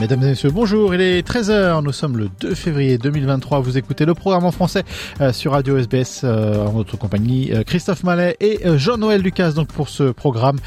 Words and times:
Mesdames 0.00 0.22
et 0.22 0.28
messieurs, 0.28 0.50
bonjour, 0.50 0.94
il 0.94 1.02
est 1.02 1.20
13h, 1.28 1.82
nous 1.84 1.92
sommes 1.92 2.16
le 2.16 2.30
2 2.40 2.54
février 2.54 2.96
2023, 2.96 3.60
vous 3.60 3.76
écoutez 3.76 4.06
le 4.06 4.14
programme 4.14 4.46
en 4.46 4.50
français 4.50 4.82
euh, 5.20 5.30
sur 5.30 5.52
Radio 5.52 5.76
SBS 5.76 6.22
euh, 6.24 6.64
en 6.64 6.72
notre 6.72 6.96
compagnie 6.96 7.52
euh, 7.52 7.64
Christophe 7.64 8.02
Mallet 8.02 8.34
et 8.40 8.60
Jean-Noël 8.78 9.20
Lucas 9.20 9.52
donc 9.52 9.68
pour 9.68 9.90
ce 9.90 10.04
programme, 10.04 10.58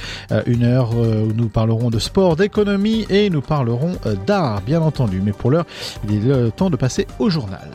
une 0.45 0.63
heure 0.63 0.95
où 0.95 1.33
nous 1.33 1.49
parlerons 1.49 1.89
de 1.89 1.97
sport, 1.97 2.35
d'économie 2.35 3.07
et 3.09 3.31
nous 3.31 3.41
parlerons 3.41 3.97
d'art 4.27 4.61
bien 4.61 4.81
entendu, 4.81 5.19
mais 5.19 5.31
pour 5.31 5.49
l'heure 5.49 5.65
il 6.07 6.29
est 6.29 6.51
temps 6.51 6.69
de 6.69 6.77
passer 6.77 7.07
au 7.17 7.31
journal. 7.31 7.71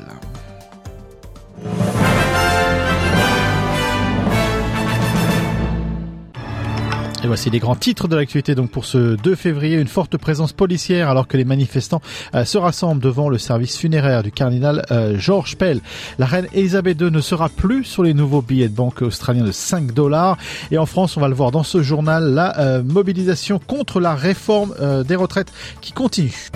Voici 7.28 7.50
les 7.50 7.58
grands 7.58 7.76
titres 7.76 8.08
de 8.08 8.16
l'actualité 8.16 8.54
donc 8.54 8.70
pour 8.70 8.84
ce 8.84 9.14
2 9.14 9.34
février. 9.34 9.76
Une 9.76 9.86
forte 9.86 10.16
présence 10.16 10.52
policière 10.52 11.10
alors 11.10 11.28
que 11.28 11.36
les 11.36 11.44
manifestants 11.44 12.00
euh, 12.34 12.44
se 12.44 12.58
rassemblent 12.58 13.02
devant 13.02 13.28
le 13.28 13.38
service 13.38 13.76
funéraire 13.76 14.22
du 14.22 14.32
cardinal 14.32 14.84
euh, 14.90 15.16
George 15.18 15.56
Pell. 15.56 15.80
La 16.18 16.26
reine 16.26 16.46
Elisabeth 16.54 17.00
II 17.00 17.10
ne 17.10 17.20
sera 17.20 17.48
plus 17.50 17.84
sur 17.84 18.02
les 18.02 18.14
nouveaux 18.14 18.42
billets 18.42 18.68
de 18.68 18.74
banque 18.74 19.02
australiens 19.02 19.44
de 19.44 19.52
5 19.52 19.92
dollars. 19.92 20.38
Et 20.70 20.78
en 20.78 20.86
France, 20.86 21.16
on 21.16 21.20
va 21.20 21.28
le 21.28 21.34
voir 21.34 21.50
dans 21.50 21.64
ce 21.64 21.82
journal, 21.82 22.32
la 22.32 22.58
euh, 22.58 22.82
mobilisation 22.82 23.58
contre 23.58 24.00
la 24.00 24.14
réforme 24.14 24.74
des 25.06 25.14
retraites 25.14 25.52
qui 25.80 25.92
continue. 25.92 26.48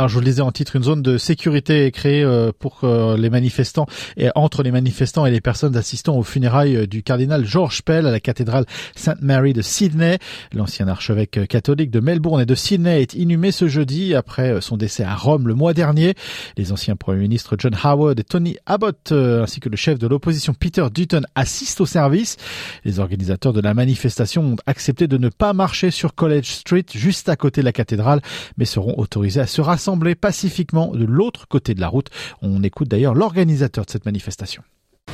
Alors 0.00 0.08
je 0.08 0.14
vous 0.14 0.20
le 0.20 0.24
disais 0.24 0.40
en 0.40 0.50
titre, 0.50 0.76
une 0.76 0.82
zone 0.82 1.02
de 1.02 1.18
sécurité 1.18 1.84
est 1.84 1.90
créée 1.90 2.24
euh, 2.24 2.52
pour 2.58 2.78
euh, 2.84 3.18
les 3.18 3.28
manifestants 3.28 3.84
et 4.16 4.30
entre 4.34 4.62
les 4.62 4.70
manifestants 4.70 5.26
et 5.26 5.30
les 5.30 5.42
personnes 5.42 5.76
assistant 5.76 6.16
aux 6.16 6.22
funérailles 6.22 6.74
euh, 6.74 6.86
du 6.86 7.02
cardinal 7.02 7.44
George 7.44 7.82
Pell 7.82 8.06
à 8.06 8.10
la 8.10 8.18
cathédrale 8.18 8.64
Sainte 8.96 9.20
Mary 9.20 9.52
de 9.52 9.60
Sydney. 9.60 10.16
L'ancien 10.54 10.88
archevêque 10.88 11.46
catholique 11.48 11.90
de 11.90 12.00
Melbourne 12.00 12.40
et 12.40 12.46
de 12.46 12.54
Sydney 12.54 13.02
est 13.02 13.12
inhumé 13.12 13.52
ce 13.52 13.68
jeudi 13.68 14.14
après 14.14 14.62
son 14.62 14.78
décès 14.78 15.04
à 15.04 15.14
Rome 15.14 15.46
le 15.46 15.54
mois 15.54 15.74
dernier. 15.74 16.14
Les 16.56 16.72
anciens 16.72 16.96
premiers 16.96 17.20
ministres 17.20 17.56
John 17.58 17.76
Howard 17.84 18.18
et 18.18 18.24
Tony 18.24 18.56
Abbott 18.64 19.12
ainsi 19.12 19.60
que 19.60 19.68
le 19.68 19.76
chef 19.76 19.98
de 19.98 20.06
l'opposition 20.06 20.54
Peter 20.54 20.86
Dutton 20.90 21.24
assistent 21.34 21.82
au 21.82 21.86
service. 21.86 22.38
Les 22.86 23.00
organisateurs 23.00 23.52
de 23.52 23.60
la 23.60 23.74
manifestation 23.74 24.54
ont 24.54 24.56
accepté 24.66 25.08
de 25.08 25.18
ne 25.18 25.28
pas 25.28 25.52
marcher 25.52 25.90
sur 25.90 26.14
College 26.14 26.46
Street 26.46 26.86
juste 26.94 27.28
à 27.28 27.36
côté 27.36 27.60
de 27.60 27.66
la 27.66 27.72
cathédrale 27.72 28.22
mais 28.56 28.64
seront 28.64 28.94
autorisés 28.96 29.40
à 29.40 29.46
se 29.46 29.60
rassembler 29.60 29.89
pacifiquement 30.14 30.88
de 30.88 31.04
l'autre 31.04 31.48
côté 31.48 31.74
de 31.74 31.80
la 31.80 31.88
route. 31.88 32.08
On 32.42 32.62
écoute 32.62 32.88
d'ailleurs 32.88 33.14
l'organisateur 33.14 33.84
de 33.84 33.90
cette 33.90 34.06
manifestation. 34.06 34.62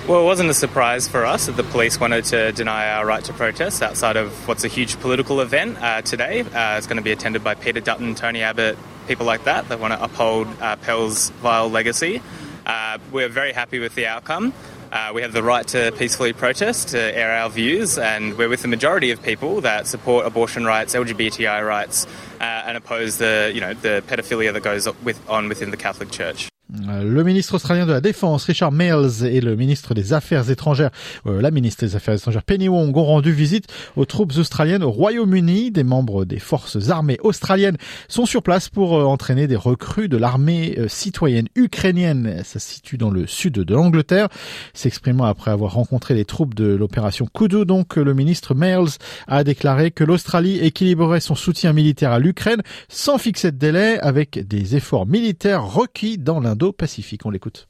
Well, 0.09 0.21
it 0.21 0.25
wasn't 0.25 0.51
a 0.51 0.55
surprise 0.55 1.09
for 1.09 1.27
us 1.27 1.47
that 1.47 1.57
the 1.57 1.65
police 1.65 1.99
wanted 1.99 2.25
to 2.27 2.53
deny 2.53 2.91
our 2.91 3.05
right 3.05 3.25
to 3.25 3.33
protest 3.33 3.83
outside 3.83 4.17
of 4.17 4.31
what's 4.47 4.63
a 4.63 4.69
huge 4.69 5.01
political 5.01 5.41
event 5.41 5.79
uh, 5.83 6.01
today. 6.03 6.43
Uh, 6.43 6.79
it's 6.79 6.87
going 6.87 6.99
to 6.99 7.03
be 7.03 7.11
attended 7.11 7.43
by 7.43 7.57
Peter 7.57 7.81
Dutton, 7.81 8.15
Tony 8.15 8.43
Abbott, 8.43 8.79
people 9.09 9.27
like 9.27 9.43
that 9.45 9.69
that 9.69 9.81
want 9.81 9.95
to 9.95 10.01
uphold 10.03 10.47
uh, 10.61 10.77
Pell's 10.77 11.31
vile 11.43 11.69
legacy. 11.69 12.23
Uh, 12.67 12.99
we're 13.11 13.29
very 13.29 13.53
happy 13.53 13.81
with 13.81 13.97
the 13.97 14.07
outcome. 14.07 14.53
Uh, 14.93 15.11
we 15.15 15.23
have 15.23 15.33
the 15.33 15.43
right 15.43 15.67
to 15.69 15.93
peacefully 15.99 16.33
protest, 16.33 16.89
to 16.89 16.99
air 16.99 17.33
our 17.33 17.51
views, 17.51 17.99
and 17.99 18.39
we're 18.39 18.49
with 18.49 18.63
the 18.63 18.69
majority 18.69 19.11
of 19.11 19.23
people 19.23 19.61
that 19.61 19.87
support 19.87 20.27
abortion 20.27 20.65
rights, 20.65 20.95
LGBTI 20.95 21.67
rights, 21.67 22.07
uh, 22.41 22.45
and 22.45 22.77
oppose 22.77 23.19
the, 23.19 23.51
you 23.55 23.61
know, 23.61 23.75
the 23.75 24.03
pedophilia 24.07 24.53
that 24.53 24.63
goes 24.63 24.89
with, 25.03 25.21
on 25.29 25.49
within 25.49 25.71
the 25.71 25.77
Catholic 25.77 26.11
Church. 26.11 26.49
Euh, 26.89 27.05
le 27.05 27.23
ministre 27.23 27.55
australien 27.55 27.87
de 27.87 27.93
la 27.93 28.01
Défense, 28.01 28.45
Richard 28.45 28.73
Mills, 28.73 29.25
et 29.25 29.41
le 29.41 29.55
ministre 29.55 29.95
des 29.95 30.13
Affaires 30.13 30.51
étrangères, 30.51 30.91
euh, 31.27 31.41
la 31.41 31.53
ministre 31.53 31.85
des 31.85 31.95
Affaires 31.95 32.15
étrangères, 32.15 32.43
Penny 32.43 32.69
Wong, 32.69 32.97
ont 32.97 33.05
rendu 33.05 33.33
visite 33.33 33.67
aux 33.95 34.05
troupes 34.05 34.33
australiennes 34.37 34.83
au 34.83 34.91
Royaume-Uni. 34.91 35.71
Des 35.71 35.85
membres 35.85 36.25
des 36.25 36.41
forces 36.41 36.91
armées 36.91 37.19
australiennes 37.23 37.77
sont 38.09 38.27
sur 38.27 38.43
place 38.43 38.69
pour 38.69 38.99
euh, 38.99 39.05
entraîner 39.05 39.47
des 39.47 39.57
recrues 39.57 40.09
de 40.09 40.17
l'armée 40.17 40.77
citoyenne 40.89 41.47
ukrainienne. 41.55 42.43
Ça 42.45 42.59
se 42.59 42.75
situe 42.75 42.99
dans 42.99 43.11
le 43.11 43.27
sud 43.27 43.55
de 43.55 43.75
l'Angleterre. 43.75 44.29
S'exprimant 44.75 45.25
après 45.25 45.53
avoir 45.53 45.75
rencontré 45.75 46.15
les 46.15 46.25
troupes 46.25 46.55
de 46.55 46.67
l'opération 46.67 47.29
Kudu, 47.33 47.65
donc, 47.65 47.97
le 47.97 48.13
ministre 48.13 48.55
Mills 48.55 48.99
a 49.29 49.45
déclaré 49.45 49.91
que 49.93 50.05
l'Australie 50.05 50.59
équilibrerait 50.59 51.21
son 51.21 51.35
soutien 51.35 51.73
militaire 51.73 52.11
à 52.11 52.19
l'Ukraine 52.19 52.63
sans 52.89 53.19
fixer 53.19 53.53
de 53.53 53.57
délai 53.57 53.99
avec 54.01 54.47
des 54.47 54.75
efforts 54.75 55.07
militaires 55.07 55.65
requis 55.65 56.19
dans 56.19 56.41
l'Inde 56.41 56.56
pacifique 56.73 57.25
On 57.27 57.31
l'écoute. 57.31 57.69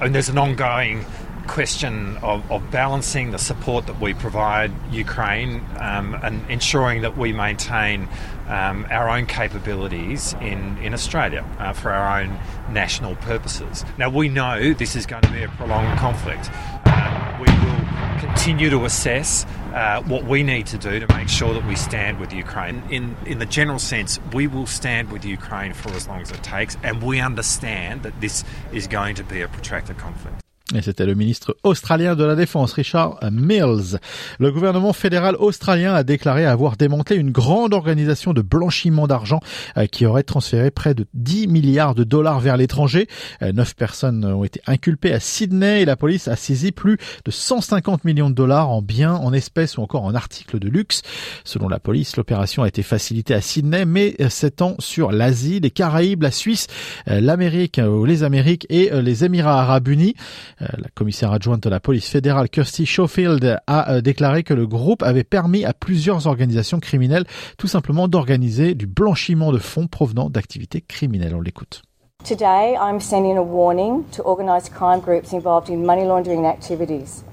And 0.00 0.12
there's 0.12 0.28
an 0.28 0.38
ongoing 0.38 1.04
question 1.50 2.16
of, 2.18 2.48
of, 2.52 2.70
balancing 2.70 3.32
the 3.32 3.38
support 3.38 3.84
that 3.88 4.00
we 4.00 4.14
provide 4.14 4.70
Ukraine 4.92 5.60
um, 5.80 6.14
and 6.22 6.48
ensuring 6.48 7.02
that 7.02 7.18
we 7.18 7.32
maintain 7.32 8.08
um, 8.46 8.86
our 8.88 9.08
own 9.08 9.26
capabilities 9.26 10.32
in, 10.34 10.78
in 10.78 10.94
Australia 10.94 11.44
uh, 11.58 11.72
for 11.72 11.90
our 11.90 12.20
own 12.20 12.38
national 12.72 13.16
purposes. 13.16 13.84
Now, 13.98 14.10
we 14.10 14.28
know 14.28 14.72
this 14.74 14.94
is 14.94 15.06
going 15.06 15.22
to 15.22 15.32
be 15.32 15.42
a 15.42 15.48
prolonged 15.48 15.98
conflict. 15.98 16.48
Uh, 16.84 17.36
we 17.40 17.52
will 17.64 18.20
continue 18.20 18.70
to 18.70 18.84
assess 18.84 19.44
uh, 19.74 20.02
what 20.02 20.24
we 20.24 20.44
need 20.44 20.66
to 20.68 20.78
do 20.78 21.00
to 21.00 21.16
make 21.16 21.28
sure 21.28 21.52
that 21.52 21.66
we 21.66 21.74
stand 21.74 22.20
with 22.20 22.32
Ukraine. 22.32 22.80
In, 22.90 23.16
in 23.26 23.40
the 23.40 23.46
general 23.46 23.80
sense, 23.80 24.20
we 24.32 24.46
will 24.46 24.66
stand 24.66 25.10
with 25.10 25.24
Ukraine 25.24 25.72
for 25.72 25.90
as 25.94 26.06
long 26.06 26.20
as 26.20 26.30
it 26.30 26.44
takes, 26.44 26.76
and 26.84 27.02
we 27.02 27.18
understand 27.18 28.04
that 28.04 28.20
this 28.20 28.44
is 28.72 28.86
going 28.86 29.16
to 29.16 29.24
be 29.24 29.40
a 29.40 29.48
protracted 29.48 29.98
conflict. 29.98 30.44
Et 30.72 30.82
c'était 30.82 31.04
le 31.04 31.14
ministre 31.14 31.56
australien 31.64 32.14
de 32.14 32.22
la 32.22 32.36
Défense, 32.36 32.74
Richard 32.74 33.18
Mills. 33.32 33.98
Le 34.38 34.52
gouvernement 34.52 34.92
fédéral 34.92 35.34
australien 35.34 35.94
a 35.94 36.04
déclaré 36.04 36.46
avoir 36.46 36.76
démantelé 36.76 37.18
une 37.18 37.32
grande 37.32 37.74
organisation 37.74 38.32
de 38.32 38.40
blanchiment 38.40 39.08
d'argent 39.08 39.40
euh, 39.76 39.86
qui 39.86 40.06
aurait 40.06 40.22
transféré 40.22 40.70
près 40.70 40.94
de 40.94 41.06
10 41.14 41.48
milliards 41.48 41.96
de 41.96 42.04
dollars 42.04 42.38
vers 42.38 42.56
l'étranger. 42.56 43.08
Euh, 43.42 43.50
neuf 43.50 43.74
personnes 43.74 44.24
ont 44.24 44.44
été 44.44 44.60
inculpées 44.68 45.12
à 45.12 45.18
Sydney 45.18 45.82
et 45.82 45.84
la 45.84 45.96
police 45.96 46.28
a 46.28 46.36
saisi 46.36 46.70
plus 46.70 46.98
de 47.24 47.32
150 47.32 48.04
millions 48.04 48.30
de 48.30 48.34
dollars 48.36 48.70
en 48.70 48.80
biens, 48.80 49.14
en 49.14 49.32
espèces 49.32 49.76
ou 49.76 49.82
encore 49.82 50.04
en 50.04 50.14
articles 50.14 50.60
de 50.60 50.68
luxe. 50.68 51.02
Selon 51.42 51.68
la 51.68 51.80
police, 51.80 52.16
l'opération 52.16 52.62
a 52.62 52.68
été 52.68 52.84
facilitée 52.84 53.34
à 53.34 53.40
Sydney 53.40 53.84
mais 53.86 54.14
s'étend 54.28 54.76
sur 54.78 55.10
l'Asie, 55.10 55.58
les 55.58 55.72
Caraïbes, 55.72 56.22
la 56.22 56.30
Suisse, 56.30 56.68
euh, 57.08 57.20
l'Amérique, 57.20 57.80
les 58.06 58.22
Amériques 58.22 58.66
et 58.70 58.90
les 59.02 59.24
Émirats 59.24 59.60
arabes 59.62 59.88
unis. 59.88 60.14
Euh, 60.62 60.66
la 60.76 60.88
commissaire 60.94 61.32
adjointe 61.32 61.62
de 61.62 61.70
la 61.70 61.80
police 61.80 62.08
fédérale 62.08 62.50
Kirsty 62.50 62.84
Schofield 62.84 63.60
a 63.66 63.92
euh, 63.92 64.00
déclaré 64.02 64.42
que 64.42 64.52
le 64.52 64.66
groupe 64.66 65.02
avait 65.02 65.24
permis 65.24 65.64
à 65.64 65.72
plusieurs 65.72 66.26
organisations 66.26 66.80
criminelles 66.80 67.24
tout 67.56 67.66
simplement 67.66 68.08
d'organiser 68.08 68.74
du 68.74 68.86
blanchiment 68.86 69.52
de 69.52 69.58
fonds 69.58 69.86
provenant 69.86 70.28
d'activités 70.28 70.82
criminelles. 70.82 71.34
On 71.34 71.40
l'écoute. 71.40 71.82
Today, 72.24 72.76
I'm 72.76 73.00
sending 73.00 73.38
a 73.38 73.42
warning 73.42 74.04
to 74.12 74.22
organised 74.22 74.74
crime 74.74 75.00
groups 75.00 75.32
involved 75.32 75.70
in 75.70 75.86
money 75.86 76.04
laundering 76.04 76.44
activities. 76.44 77.24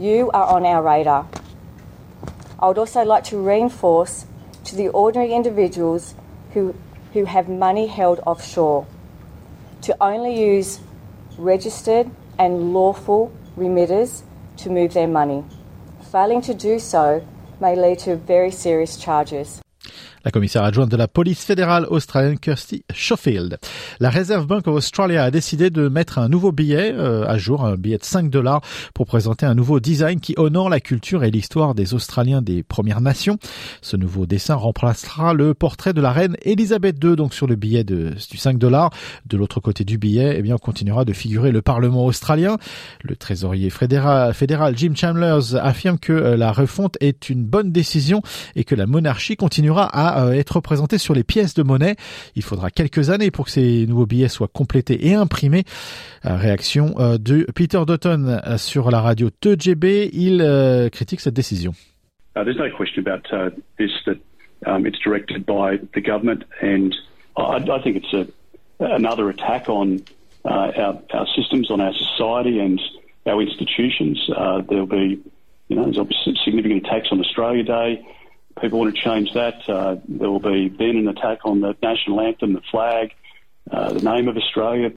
You 0.00 0.30
are 0.32 0.50
on 0.50 0.64
our 0.64 0.82
radar. 0.82 1.26
I 2.58 2.68
would 2.68 2.78
also 2.78 3.04
like 3.04 3.24
to 3.24 3.36
reinforce 3.36 4.24
to 4.64 4.76
the 4.76 4.88
ordinary 4.88 5.34
individuals 5.34 6.14
who, 6.54 6.74
who 7.12 7.26
have 7.26 7.50
money 7.50 7.86
held 7.86 8.20
offshore 8.24 8.86
to 9.82 9.94
only 10.00 10.40
use 10.40 10.80
registered 11.36 12.10
and 12.38 12.72
lawful 12.72 13.32
remitters 13.56 14.22
to 14.58 14.70
move 14.70 14.94
their 14.94 15.08
money. 15.08 15.44
Failing 16.10 16.42
to 16.42 16.54
do 16.54 16.78
so 16.78 17.26
may 17.60 17.76
lead 17.76 17.98
to 18.00 18.16
very 18.16 18.50
serious 18.50 18.96
charges. 18.96 19.62
La 20.24 20.30
commissaire 20.30 20.62
adjointe 20.62 20.88
de 20.88 20.96
la 20.96 21.08
police 21.08 21.44
fédérale 21.44 21.84
australienne 21.90 22.38
Kirsty 22.38 22.84
Schofield. 22.94 23.58
La 23.98 24.08
Reserve 24.08 24.46
Bank 24.46 24.68
of 24.68 24.76
Australia 24.76 25.24
a 25.24 25.30
décidé 25.32 25.68
de 25.68 25.88
mettre 25.88 26.18
un 26.18 26.28
nouveau 26.28 26.52
billet 26.52 26.92
euh, 26.94 27.26
à 27.26 27.38
jour, 27.38 27.64
un 27.64 27.74
billet 27.74 27.98
de 27.98 28.04
5 28.04 28.30
dollars 28.30 28.60
pour 28.94 29.06
présenter 29.06 29.46
un 29.46 29.56
nouveau 29.56 29.80
design 29.80 30.20
qui 30.20 30.34
honore 30.36 30.70
la 30.70 30.78
culture 30.78 31.24
et 31.24 31.32
l'histoire 31.32 31.74
des 31.74 31.92
Australiens 31.94 32.40
des 32.40 32.62
Premières 32.62 33.00
Nations. 33.00 33.38
Ce 33.80 33.96
nouveau 33.96 34.24
dessin 34.26 34.54
remplacera 34.54 35.34
le 35.34 35.54
portrait 35.54 35.92
de 35.92 36.00
la 36.00 36.12
reine 36.12 36.36
Elisabeth 36.42 37.02
II 37.02 37.16
donc 37.16 37.34
sur 37.34 37.48
le 37.48 37.56
billet 37.56 37.82
du 37.82 38.12
5 38.18 38.58
dollars. 38.58 38.90
De 39.26 39.36
l'autre 39.36 39.58
côté 39.58 39.84
du 39.84 39.98
billet, 39.98 40.36
eh 40.38 40.42
bien, 40.42 40.54
on 40.54 40.58
continuera 40.58 41.04
de 41.04 41.12
figurer 41.12 41.50
le 41.50 41.62
Parlement 41.62 42.04
australien. 42.04 42.58
Le 43.02 43.16
trésorier 43.16 43.70
fédéral, 43.70 44.32
Jim 44.76 44.92
Chalmers 44.94 45.56
affirme 45.56 45.98
que 45.98 46.12
euh, 46.12 46.36
la 46.36 46.52
refonte 46.52 46.96
est 47.00 47.28
une 47.28 47.44
bonne 47.44 47.72
décision 47.72 48.22
et 48.54 48.62
que 48.62 48.76
la 48.76 48.86
monarchie 48.86 49.36
continuera 49.36 49.84
à 49.86 50.11
euh, 50.18 50.32
être 50.32 50.56
représenté 50.56 50.98
sur 50.98 51.14
les 51.14 51.24
pièces 51.24 51.54
de 51.54 51.62
monnaie. 51.62 51.96
Il 52.36 52.42
faudra 52.42 52.70
quelques 52.70 53.10
années 53.10 53.30
pour 53.30 53.46
que 53.46 53.50
ces 53.50 53.86
nouveaux 53.86 54.06
billets 54.06 54.28
soient 54.28 54.48
complétés 54.48 55.08
et 55.08 55.14
imprimés. 55.14 55.64
Euh, 56.24 56.36
réaction 56.36 56.94
euh, 56.98 57.18
de 57.18 57.46
Peter 57.54 57.80
Dutton 57.86 58.40
sur 58.56 58.90
la 58.90 59.00
radio 59.00 59.28
2GB. 59.42 60.10
Il 60.12 60.90
critique 60.90 61.20
cette 61.20 61.34
décision. 61.34 61.74
Uh, 62.34 62.44
there's 62.44 62.56
no 62.56 62.70
question 62.70 63.00
about 63.00 63.30
uh, 63.32 63.50
this 63.78 63.90
that 64.06 64.18
um, 64.66 64.86
it's 64.86 64.98
directed 64.98 65.44
by 65.44 65.78
the 65.94 66.00
government, 66.00 66.44
and 66.62 66.94
I, 67.36 67.56
I 67.56 67.82
think 67.82 68.02
it's 68.02 68.12
a, 68.14 68.26
another 68.82 69.28
attack 69.28 69.68
on 69.68 70.02
uh, 70.44 70.72
our, 70.76 71.02
our, 71.12 71.26
systems, 71.36 71.70
on 71.70 71.80
our 71.80 71.92
society, 71.92 72.58
and 72.58 72.80
our 73.26 73.40
institutions. 73.42 74.30
Uh, 74.34 74.62
there'll 74.62 74.86
be, 74.86 75.22
you 75.68 75.76
know, 75.76 75.84
there's 75.84 76.40
significant 76.44 76.86
attacks 76.86 77.08
on 77.12 77.20
Australia 77.20 77.64
Day. 77.64 78.06
People 78.60 78.78
want 78.78 78.94
to 78.94 79.00
change 79.00 79.32
that, 79.34 79.68
uh, 79.68 79.96
there 80.08 80.30
will 80.30 80.40
be 80.40 80.68
then 80.68 80.96
an 80.96 81.08
attack 81.08 81.40
on 81.44 81.60
the 81.60 81.76
national 81.82 82.20
anthem, 82.20 82.52
the 82.52 82.62
flag, 82.70 83.12
uh, 83.70 83.92
the 83.92 84.02
name 84.02 84.28
of 84.28 84.36
Australia. 84.36 84.92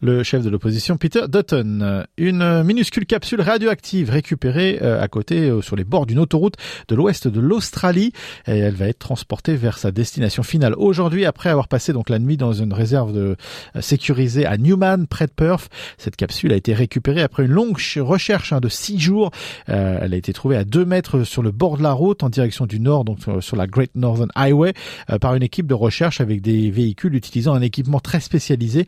Le 0.00 0.22
chef 0.22 0.42
de 0.42 0.50
l'opposition 0.50 0.96
Peter 0.96 1.22
Dutton. 1.28 2.04
Une 2.16 2.62
minuscule 2.62 3.06
capsule 3.06 3.40
radioactive 3.40 4.10
récupérée 4.10 4.78
euh, 4.82 5.02
à 5.02 5.08
côté 5.08 5.48
euh, 5.48 5.60
sur 5.60 5.76
les 5.76 5.84
bords 5.84 6.06
d'une 6.06 6.18
autoroute 6.18 6.54
de 6.88 6.94
l'ouest 6.94 7.26
de 7.26 7.40
l'Australie 7.40 8.12
et 8.46 8.58
elle 8.58 8.74
va 8.74 8.86
être 8.86 8.98
transportée 8.98 9.56
vers 9.56 9.78
sa 9.78 9.90
destination 9.90 10.42
finale 10.42 10.74
aujourd'hui 10.76 11.24
après 11.24 11.50
avoir 11.50 11.68
passé 11.68 11.92
donc 11.92 12.10
la 12.10 12.18
nuit 12.18 12.36
dans 12.36 12.52
une 12.52 12.72
réserve 12.72 13.12
de, 13.12 13.36
euh, 13.76 13.80
sécurisée 13.80 14.46
à 14.46 14.56
Newman 14.56 15.06
près 15.06 15.26
de 15.26 15.32
Perth. 15.32 15.70
Cette 15.96 16.16
capsule 16.16 16.52
a 16.52 16.56
été 16.56 16.74
récupérée 16.74 17.22
après 17.22 17.44
une 17.44 17.52
longue 17.52 17.78
recherche 17.98 18.52
hein, 18.52 18.60
de 18.60 18.68
six 18.68 18.98
jours. 18.98 19.30
elle 19.66 20.14
a 20.14 20.16
été 20.16 20.32
trouvée 20.32 20.56
à 20.56 20.64
deux 20.64 20.84
mètres 20.84 21.24
sur 21.24 21.42
le 21.42 21.50
bord 21.50 21.78
de 21.78 21.82
la 21.82 21.92
route 21.92 22.22
en 22.22 22.28
direction 22.28 22.66
du 22.66 22.80
nord, 22.80 23.04
donc 23.04 23.18
sur 23.40 23.56
la 23.56 23.66
Great 23.66 23.90
Northern 23.94 24.30
Highway, 24.34 24.74
par 25.20 25.34
une 25.34 25.42
équipe 25.42 25.66
de 25.66 25.74
recherche 25.74 26.20
avec 26.20 26.40
des 26.40 26.70
véhicules 26.70 27.14
utilisant 27.14 27.54
un 27.54 27.62
équipement 27.62 28.00
très 28.00 28.20
spécialisé. 28.20 28.86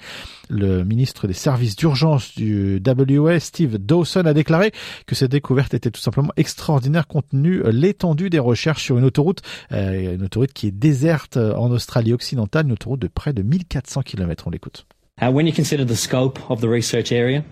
Des 1.27 1.33
services 1.33 1.77
d'urgence 1.77 2.35
du 2.35 2.83
WA, 2.87 3.41
Steve 3.41 3.79
Dawson, 3.79 4.27
a 4.27 4.35
déclaré 4.35 4.73
que 5.07 5.15
cette 5.15 5.31
découverte 5.31 5.75
était 5.75 5.91
tout 5.91 6.01
simplement 6.01 6.33
extraordinaire 6.37 7.07
compte 7.07 7.29
tenu 7.31 7.63
l'étendue 7.71 8.31
des 8.31 8.39
recherches 8.39 8.85
sur 8.85 8.99
une 8.99 9.05
autoroute, 9.05 9.43
euh, 9.73 10.15
une 10.15 10.25
autoroute 10.25 10.53
qui 10.53 10.69
est 10.69 10.73
déserte 10.73 11.37
en 11.37 11.71
Australie 11.71 12.13
occidentale, 12.13 12.67
une 12.67 12.73
autoroute 12.73 13.01
de 13.01 13.09
près 13.09 13.33
de 13.33 13.43
1400 13.43 14.03
km. 14.03 14.45
On 14.47 14.51
l'écoute. 14.51 14.87
Uh, 15.21 15.31
when 15.31 15.47
you 15.47 15.53
consider 15.53 15.85
the 15.85 15.97
scope 15.97 16.39
of 16.49 16.61
the 16.61 16.69
research 16.69 17.13
area, 17.13 17.45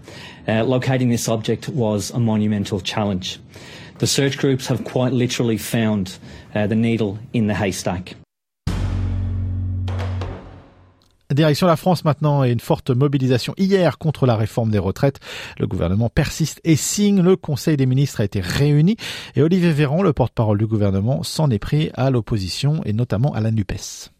uh, 0.49 0.65
locating 0.65 1.11
this 1.11 1.29
object 1.29 1.69
was 1.69 2.11
a 2.15 2.19
monumental 2.19 2.81
challenge. 2.81 3.39
The 3.99 4.07
search 4.07 4.39
groups 4.39 4.69
have 4.69 4.85
quite 4.85 5.13
literally 5.13 5.59
found 5.59 6.19
uh, 6.55 6.67
the 6.67 6.77
needle 6.77 7.19
in 7.35 7.47
the 7.47 7.55
haystack. 7.55 8.17
Direction 11.35 11.67
la 11.67 11.77
France 11.77 12.07
maintenant 12.07 12.43
et 12.43 12.51
une 12.51 12.61
forte 12.61 12.89
mobilisation 12.89 13.53
hier 13.59 13.99
contre 13.99 14.25
la 14.25 14.35
réforme 14.35 14.71
des 14.71 14.79
retraites. 14.79 15.21
Le 15.59 15.67
gouvernement 15.67 16.09
persiste 16.09 16.59
et 16.65 16.75
signe. 16.75 17.21
Le 17.21 17.37
Conseil 17.37 17.77
des 17.77 17.85
ministres 17.85 18.23
a 18.23 18.25
été 18.25 18.41
réuni 18.41 18.97
et 19.37 19.43
Olivier 19.43 19.73
Véran, 19.73 20.03
le 20.03 20.15
porte-parole 20.15 20.57
du 20.57 20.67
gouvernement, 20.67 21.23
s'en 21.23 21.51
est 21.51 21.59
pris 21.59 21.91
à 21.93 22.11
l'opposition 22.11 22.81
et 22.87 22.95
notamment 22.95 23.35
à 23.35 23.41
la 23.41 23.51
NUPES. 23.51 24.11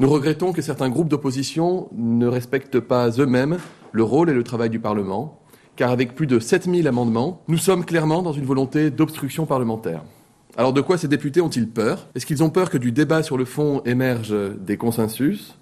Nous 0.00 0.10
regrettons 0.10 0.52
que 0.52 0.60
certains 0.60 0.90
groupes 0.90 1.08
d'opposition 1.08 1.88
ne 1.96 2.26
respectent 2.26 2.80
pas 2.80 3.08
eux-mêmes 3.18 3.56
le 3.92 4.02
rôle 4.02 4.28
et 4.28 4.34
le 4.34 4.44
travail 4.44 4.68
du 4.68 4.80
Parlement, 4.80 5.40
car 5.76 5.90
avec 5.90 6.14
plus 6.14 6.26
de 6.26 6.38
7000 6.38 6.86
amendements, 6.86 7.42
nous 7.48 7.58
sommes 7.58 7.86
clairement 7.86 8.20
dans 8.20 8.32
une 8.34 8.44
volonté 8.44 8.90
d'obstruction 8.90 9.46
parlementaire. 9.46 10.02
Alors 10.58 10.74
de 10.74 10.82
quoi 10.82 10.98
ces 10.98 11.08
députés 11.08 11.40
ont-ils 11.40 11.70
peur? 11.70 12.08
Est-ce 12.14 12.26
qu'ils 12.26 12.42
ont 12.42 12.50
peur 12.50 12.68
que 12.68 12.76
du 12.76 12.92
débat 12.92 13.22
sur 13.22 13.38
le 13.38 13.46
fond 13.46 13.80
émergent 13.86 14.34
des 14.58 14.76
consensus? 14.76 15.56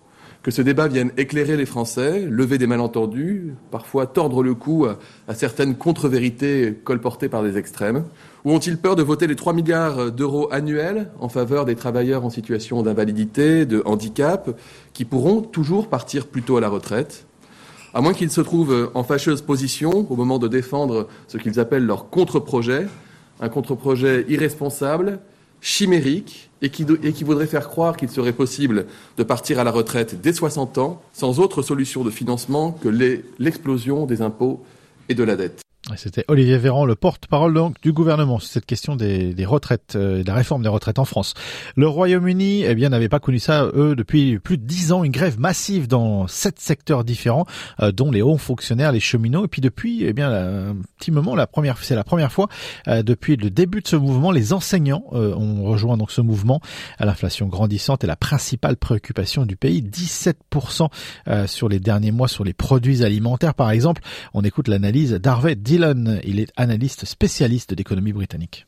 Que 0.48 0.54
ce 0.54 0.62
débat 0.62 0.88
vienne 0.88 1.12
éclairer 1.18 1.58
les 1.58 1.66
Français, 1.66 2.20
lever 2.26 2.56
des 2.56 2.66
malentendus, 2.66 3.52
parfois 3.70 4.06
tordre 4.06 4.42
le 4.42 4.54
cou 4.54 4.86
à, 4.86 5.34
certaines 5.34 5.74
contre-vérités 5.74 6.74
colportées 6.84 7.28
par 7.28 7.42
des 7.42 7.58
extrêmes. 7.58 8.04
Ou 8.46 8.52
ont-ils 8.52 8.78
peur 8.78 8.96
de 8.96 9.02
voter 9.02 9.26
les 9.26 9.36
3 9.36 9.52
milliards 9.52 10.10
d'euros 10.10 10.48
annuels 10.50 11.10
en 11.20 11.28
faveur 11.28 11.66
des 11.66 11.74
travailleurs 11.74 12.24
en 12.24 12.30
situation 12.30 12.82
d'invalidité, 12.82 13.66
de 13.66 13.82
handicap, 13.84 14.58
qui 14.94 15.04
pourront 15.04 15.42
toujours 15.42 15.88
partir 15.88 16.26
plus 16.26 16.40
tôt 16.40 16.56
à 16.56 16.62
la 16.62 16.70
retraite? 16.70 17.26
À 17.92 18.00
moins 18.00 18.14
qu'ils 18.14 18.30
se 18.30 18.40
trouvent 18.40 18.90
en 18.94 19.04
fâcheuse 19.04 19.42
position 19.42 20.10
au 20.10 20.16
moment 20.16 20.38
de 20.38 20.48
défendre 20.48 21.08
ce 21.26 21.36
qu'ils 21.36 21.60
appellent 21.60 21.84
leur 21.84 22.08
contre-projet, 22.08 22.86
un 23.40 23.50
contre-projet 23.50 24.24
irresponsable, 24.30 25.18
chimérique 25.60 26.47
et 26.62 26.70
qui, 26.70 26.86
et 27.02 27.12
voudrait 27.24 27.46
faire 27.46 27.68
croire 27.68 27.96
qu'il 27.96 28.08
serait 28.08 28.32
possible 28.32 28.86
de 29.16 29.22
partir 29.22 29.58
à 29.58 29.64
la 29.64 29.70
retraite 29.70 30.20
dès 30.20 30.32
60 30.32 30.78
ans 30.78 31.02
sans 31.12 31.40
autre 31.40 31.62
solution 31.62 32.04
de 32.04 32.10
financement 32.10 32.72
que 32.72 32.88
l'explosion 33.38 34.06
des 34.06 34.22
impôts 34.22 34.62
et 35.08 35.14
de 35.14 35.22
la 35.22 35.36
dette. 35.36 35.62
C'était 35.96 36.24
Olivier 36.28 36.58
Véran, 36.58 36.84
le 36.84 36.96
porte-parole 36.96 37.54
donc 37.54 37.80
du 37.82 37.92
gouvernement 37.92 38.38
sur 38.40 38.50
cette 38.50 38.66
question 38.66 38.96
des, 38.96 39.32
des 39.32 39.46
retraites, 39.46 39.94
euh, 39.94 40.22
de 40.22 40.26
la 40.26 40.34
réforme 40.34 40.62
des 40.62 40.68
retraites 40.68 40.98
en 40.98 41.04
France. 41.04 41.34
Le 41.76 41.88
Royaume-Uni, 41.88 42.64
eh 42.64 42.74
bien, 42.74 42.90
n'avait 42.90 43.08
pas 43.08 43.20
connu 43.20 43.38
ça 43.38 43.64
eux 43.74 43.94
depuis 43.96 44.38
plus 44.38 44.58
de 44.58 44.64
dix 44.64 44.92
ans, 44.92 45.02
une 45.04 45.12
grève 45.12 45.38
massive 45.38 45.88
dans 45.88 46.26
sept 46.26 46.58
secteurs 46.58 47.04
différents, 47.04 47.46
euh, 47.80 47.92
dont 47.92 48.10
les 48.10 48.22
hauts 48.22 48.36
fonctionnaires, 48.36 48.92
les 48.92 49.00
cheminots. 49.00 49.44
Et 49.44 49.48
puis 49.48 49.62
depuis, 49.62 50.04
eh 50.04 50.12
bien, 50.12 50.30
un 50.30 50.76
petit 50.98 51.10
moment, 51.10 51.34
la 51.34 51.46
première, 51.46 51.78
c'est 51.78 51.94
la 51.94 52.04
première 52.04 52.32
fois 52.32 52.48
euh, 52.88 53.02
depuis 53.02 53.36
le 53.36 53.48
début 53.48 53.80
de 53.80 53.88
ce 53.88 53.96
mouvement, 53.96 54.30
les 54.30 54.52
enseignants 54.52 55.04
ont 55.12 55.64
rejoint 55.64 55.96
donc 55.96 56.10
ce 56.10 56.20
mouvement. 56.20 56.60
À 56.98 57.06
l'inflation 57.06 57.46
grandissante 57.46 58.04
est 58.04 58.08
la 58.08 58.16
principale 58.16 58.76
préoccupation 58.76 59.46
du 59.46 59.56
pays, 59.56 59.82
17% 59.82 60.88
sur 61.46 61.68
les 61.68 61.78
derniers 61.78 62.10
mois 62.10 62.28
sur 62.28 62.44
les 62.44 62.52
produits 62.52 63.04
alimentaires, 63.04 63.54
par 63.54 63.70
exemple. 63.70 64.02
On 64.34 64.42
écoute 64.42 64.68
l'analyse 64.68 65.12
d'Harvey 65.12 65.54
Dylan, 65.68 66.22
il 66.24 66.40
est 66.40 66.50
analyste 66.56 67.04
spécialiste 67.04 67.74
d'économie 67.74 68.14
britannique. 68.14 68.66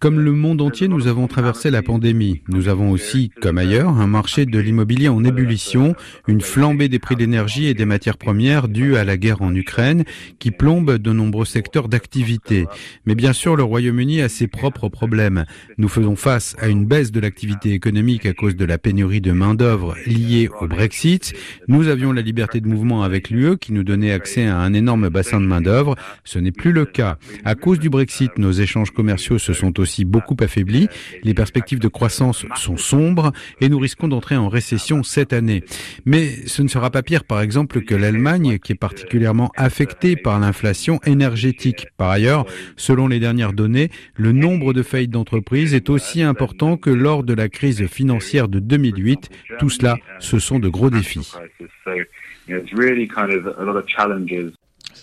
Comme 0.00 0.20
le 0.20 0.32
monde 0.32 0.60
entier, 0.60 0.88
nous 0.88 1.06
avons 1.06 1.28
traversé 1.28 1.70
la 1.70 1.82
pandémie. 1.82 2.42
Nous 2.48 2.68
avons 2.68 2.90
aussi, 2.90 3.30
comme 3.40 3.58
ailleurs, 3.58 3.90
un 3.90 4.06
marché 4.06 4.46
de 4.46 4.58
l'immobilier 4.58 5.08
en 5.08 5.22
ébullition, 5.22 5.94
une 6.26 6.40
flambée 6.40 6.88
des 6.88 6.98
prix 6.98 7.14
d'énergie 7.14 7.66
et 7.66 7.74
des 7.74 7.84
matières 7.84 8.18
premières 8.18 8.68
due 8.68 8.96
à 8.96 9.04
la 9.04 9.16
guerre 9.16 9.42
en 9.42 9.54
Ukraine 9.54 10.04
qui 10.38 10.50
plombe 10.50 10.98
de 10.98 11.12
nombreux 11.12 11.44
secteurs 11.44 11.88
d'activité. 11.88 12.66
Mais 13.06 13.14
bien 13.14 13.32
sûr, 13.32 13.54
le 13.54 13.62
Royaume-Uni 13.62 14.20
a 14.22 14.28
ses 14.28 14.48
propres 14.48 14.88
problèmes. 14.88 15.44
Nous 15.78 15.88
faisons 15.88 16.16
face 16.16 16.56
à 16.58 16.68
une 16.68 16.84
baisse 16.84 17.12
de 17.12 17.20
l'activité 17.20 17.72
économique 17.72 18.26
à 18.26 18.32
cause 18.32 18.56
de 18.56 18.64
la 18.64 18.78
pénurie 18.78 19.20
de 19.20 19.32
main-d'œuvre 19.32 19.94
liée 20.06 20.48
au 20.60 20.66
Brexit. 20.66 21.32
Nous 21.68 21.88
avions 21.88 22.12
la 22.12 22.22
liberté 22.22 22.60
de 22.60 22.68
mouvement 22.68 23.02
avec 23.04 23.30
l'UE 23.30 23.56
qui 23.56 23.72
nous 23.72 23.84
donnait 23.84 24.12
accès 24.12 24.46
à 24.46 24.58
un 24.58 24.74
énorme 24.74 25.08
bassin 25.08 25.40
de 25.40 25.46
main-d'œuvre. 25.46 25.94
Ce 26.24 26.38
n'est 26.38 26.52
plus 26.58 26.72
le 26.72 26.84
cas. 26.84 27.16
À 27.44 27.54
cause 27.54 27.78
du 27.78 27.88
Brexit, 27.88 28.36
nos 28.36 28.50
échanges 28.50 28.90
commerciaux 28.90 29.38
se 29.38 29.54
sont 29.54 29.80
aussi 29.80 30.04
beaucoup 30.04 30.36
affaiblis, 30.40 30.88
les 31.22 31.32
perspectives 31.32 31.78
de 31.78 31.88
croissance 31.88 32.44
sont 32.56 32.76
sombres 32.76 33.32
et 33.60 33.68
nous 33.68 33.78
risquons 33.78 34.08
d'entrer 34.08 34.36
en 34.36 34.48
récession 34.48 35.02
cette 35.02 35.32
année. 35.32 35.62
Mais 36.04 36.26
ce 36.46 36.62
ne 36.62 36.68
sera 36.68 36.90
pas 36.90 37.02
pire, 37.02 37.24
par 37.24 37.40
exemple, 37.40 37.80
que 37.80 37.94
l'Allemagne, 37.94 38.58
qui 38.58 38.72
est 38.72 38.78
particulièrement 38.78 39.50
affectée 39.56 40.16
par 40.16 40.38
l'inflation 40.40 41.00
énergétique. 41.06 41.86
Par 41.96 42.10
ailleurs, 42.10 42.44
selon 42.76 43.08
les 43.08 43.20
dernières 43.20 43.52
données, 43.52 43.90
le 44.16 44.32
nombre 44.32 44.72
de 44.72 44.82
faillites 44.82 45.12
d'entreprises 45.12 45.74
est 45.74 45.88
aussi 45.88 46.22
important 46.22 46.76
que 46.76 46.90
lors 46.90 47.22
de 47.22 47.34
la 47.34 47.48
crise 47.48 47.86
financière 47.86 48.48
de 48.48 48.58
2008. 48.58 49.30
Tout 49.60 49.70
cela, 49.70 49.96
ce 50.18 50.38
sont 50.38 50.58
de 50.58 50.68
gros 50.68 50.90
défis. 50.90 51.32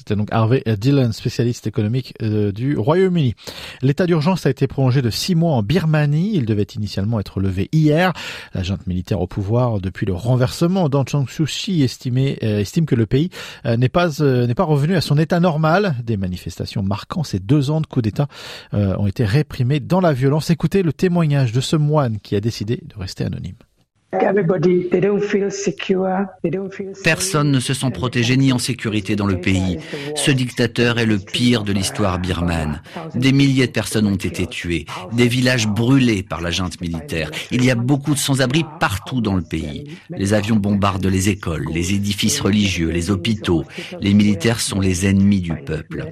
C'était 0.06 0.18
donc 0.18 0.28
Harvey 0.32 0.62
Dillon, 0.78 1.12
spécialiste 1.14 1.66
économique 1.66 2.14
euh, 2.22 2.52
du 2.52 2.78
Royaume-Uni. 2.78 3.34
L'état 3.82 4.06
d'urgence 4.06 4.46
a 4.46 4.52
été 4.52 4.68
prolongé 4.68 5.02
de 5.02 5.10
six 5.10 5.34
mois 5.34 5.54
en 5.54 5.64
Birmanie. 5.64 6.34
Il 6.36 6.46
devait 6.46 6.68
initialement 6.76 7.20
être 7.20 7.40
levé 7.40 7.70
hier. 7.72 8.14
La 8.54 8.62
junte 8.62 8.86
militaire 8.86 9.20
au 9.20 9.26
pouvoir 9.26 9.82
depuis 9.82 10.06
le 10.06 10.14
renversement 10.14 10.90
d'Aung 10.90 11.10
San 11.10 11.26
Suu 11.28 11.48
euh, 11.48 12.60
estime 12.60 12.86
que 12.86 12.94
le 12.94 13.08
pays 13.08 13.32
euh, 13.66 13.78
n'est 13.78 13.90
pas 13.90 14.10
n'est 14.20 14.54
pas 14.54 14.64
revenu 14.64 14.96
à 14.96 15.02
son 15.02 15.18
état 15.18 15.40
normal. 15.40 15.96
Des 16.04 16.18
manifestations 16.18 16.84
marquant 16.84 17.24
ces 17.24 17.40
deux 17.40 17.72
ans 17.72 17.82
de 17.82 17.88
coup 17.88 18.04
d'État 18.04 18.28
ont 18.74 19.08
été 19.08 19.26
réprimées 19.26 19.80
dans 19.80 20.02
la 20.02 20.14
violence. 20.14 20.52
Écoutez 20.52 20.84
le 20.84 20.94
témoignage 20.94 21.52
de 21.52 21.62
ce 21.62 21.78
moine 21.78 22.20
qui 22.20 22.36
a 22.36 22.42
décidé 22.42 22.84
de 22.84 23.00
rester 23.00 23.24
anonyme. 23.24 23.56
Personne 27.04 27.52
ne 27.52 27.60
se 27.60 27.74
sent 27.74 27.92
protégé 27.92 28.38
ni 28.38 28.54
en 28.54 28.58
sécurité 28.60 29.16
dans 29.16 29.26
le 29.26 29.42
pays. 29.42 29.78
Ce 30.16 30.32
dictateur 30.32 31.00
est 31.00 31.06
le 31.06 31.20
pire 31.20 31.64
de 31.64 31.74
l'histoire 31.74 32.20
birmane. 32.20 32.82
Des 33.16 33.34
milliers 33.34 33.68
de 33.68 33.72
personnes 33.72 34.08
ont 34.08 34.16
été 34.16 34.48
tuées, 34.48 34.86
des 35.12 35.28
villages 35.28 35.68
brûlés 35.68 36.24
par 36.24 36.42
la 36.42 36.52
junte 36.52 36.80
militaire. 36.82 37.30
Il 37.52 37.66
y 37.66 37.72
a 37.72 37.76
beaucoup 37.76 38.14
de 38.14 38.20
sans-abri 38.20 38.64
partout 38.80 39.22
dans 39.22 39.36
le 39.36 39.42
pays. 39.42 39.98
Les 40.10 40.34
avions 40.34 40.56
bombardent 40.56 41.06
les 41.08 41.30
écoles, 41.30 41.66
les 41.72 41.94
édifices 41.94 42.40
religieux, 42.40 42.90
les 42.90 43.12
hôpitaux. 43.12 43.66
Les 44.00 44.14
militaires 44.14 44.62
sont 44.62 44.80
les 44.80 45.08
ennemis 45.08 45.42
du 45.42 45.56
peuple. 45.56 46.12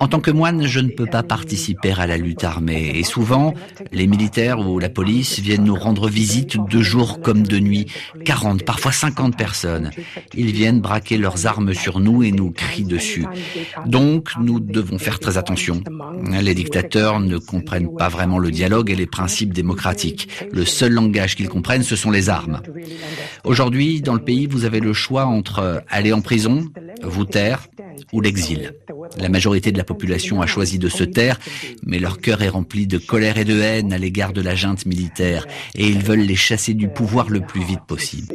En 0.00 0.08
tant 0.08 0.20
que 0.20 0.30
moine, 0.30 0.66
je 0.66 0.80
ne 0.80 0.88
peux 0.88 1.06
pas 1.06 1.22
participer 1.22 1.92
à 1.92 2.06
la 2.06 2.16
lutte 2.16 2.44
armée 2.44 2.92
et 2.94 3.04
souvent, 3.04 3.52
les 3.92 4.06
militaires 4.06 4.60
ou 4.60 4.78
la 4.78 4.88
police 4.88 5.38
viennent 5.38 5.64
nous 5.64 5.74
rendre 5.74 6.08
visite 6.08 6.56
deux 6.70 6.82
jours 6.82 7.20
comme 7.26 7.42
de 7.42 7.58
nuit, 7.58 7.86
40, 8.24 8.62
parfois 8.62 8.92
50 8.92 9.36
personnes. 9.36 9.90
Ils 10.32 10.52
viennent 10.52 10.80
braquer 10.80 11.18
leurs 11.18 11.44
armes 11.44 11.74
sur 11.74 11.98
nous 11.98 12.22
et 12.22 12.30
nous 12.30 12.52
crient 12.52 12.84
dessus. 12.84 13.26
Donc, 13.84 14.30
nous 14.40 14.60
devons 14.60 14.96
faire 14.96 15.18
très 15.18 15.36
attention. 15.36 15.82
Les 16.40 16.54
dictateurs 16.54 17.18
ne 17.18 17.36
comprennent 17.38 17.92
pas 17.96 18.08
vraiment 18.08 18.38
le 18.38 18.52
dialogue 18.52 18.92
et 18.92 18.94
les 18.94 19.06
principes 19.06 19.52
démocratiques. 19.52 20.28
Le 20.52 20.64
seul 20.64 20.92
langage 20.92 21.34
qu'ils 21.34 21.48
comprennent, 21.48 21.82
ce 21.82 21.96
sont 21.96 22.12
les 22.12 22.28
armes. 22.28 22.62
Aujourd'hui, 23.42 24.02
dans 24.02 24.14
le 24.14 24.22
pays, 24.22 24.46
vous 24.46 24.64
avez 24.64 24.78
le 24.78 24.92
choix 24.92 25.24
entre 25.24 25.82
aller 25.88 26.12
en 26.12 26.20
prison, 26.20 26.64
vous 27.02 27.24
taire 27.24 27.66
ou 28.12 28.20
l'exil. 28.20 28.72
La 29.18 29.28
majorité 29.28 29.72
de 29.72 29.78
la 29.78 29.84
population 29.84 30.42
a 30.42 30.46
choisi 30.46 30.78
de 30.78 30.88
se 30.88 31.04
taire, 31.04 31.38
mais 31.84 31.98
leur 31.98 32.18
cœur 32.18 32.42
est 32.42 32.48
rempli 32.48 32.86
de 32.86 32.98
colère 32.98 33.38
et 33.38 33.44
de 33.44 33.60
haine 33.60 33.92
à 33.92 33.98
l'égard 33.98 34.32
de 34.32 34.40
la 34.40 34.54
junte 34.54 34.86
militaire, 34.86 35.46
et 35.74 35.86
ils 35.86 36.02
veulent 36.02 36.20
les 36.20 36.36
chasser 36.36 36.74
du 36.74 36.88
pouvoir 36.88 37.30
le 37.30 37.40
plus 37.40 37.64
vite 37.64 37.84
possible. 37.86 38.34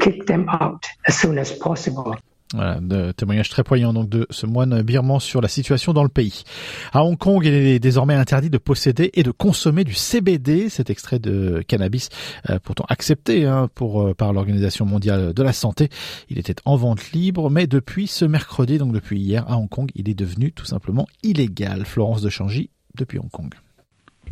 Voilà, 2.53 2.79
de 2.81 3.13
témoignage 3.13 3.49
très 3.49 3.63
poignant 3.63 3.93
donc 3.93 4.09
de 4.09 4.27
ce 4.29 4.45
moine 4.45 4.81
birman 4.81 5.19
sur 5.19 5.39
la 5.39 5.47
situation 5.47 5.93
dans 5.93 6.03
le 6.03 6.09
pays. 6.09 6.43
À 6.91 7.05
Hong 7.05 7.17
Kong, 7.17 7.45
il 7.45 7.53
est 7.53 7.79
désormais 7.79 8.13
interdit 8.13 8.49
de 8.49 8.57
posséder 8.57 9.09
et 9.13 9.23
de 9.23 9.31
consommer 9.31 9.85
du 9.85 9.93
CBD, 9.93 10.67
cet 10.67 10.89
extrait 10.89 11.19
de 11.19 11.63
cannabis 11.65 12.09
euh, 12.49 12.59
pourtant 12.61 12.85
accepté 12.89 13.45
hein, 13.45 13.69
pour 13.73 14.01
euh, 14.01 14.13
par 14.13 14.33
l'Organisation 14.33 14.85
mondiale 14.85 15.33
de 15.33 15.43
la 15.43 15.53
santé. 15.53 15.89
Il 16.29 16.39
était 16.39 16.55
en 16.65 16.75
vente 16.75 17.11
libre, 17.11 17.49
mais 17.49 17.67
depuis 17.67 18.07
ce 18.07 18.25
mercredi, 18.25 18.77
donc 18.77 18.91
depuis 18.91 19.19
hier 19.19 19.49
à 19.49 19.57
Hong 19.57 19.69
Kong, 19.69 19.89
il 19.95 20.09
est 20.09 20.15
devenu 20.15 20.51
tout 20.51 20.65
simplement 20.65 21.07
illégal. 21.23 21.85
Florence 21.85 22.21
de 22.21 22.29
Changy 22.29 22.69
depuis 22.95 23.19
Hong 23.19 23.29
Kong. 23.29 23.53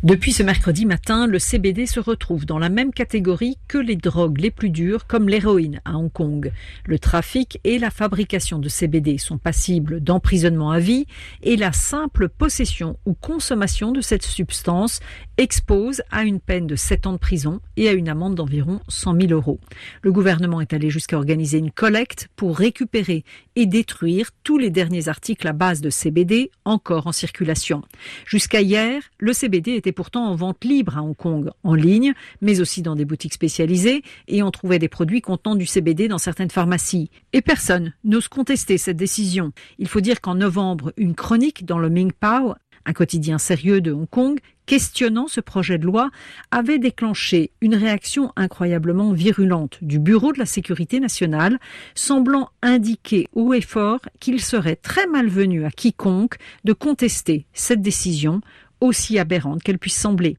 Depuis 0.02 0.32
ce 0.32 0.42
mercredi 0.42 0.86
matin, 0.86 1.26
le 1.26 1.38
CBD 1.38 1.84
se 1.84 2.00
retrouve 2.00 2.46
dans 2.46 2.58
la 2.58 2.70
même 2.70 2.90
catégorie 2.90 3.58
que 3.68 3.76
les 3.76 3.96
drogues 3.96 4.40
les 4.40 4.50
plus 4.50 4.70
dures 4.70 5.06
comme 5.06 5.28
l'héroïne 5.28 5.82
à 5.84 5.98
Hong 5.98 6.10
Kong. 6.10 6.52
Le 6.86 6.98
trafic 6.98 7.60
et 7.64 7.78
la 7.78 7.90
fabrication 7.90 8.58
de 8.58 8.70
CBD 8.70 9.18
sont 9.18 9.36
passibles 9.36 10.00
d'emprisonnement 10.00 10.70
à 10.70 10.78
vie 10.78 11.04
et 11.42 11.58
la 11.58 11.72
simple 11.72 12.30
possession 12.30 12.98
ou 13.04 13.12
consommation 13.12 13.92
de 13.92 14.00
cette 14.00 14.22
substance 14.22 15.00
expose 15.36 16.00
à 16.10 16.22
une 16.22 16.40
peine 16.40 16.66
de 16.66 16.76
7 16.76 17.06
ans 17.06 17.12
de 17.12 17.18
prison 17.18 17.60
et 17.76 17.86
à 17.90 17.92
une 17.92 18.08
amende 18.08 18.36
d'environ 18.36 18.80
100 18.88 19.20
000 19.20 19.32
euros. 19.32 19.60
Le 20.00 20.12
gouvernement 20.12 20.62
est 20.62 20.72
allé 20.72 20.88
jusqu'à 20.88 21.18
organiser 21.18 21.58
une 21.58 21.70
collecte 21.70 22.28
pour 22.36 22.56
récupérer 22.56 23.22
et 23.54 23.66
détruire 23.66 24.30
tous 24.44 24.56
les 24.56 24.70
derniers 24.70 25.08
articles 25.08 25.46
à 25.46 25.52
base 25.52 25.82
de 25.82 25.90
CBD 25.90 26.50
encore 26.64 27.06
en 27.06 27.12
circulation. 27.12 27.82
Jusqu'à 28.24 28.62
hier, 28.62 29.02
le 29.18 29.34
CBD 29.34 29.72
était 29.72 29.89
pourtant 29.92 30.26
en 30.26 30.34
vente 30.34 30.64
libre 30.64 30.96
à 30.96 31.02
Hong 31.02 31.16
Kong, 31.16 31.50
en 31.62 31.74
ligne, 31.74 32.14
mais 32.40 32.60
aussi 32.60 32.82
dans 32.82 32.96
des 32.96 33.04
boutiques 33.04 33.34
spécialisées, 33.34 34.02
et 34.28 34.42
on 34.42 34.50
trouvait 34.50 34.78
des 34.78 34.88
produits 34.88 35.20
contenant 35.20 35.54
du 35.54 35.66
CBD 35.66 36.08
dans 36.08 36.18
certaines 36.18 36.50
pharmacies. 36.50 37.10
Et 37.32 37.42
personne 37.42 37.92
n'ose 38.04 38.28
contester 38.28 38.78
cette 38.78 38.96
décision. 38.96 39.52
Il 39.78 39.88
faut 39.88 40.00
dire 40.00 40.20
qu'en 40.20 40.34
novembre, 40.34 40.92
une 40.96 41.14
chronique 41.14 41.64
dans 41.64 41.78
le 41.78 41.88
Ming 41.88 42.12
Pao 42.12 42.54
un 42.86 42.92
quotidien 42.92 43.38
sérieux 43.38 43.80
de 43.80 43.92
Hong 43.92 44.08
Kong, 44.08 44.40
questionnant 44.66 45.26
ce 45.26 45.40
projet 45.40 45.78
de 45.78 45.84
loi, 45.84 46.10
avait 46.50 46.78
déclenché 46.78 47.50
une 47.60 47.74
réaction 47.74 48.32
incroyablement 48.36 49.12
virulente 49.12 49.78
du 49.82 49.98
Bureau 49.98 50.32
de 50.32 50.38
la 50.38 50.46
sécurité 50.46 51.00
nationale, 51.00 51.58
semblant 51.94 52.50
indiquer 52.62 53.28
haut 53.34 53.52
et 53.52 53.60
fort 53.60 54.00
qu'il 54.18 54.40
serait 54.40 54.76
très 54.76 55.06
malvenu 55.06 55.64
à 55.64 55.70
quiconque 55.70 56.36
de 56.64 56.72
contester 56.72 57.46
cette 57.52 57.82
décision 57.82 58.40
aussi 58.80 59.18
aberrante 59.18 59.62
qu'elle 59.62 59.78
puisse 59.78 59.96
sembler. 59.96 60.36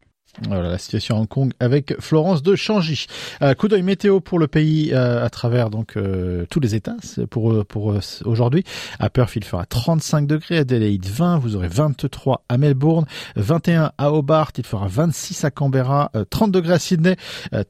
Voilà 0.47 0.69
la 0.69 0.77
situation 0.77 1.17
à 1.17 1.19
Hong 1.19 1.27
Kong 1.27 1.51
avec 1.59 1.99
Florence 1.99 2.41
de 2.41 2.55
Changy. 2.55 3.07
Euh, 3.41 3.53
coup 3.53 3.67
d'œil 3.67 3.81
météo 3.83 4.21
pour 4.21 4.39
le 4.39 4.47
pays 4.47 4.93
euh, 4.93 5.25
à 5.25 5.29
travers 5.29 5.69
donc 5.69 5.97
euh, 5.97 6.45
tous 6.49 6.61
les 6.61 6.73
États 6.73 6.95
pour 7.29 7.65
pour 7.65 7.95
aujourd'hui. 8.25 8.63
À 8.99 9.09
Perth 9.09 9.35
il 9.35 9.43
fera 9.43 9.65
35 9.65 10.27
degrés, 10.27 10.57
à 10.57 10.61
Adelaide 10.61 11.05
20, 11.05 11.37
vous 11.39 11.55
aurez 11.55 11.67
23 11.67 12.45
à 12.47 12.57
Melbourne, 12.57 13.05
21 13.35 13.91
à 13.97 14.11
Hobart, 14.11 14.51
il 14.57 14.65
fera 14.65 14.87
26 14.87 15.43
à 15.43 15.51
Canberra, 15.51 16.11
30 16.29 16.51
degrés 16.51 16.73
à 16.73 16.79
Sydney, 16.79 17.17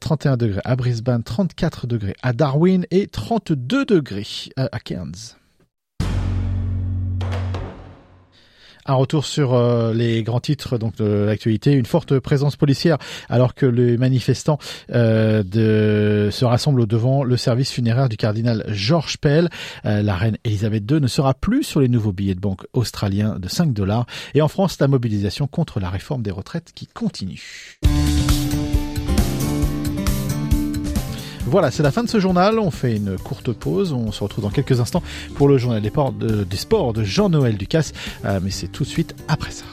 31 0.00 0.36
degrés 0.36 0.60
à 0.64 0.76
Brisbane, 0.76 1.22
34 1.22 1.86
degrés 1.86 2.14
à 2.22 2.32
Darwin 2.32 2.86
et 2.90 3.08
32 3.08 3.84
degrés 3.84 4.26
à 4.56 4.78
Cairns. 4.78 5.41
Un 8.86 8.94
retour 8.94 9.24
sur 9.24 9.54
euh, 9.54 9.94
les 9.94 10.22
grands 10.24 10.40
titres 10.40 10.76
donc 10.76 10.96
de 10.96 11.04
l'actualité, 11.04 11.72
une 11.72 11.86
forte 11.86 12.18
présence 12.18 12.56
policière 12.56 12.98
alors 13.28 13.54
que 13.54 13.66
les 13.66 13.96
manifestants 13.96 14.58
euh, 14.90 15.44
de, 15.44 16.30
se 16.32 16.44
rassemblent 16.44 16.86
devant 16.86 17.22
le 17.22 17.36
service 17.36 17.70
funéraire 17.70 18.08
du 18.08 18.16
cardinal 18.16 18.64
George 18.68 19.18
Pell. 19.18 19.50
Euh, 19.84 20.02
la 20.02 20.16
reine 20.16 20.36
Elisabeth 20.44 20.90
II 20.90 21.00
ne 21.00 21.06
sera 21.06 21.34
plus 21.34 21.62
sur 21.62 21.80
les 21.80 21.88
nouveaux 21.88 22.12
billets 22.12 22.34
de 22.34 22.40
banque 22.40 22.66
australiens 22.72 23.38
de 23.38 23.48
5 23.48 23.72
dollars. 23.72 24.06
Et 24.34 24.42
en 24.42 24.48
France, 24.48 24.78
la 24.80 24.88
mobilisation 24.88 25.46
contre 25.46 25.78
la 25.78 25.88
réforme 25.88 26.22
des 26.22 26.32
retraites 26.32 26.72
qui 26.74 26.86
continue. 26.88 27.78
Voilà, 31.52 31.70
c'est 31.70 31.82
la 31.82 31.90
fin 31.90 32.02
de 32.02 32.08
ce 32.08 32.18
journal. 32.18 32.58
On 32.58 32.70
fait 32.70 32.96
une 32.96 33.18
courte 33.18 33.52
pause. 33.52 33.92
On 33.92 34.10
se 34.10 34.24
retrouve 34.24 34.42
dans 34.42 34.50
quelques 34.50 34.80
instants 34.80 35.02
pour 35.34 35.48
le 35.48 35.58
journal 35.58 35.82
des, 35.82 36.56
sports 36.56 36.94
de, 36.94 37.04
Jean-Noël 37.04 37.58
Ducasse. 37.58 37.92
Euh, 38.24 38.40
mais 38.42 38.50
c'est 38.50 38.68
tout 38.68 38.84
de 38.84 38.88
suite 38.88 39.14
après 39.28 39.50
ça. 39.50 39.66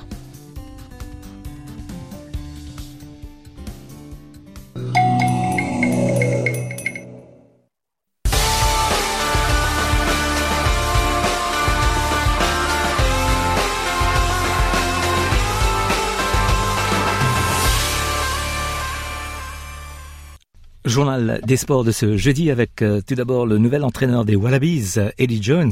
Journal 20.90 21.40
des 21.46 21.56
sports 21.56 21.84
de 21.84 21.92
ce 21.92 22.18
jeudi 22.18 22.50
avec 22.50 22.82
euh, 22.82 23.00
tout 23.06 23.14
d'abord 23.14 23.46
le 23.46 23.60
nouvel 23.60 23.84
entraîneur 23.84 24.26
des 24.26 24.36
Wallabies, 24.36 24.96
Eddie 25.20 25.42
Jones, 25.42 25.72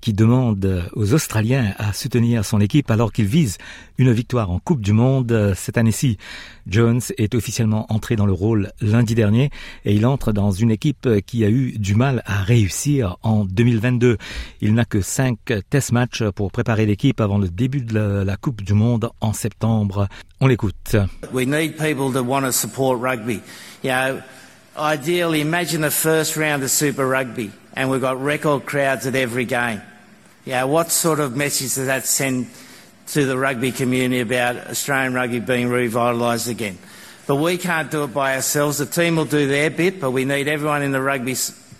qui 0.00 0.12
demande 0.12 0.90
aux 0.94 1.14
Australiens 1.14 1.74
à 1.78 1.92
soutenir 1.92 2.44
son 2.44 2.60
équipe 2.60 2.90
alors 2.90 3.12
qu'il 3.12 3.26
vise 3.26 3.58
une 3.98 4.12
victoire 4.12 4.50
en 4.50 4.58
Coupe 4.58 4.80
du 4.80 4.92
Monde 4.92 5.52
cette 5.54 5.78
année-ci. 5.78 6.18
Jones 6.66 7.00
est 7.18 7.36
officiellement 7.36 7.86
entré 7.88 8.16
dans 8.16 8.26
le 8.26 8.32
rôle 8.32 8.72
lundi 8.80 9.14
dernier 9.14 9.50
et 9.84 9.94
il 9.94 10.06
entre 10.06 10.32
dans 10.32 10.50
une 10.50 10.72
équipe 10.72 11.08
qui 11.24 11.44
a 11.44 11.48
eu 11.48 11.78
du 11.78 11.94
mal 11.94 12.22
à 12.26 12.42
réussir 12.42 13.16
en 13.22 13.44
2022. 13.44 14.18
Il 14.60 14.74
n'a 14.74 14.84
que 14.84 15.00
cinq 15.00 15.38
test 15.70 15.92
matchs 15.92 16.24
pour 16.34 16.50
préparer 16.50 16.84
l'équipe 16.84 17.20
avant 17.20 17.38
le 17.38 17.48
début 17.48 17.82
de 17.82 18.24
la, 18.24 18.36
Coupe 18.36 18.62
du 18.62 18.74
Monde 18.74 19.10
en 19.20 19.32
septembre. 19.32 20.08
On 20.42 20.48
l'écoute. 20.48 20.96
We 21.30 21.46
need 21.46 21.78
people 21.78 22.12
to 22.14 22.22
want 22.24 22.46
to 22.46 22.52
support 22.52 22.98
rugby. 22.98 23.44
You 23.80 23.90
know, 23.90 24.22
ideally, 24.76 25.40
imagine 25.40 25.82
the 25.82 25.90
first 25.92 26.36
round 26.36 26.64
of 26.64 26.70
Super 26.72 27.06
Rugby, 27.06 27.52
and 27.74 27.88
we've 27.88 28.00
got 28.00 28.20
record 28.20 28.66
crowds 28.66 29.06
at 29.06 29.14
every 29.14 29.44
game. 29.44 29.80
Yeah, 30.44 30.64
what 30.64 30.90
sort 30.90 31.20
of 31.20 31.36
message 31.36 31.76
does 31.76 31.86
that 31.86 32.06
send 32.06 32.48
to 33.14 33.24
the 33.24 33.38
rugby 33.38 33.70
community 33.70 34.18
about 34.20 34.56
Australian 34.56 35.14
rugby 35.14 35.38
being 35.38 35.68
revitalised 35.68 36.48
again? 36.48 36.76
But 37.28 37.36
we 37.36 37.56
can't 37.56 37.88
do 37.92 38.02
it 38.02 38.12
by 38.12 38.34
ourselves. 38.34 38.78
The 38.78 38.86
team 38.86 39.14
will 39.14 39.26
do 39.26 39.46
their 39.46 39.70
bit, 39.70 40.00
but 40.00 40.10
we 40.10 40.24
need 40.24 40.48
everyone 40.48 40.82
in 40.82 40.90
the 40.90 41.00
rugby 41.00 41.36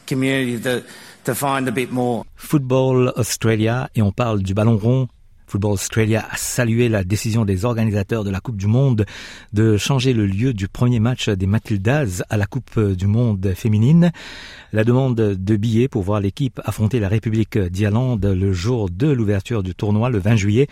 community 0.06 0.60
to, 0.60 0.84
to 1.24 1.34
find 1.34 1.66
a 1.66 1.72
bit 1.72 1.90
more. 1.90 2.24
Football 2.36 3.08
Australia 3.08 3.90
et 3.92 4.00
on 4.00 4.12
parle 4.12 4.38
du 4.38 4.54
ballon 4.54 4.78
rond 4.78 5.08
Football 5.52 5.72
Australia 5.72 6.26
a 6.30 6.36
salué 6.38 6.88
la 6.88 7.04
décision 7.04 7.44
des 7.44 7.66
organisateurs 7.66 8.24
de 8.24 8.30
la 8.30 8.40
Coupe 8.40 8.56
du 8.56 8.66
Monde 8.66 9.04
de 9.52 9.76
changer 9.76 10.14
le 10.14 10.24
lieu 10.24 10.54
du 10.54 10.66
premier 10.66 10.98
match 10.98 11.28
des 11.28 11.46
Matildas 11.46 12.22
à 12.30 12.38
la 12.38 12.46
Coupe 12.46 12.80
du 12.80 13.06
Monde 13.06 13.52
féminine. 13.54 14.12
La 14.72 14.82
demande 14.82 15.14
de 15.14 15.56
billets 15.56 15.88
pour 15.88 16.04
voir 16.04 16.20
l'équipe 16.20 16.58
affronter 16.64 17.00
la 17.00 17.08
République 17.08 17.58
d'Irlande 17.58 18.24
le 18.24 18.52
jour 18.54 18.88
de 18.88 19.08
l'ouverture 19.08 19.62
du 19.62 19.74
tournoi 19.74 20.08
le 20.08 20.20
20 20.20 20.36
juillet 20.36 20.68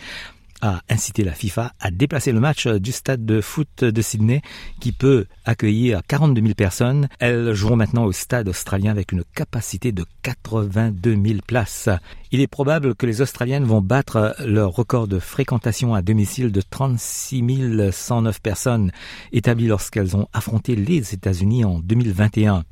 a 0.61 0.81
incité 0.89 1.23
la 1.23 1.33
FIFA 1.33 1.73
à 1.79 1.91
déplacer 1.91 2.31
le 2.31 2.39
match 2.39 2.67
du 2.67 2.91
stade 2.91 3.25
de 3.25 3.41
foot 3.41 3.83
de 3.83 4.01
Sydney 4.01 4.41
qui 4.79 4.91
peut 4.91 5.25
accueillir 5.45 6.01
42 6.07 6.41
000 6.41 6.53
personnes. 6.53 7.07
Elles 7.19 7.53
joueront 7.53 7.75
maintenant 7.75 8.05
au 8.05 8.11
stade 8.11 8.47
australien 8.47 8.91
avec 8.91 9.11
une 9.11 9.23
capacité 9.35 9.91
de 9.91 10.05
82 10.23 11.15
000 11.15 11.39
places. 11.45 11.89
Il 12.31 12.39
est 12.39 12.47
probable 12.47 12.95
que 12.95 13.05
les 13.05 13.21
Australiennes 13.21 13.65
vont 13.65 13.81
battre 13.81 14.35
leur 14.45 14.71
record 14.71 15.07
de 15.07 15.19
fréquentation 15.19 15.93
à 15.93 16.01
domicile 16.01 16.51
de 16.51 16.61
36 16.61 17.91
109 17.91 18.41
personnes 18.41 18.91
établi 19.31 19.67
lorsqu'elles 19.67 20.15
ont 20.15 20.27
affronté 20.33 20.75
les 20.75 21.13
États-Unis 21.13 21.65
en 21.65 21.79
2021. 21.79 22.63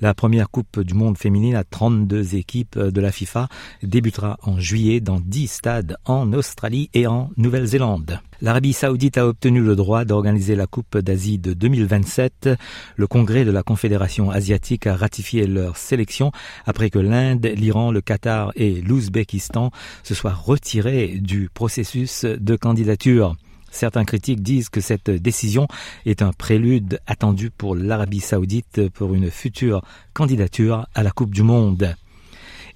La 0.00 0.14
première 0.14 0.50
Coupe 0.50 0.80
du 0.80 0.94
Monde 0.94 1.18
féminine 1.18 1.54
à 1.54 1.64
32 1.64 2.36
équipes 2.36 2.78
de 2.78 3.00
la 3.00 3.12
FIFA 3.12 3.48
débutera 3.82 4.38
en 4.42 4.58
juillet 4.58 5.00
dans 5.00 5.20
10 5.20 5.48
stades 5.48 5.96
en 6.04 6.32
Australie 6.32 6.90
et 6.94 7.06
en 7.06 7.30
Nouvelle-Zélande. 7.36 8.20
L'Arabie 8.42 8.72
saoudite 8.72 9.18
a 9.18 9.26
obtenu 9.26 9.60
le 9.60 9.76
droit 9.76 10.06
d'organiser 10.06 10.56
la 10.56 10.66
Coupe 10.66 10.96
d'Asie 10.96 11.38
de 11.38 11.52
2027. 11.52 12.48
Le 12.96 13.06
congrès 13.06 13.44
de 13.44 13.50
la 13.50 13.62
Confédération 13.62 14.30
asiatique 14.30 14.86
a 14.86 14.96
ratifié 14.96 15.46
leur 15.46 15.76
sélection 15.76 16.32
après 16.64 16.88
que 16.88 16.98
l'Inde, 16.98 17.44
l'Iran, 17.44 17.90
le 17.90 18.00
Qatar 18.00 18.52
et 18.56 18.80
l'Ouzbékistan 18.80 19.70
se 20.02 20.14
soient 20.14 20.32
retirés 20.32 21.18
du 21.20 21.50
processus 21.52 22.24
de 22.24 22.56
candidature. 22.56 23.36
Certains 23.70 24.04
critiques 24.04 24.42
disent 24.42 24.68
que 24.68 24.80
cette 24.80 25.10
décision 25.10 25.68
est 26.06 26.22
un 26.22 26.32
prélude 26.32 27.00
attendu 27.06 27.50
pour 27.50 27.74
l'Arabie 27.74 28.20
saoudite 28.20 28.88
pour 28.90 29.14
une 29.14 29.30
future 29.30 29.82
candidature 30.12 30.86
à 30.94 31.02
la 31.02 31.10
Coupe 31.10 31.34
du 31.34 31.42
Monde. 31.42 31.94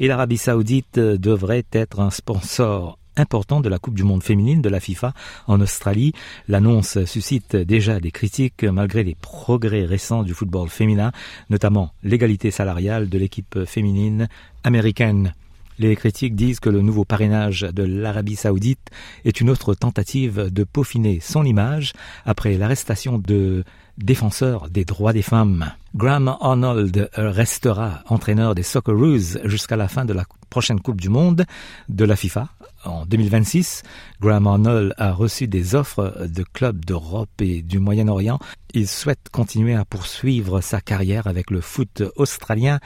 Et 0.01 0.09
l'Arabie 0.09 0.39
saoudite 0.39 0.99
devrait 0.99 1.67
être 1.73 2.01
un 2.01 2.11
sponsor 2.11 2.99
important 3.17 3.61
de 3.61 3.69
la 3.69 3.79
Coupe 3.79 3.95
du 3.95 4.03
Monde 4.03 4.23
féminine 4.23 4.63
de 4.63 4.69
la 4.69 4.81
FIFA 4.81 5.15
en 5.47 5.61
Australie. 5.61 6.13
L'annonce 6.49 7.05
suscite 7.05 7.57
déjà 7.57 8.01
des 8.01 8.11
critiques 8.11 8.65
malgré 8.65 9.05
les 9.05 9.15
progrès 9.15 9.85
récents 9.85 10.23
du 10.23 10.35
football 10.35 10.69
féminin, 10.69 11.13
notamment 11.51 11.93
l'égalité 12.03 12.51
salariale 12.51 13.09
de 13.09 13.19
l'équipe 13.19 13.65
féminine 13.65 14.29
américaine. 14.65 15.33
Les 15.79 15.97
critiques 15.97 16.37
disent 16.37 16.61
que 16.61 16.71
le 16.71 16.83
nouveau 16.83 17.05
parrainage 17.05 17.63
de 17.63 17.83
l'Arabie 17.83 18.37
saoudite 18.37 18.91
est 19.25 19.41
une 19.41 19.51
autre 19.51 19.75
tentative 19.75 20.51
de 20.53 20.65
peaufiner 20.65 21.21
son 21.21 21.45
image 21.45 21.93
après 22.25 22.57
l'arrestation 22.57 23.19
de 23.19 23.65
défenseurs 23.99 24.69
des 24.71 24.85
droits 24.85 25.13
des 25.13 25.23
femmes. 25.23 25.73
Graham 25.95 26.37
Arnold 26.41 27.11
restera 27.15 28.03
entraîneur 28.09 28.55
des 28.55 28.63
Socceroos 28.63 29.39
jusqu'à 29.45 29.77
la 29.77 29.89
fin 29.89 30.05
de 30.05 30.13
la 30.13 30.25
prochaine 30.51 30.81
Coupe 30.81 31.01
du 31.01 31.09
Monde 31.09 31.45
de 31.89 32.05
la 32.05 32.17
FIFA 32.17 32.49
en 32.85 33.07
2026. 33.07 33.83
Graham 34.21 34.47
Arnold 34.47 34.95
a 34.97 35.13
reçu 35.13 35.49
des 35.49 35.75
offres 35.75 36.27
de 36.27 36.43
clubs 36.43 36.85
d'Europe 36.85 37.31
et 37.41 37.63
du 37.63 37.79
Moyen-Orient. 37.79 38.39
Il 38.73 38.89
souhaite 38.89 39.29
continuer 39.31 39.75
à 39.75 39.85
poursuivre 39.85 40.61
sa 40.61 40.81
carrière 40.81 41.27
avec 41.27 41.51
le 41.51 41.61
foot 41.61 42.03
australien. 42.17 42.81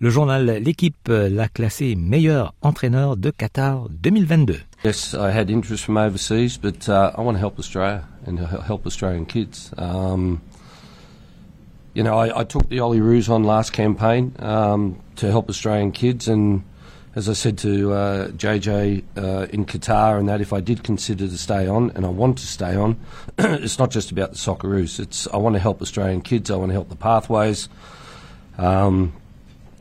Le 0.00 0.10
journal 0.10 0.46
L'équipe 0.62 1.08
l'a 1.08 1.48
classé 1.48 1.94
meilleur 1.94 2.54
entraîneur 2.62 3.16
de 3.16 3.30
Qatar 3.30 3.88
2022. 3.90 4.58
Yes, 4.84 5.14
I 5.14 5.30
had 5.30 5.48
interest 5.48 5.84
from 5.84 5.96
overseas, 5.96 6.58
but 6.58 6.88
uh, 6.88 7.12
I 7.16 7.20
want 7.20 7.34
to 7.34 7.38
help 7.38 7.58
Australia 7.58 8.04
and 8.26 8.38
help 8.38 8.84
Australian 8.84 9.26
kids. 9.26 9.72
Um, 9.78 10.40
you 11.94 12.02
know, 12.02 12.18
I, 12.18 12.40
I 12.40 12.44
took 12.44 12.68
the 12.68 12.80
Ollie 12.80 13.00
Roos 13.00 13.28
on 13.28 13.44
last 13.44 13.72
campaign 13.72 14.34
um, 14.40 15.00
to 15.16 15.30
help 15.30 15.48
Australian 15.48 15.92
kids, 15.92 16.26
and 16.26 16.62
as 17.14 17.28
I 17.28 17.34
said 17.34 17.58
to 17.58 17.92
uh, 17.92 18.28
JJ 18.28 19.04
uh, 19.16 19.46
in 19.50 19.66
Qatar, 19.66 20.18
and 20.18 20.28
that 20.28 20.40
if 20.40 20.52
I 20.52 20.60
did 20.60 20.82
consider 20.82 21.28
to 21.28 21.38
stay 21.38 21.66
on, 21.66 21.90
and 21.94 22.06
I 22.06 22.08
want 22.08 22.38
to 22.38 22.46
stay 22.46 22.74
on, 22.74 22.98
it's 23.38 23.78
not 23.78 23.90
just 23.90 24.10
about 24.10 24.30
the 24.32 24.38
Socceroos. 24.38 24.98
It's 24.98 25.26
I 25.28 25.36
want 25.36 25.54
to 25.54 25.60
help 25.60 25.82
Australian 25.82 26.22
kids. 26.22 26.50
I 26.50 26.56
want 26.56 26.70
to 26.70 26.74
help 26.74 26.88
the 26.88 26.96
pathways. 26.96 27.68
Um, 28.56 29.12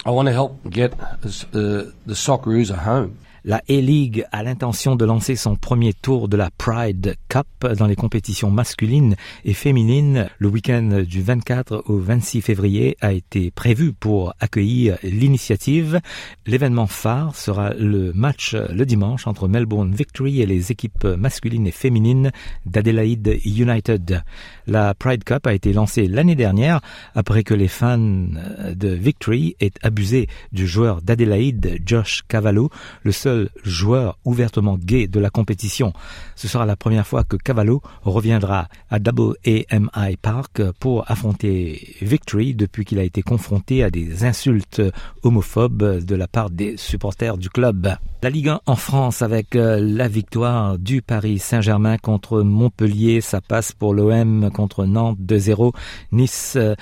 I 0.05 0.11
want 0.11 0.27
to 0.27 0.33
help 0.33 0.59
get 0.69 0.99
uh, 0.99 1.15
the 1.21 1.93
Socceroos 2.07 2.71
a 2.71 2.77
home. 2.77 3.17
La 3.43 3.63
A-League 3.67 4.23
a 4.31 4.43
l'intention 4.43 4.95
de 4.95 5.03
lancer 5.03 5.35
son 5.35 5.55
premier 5.55 5.93
tour 5.93 6.27
de 6.27 6.37
la 6.37 6.51
Pride 6.51 7.15
Cup 7.27 7.47
dans 7.75 7.87
les 7.87 7.95
compétitions 7.95 8.51
masculines 8.51 9.15
et 9.45 9.53
féminines. 9.53 10.29
Le 10.37 10.47
week-end 10.47 11.01
du 11.07 11.23
24 11.23 11.85
au 11.87 11.97
26 11.97 12.41
février 12.41 12.97
a 13.01 13.13
été 13.13 13.49
prévu 13.49 13.93
pour 13.93 14.35
accueillir 14.39 14.99
l'initiative. 15.01 16.01
L'événement 16.45 16.85
phare 16.85 17.35
sera 17.35 17.73
le 17.73 18.13
match 18.13 18.53
le 18.53 18.85
dimanche 18.85 19.25
entre 19.25 19.47
Melbourne 19.47 19.91
Victory 19.91 20.41
et 20.41 20.45
les 20.45 20.71
équipes 20.71 21.05
masculines 21.05 21.65
et 21.65 21.71
féminines 21.71 22.29
d'Adelaide 22.67 23.39
United. 23.43 24.21
La 24.67 24.93
Pride 24.93 25.23
Cup 25.23 25.47
a 25.47 25.55
été 25.55 25.73
lancée 25.73 26.05
l'année 26.05 26.35
dernière 26.35 26.79
après 27.15 27.41
que 27.41 27.55
les 27.55 27.67
fans 27.67 27.97
de 27.97 28.89
Victory 28.89 29.55
aient 29.59 29.71
abusé 29.81 30.27
du 30.51 30.67
joueur 30.67 31.01
d'Adelaide, 31.01 31.79
Josh 31.83 32.21
Cavallo, 32.27 32.69
le 33.01 33.11
seul 33.11 33.30
joueur 33.63 34.17
ouvertement 34.25 34.77
gay 34.77 35.07
de 35.07 35.19
la 35.19 35.29
compétition. 35.29 35.93
Ce 36.35 36.47
sera 36.47 36.65
la 36.65 36.75
première 36.75 37.07
fois 37.07 37.23
que 37.23 37.35
Cavallo 37.35 37.81
reviendra 38.03 38.67
à 38.89 38.97
AMI 38.97 40.17
Park 40.21 40.61
pour 40.79 41.09
affronter 41.09 41.95
Victory 42.01 42.55
depuis 42.55 42.85
qu'il 42.85 42.99
a 42.99 43.03
été 43.03 43.21
confronté 43.21 43.83
à 43.83 43.89
des 43.89 44.25
insultes 44.25 44.81
homophobes 45.23 46.03
de 46.03 46.15
la 46.15 46.27
part 46.27 46.49
des 46.49 46.77
supporters 46.77 47.37
du 47.37 47.49
club. 47.49 47.95
La 48.23 48.29
Ligue 48.29 48.49
1 48.49 48.61
en 48.65 48.75
France 48.75 49.21
avec 49.21 49.55
euh, 49.55 49.79
la 49.81 50.07
victoire 50.07 50.77
du 50.77 51.01
Paris 51.01 51.39
Saint-Germain 51.39 51.97
contre 51.97 52.41
Montpellier, 52.41 53.19
ça 53.21 53.41
passe 53.41 53.71
pour 53.71 53.93
l'OM 53.93 54.51
contre 54.51 54.85
Nantes 54.85 55.17
2-0. 55.19 55.73
Nice 56.11 56.53
euh, 56.55 56.75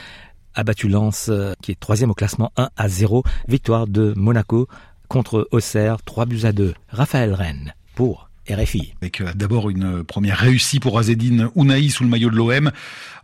a 0.55 0.63
battu 0.63 0.89
Lens, 0.89 1.29
euh, 1.29 1.53
qui 1.61 1.71
est 1.71 1.79
troisième 1.79 2.11
au 2.11 2.13
classement 2.13 2.51
1 2.57 2.69
à 2.75 2.89
0. 2.89 3.23
Victoire 3.47 3.87
de 3.87 4.13
Monaco 4.17 4.67
contre 5.09 5.49
Auxerre, 5.51 5.97
3 6.03 6.25
buts 6.25 6.45
à 6.45 6.53
2. 6.53 6.73
Raphaël 6.87 7.33
Rennes 7.33 7.73
pour 7.95 8.29
RFI. 8.49 8.93
Avec 9.01 9.21
d'abord 9.35 9.69
une 9.69 10.03
première 10.03 10.37
réussite 10.37 10.81
pour 10.81 10.97
Azedine 10.97 11.49
Ounaï 11.55 11.89
sous 11.89 12.03
le 12.03 12.09
maillot 12.09 12.29
de 12.29 12.35
l'OM. 12.35 12.71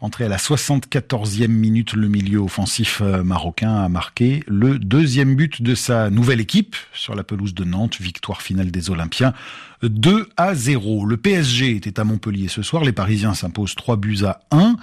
Entré 0.02 0.26
à 0.26 0.28
la 0.28 0.38
74e 0.38 1.48
minute, 1.48 1.94
le 1.94 2.08
milieu 2.08 2.40
offensif 2.40 3.02
euh, 3.02 3.24
marocain 3.24 3.76
a 3.76 3.90
marqué 3.90 4.44
le 4.48 4.78
deuxième 4.78 5.36
but 5.36 5.62
de 5.62 5.74
sa 5.74 6.10
nouvelle 6.10 6.42
équipe 6.42 6.76
sur 6.94 7.16
la 7.16 7.24
pelouse 7.24 7.54
de 7.54 7.64
Nantes. 7.64 7.98
Victoire 8.00 8.42
finale 8.42 8.72
des 8.72 8.90
Olympiens. 8.90 9.34
2 9.82 10.30
à 10.38 10.54
0. 10.54 11.06
Le 11.06 11.18
PSG 11.18 11.76
était 11.76 12.00
à 12.00 12.04
Montpellier 12.04 12.48
ce 12.48 12.62
soir. 12.62 12.84
Les 12.84 12.92
Parisiens 12.92 13.34
s'imposent 13.34 13.76
3 13.76 13.98
buts 13.98 14.26
à 14.26 14.42
1. 14.52 14.76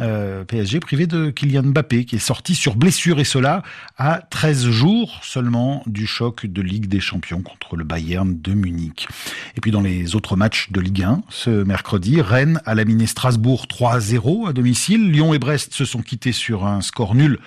Euh, 0.00 0.44
PSG 0.44 0.80
privé 0.80 1.06
de 1.06 1.30
Kylian 1.30 1.64
Mbappé 1.64 2.04
qui 2.04 2.16
est 2.16 2.20
sorti 2.20 2.54
sur 2.54 2.76
blessure 2.76 3.20
et 3.20 3.24
cela 3.24 3.62
à 3.98 4.22
13 4.30 4.68
jours 4.70 5.20
seulement 5.22 5.82
du 5.86 6.06
choc 6.06 6.46
de 6.46 6.62
Ligue 6.62 6.86
des 6.86 7.00
Champions 7.00 7.42
contre 7.42 7.76
le 7.76 7.84
Bayern 7.84 8.40
de 8.40 8.52
Munich. 8.54 9.08
Et 9.56 9.60
puis 9.60 9.70
dans 9.70 9.82
les 9.82 10.14
autres 10.14 10.36
matchs 10.36 10.70
de 10.70 10.80
Ligue 10.80 11.02
1, 11.02 11.22
ce 11.28 11.50
mercredi, 11.50 12.20
Rennes 12.22 12.60
a 12.64 12.74
laminé 12.74 13.06
Strasbourg 13.06 13.66
3-0 13.68 14.48
à 14.48 14.52
domicile. 14.52 15.10
Lyon 15.10 15.34
et 15.34 15.38
Brest 15.38 15.74
se 15.74 15.84
sont 15.84 16.02
quittés 16.02 16.32
sur 16.32 16.66
un 16.66 16.80
score 16.80 17.14
nul 17.14 17.38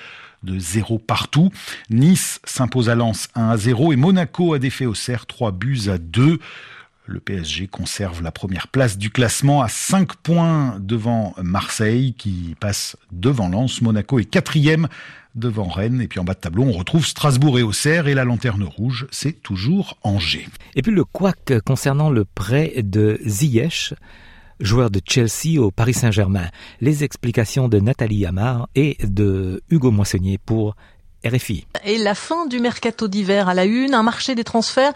de 0.43 0.59
0 0.59 0.99
partout. 0.99 1.49
Nice 1.89 2.39
s'impose 2.43 2.89
à 2.89 2.95
Lens 2.95 3.29
1 3.35 3.49
à 3.49 3.57
0 3.57 3.93
et 3.93 3.95
Monaco 3.95 4.53
a 4.53 4.59
défait 4.59 4.85
au 4.85 4.93
Cerf 4.93 5.25
3 5.25 5.51
buts 5.51 5.89
à 5.89 5.97
2. 5.97 6.39
Le 7.05 7.19
PSG 7.19 7.67
conserve 7.67 8.23
la 8.23 8.31
première 8.31 8.69
place 8.69 8.97
du 8.97 9.09
classement 9.09 9.61
à 9.61 9.67
5 9.67 10.15
points 10.15 10.77
devant 10.79 11.33
Marseille 11.41 12.13
qui 12.17 12.55
passe 12.61 12.95
devant 13.11 13.49
Lens. 13.49 13.81
Monaco 13.81 14.19
est 14.19 14.25
quatrième 14.25 14.87
devant 15.35 15.67
Rennes. 15.67 15.99
Et 15.99 16.07
puis 16.07 16.21
en 16.21 16.23
bas 16.23 16.33
de 16.33 16.39
tableau, 16.39 16.63
on 16.63 16.71
retrouve 16.71 17.05
Strasbourg 17.05 17.59
et 17.59 17.63
Auxerre. 17.63 18.07
Et 18.07 18.13
la 18.13 18.23
lanterne 18.23 18.63
rouge, 18.63 19.07
c'est 19.11 19.43
toujours 19.43 19.97
Angers. 20.03 20.47
Et 20.75 20.81
puis 20.81 20.93
le 20.93 21.03
couac 21.03 21.53
concernant 21.65 22.09
le 22.09 22.23
prêt 22.23 22.73
de 22.81 23.19
Ziyech 23.25 23.93
joueur 24.59 24.89
de 24.89 25.01
Chelsea 25.05 25.59
au 25.59 25.71
Paris 25.71 25.93
Saint-Germain. 25.93 26.47
Les 26.79 27.03
explications 27.03 27.67
de 27.67 27.79
Nathalie 27.79 28.25
Amar 28.25 28.69
et 28.75 28.97
de 29.03 29.61
Hugo 29.69 29.91
Moissonnier 29.91 30.37
pour 30.37 30.75
RFI. 31.25 31.65
Et 31.85 31.97
la 31.97 32.15
fin 32.15 32.45
du 32.45 32.59
mercato 32.59 33.07
d'hiver 33.07 33.49
à 33.49 33.53
la 33.53 33.65
une, 33.65 33.93
un 33.93 34.03
marché 34.03 34.35
des 34.35 34.43
transferts 34.43 34.93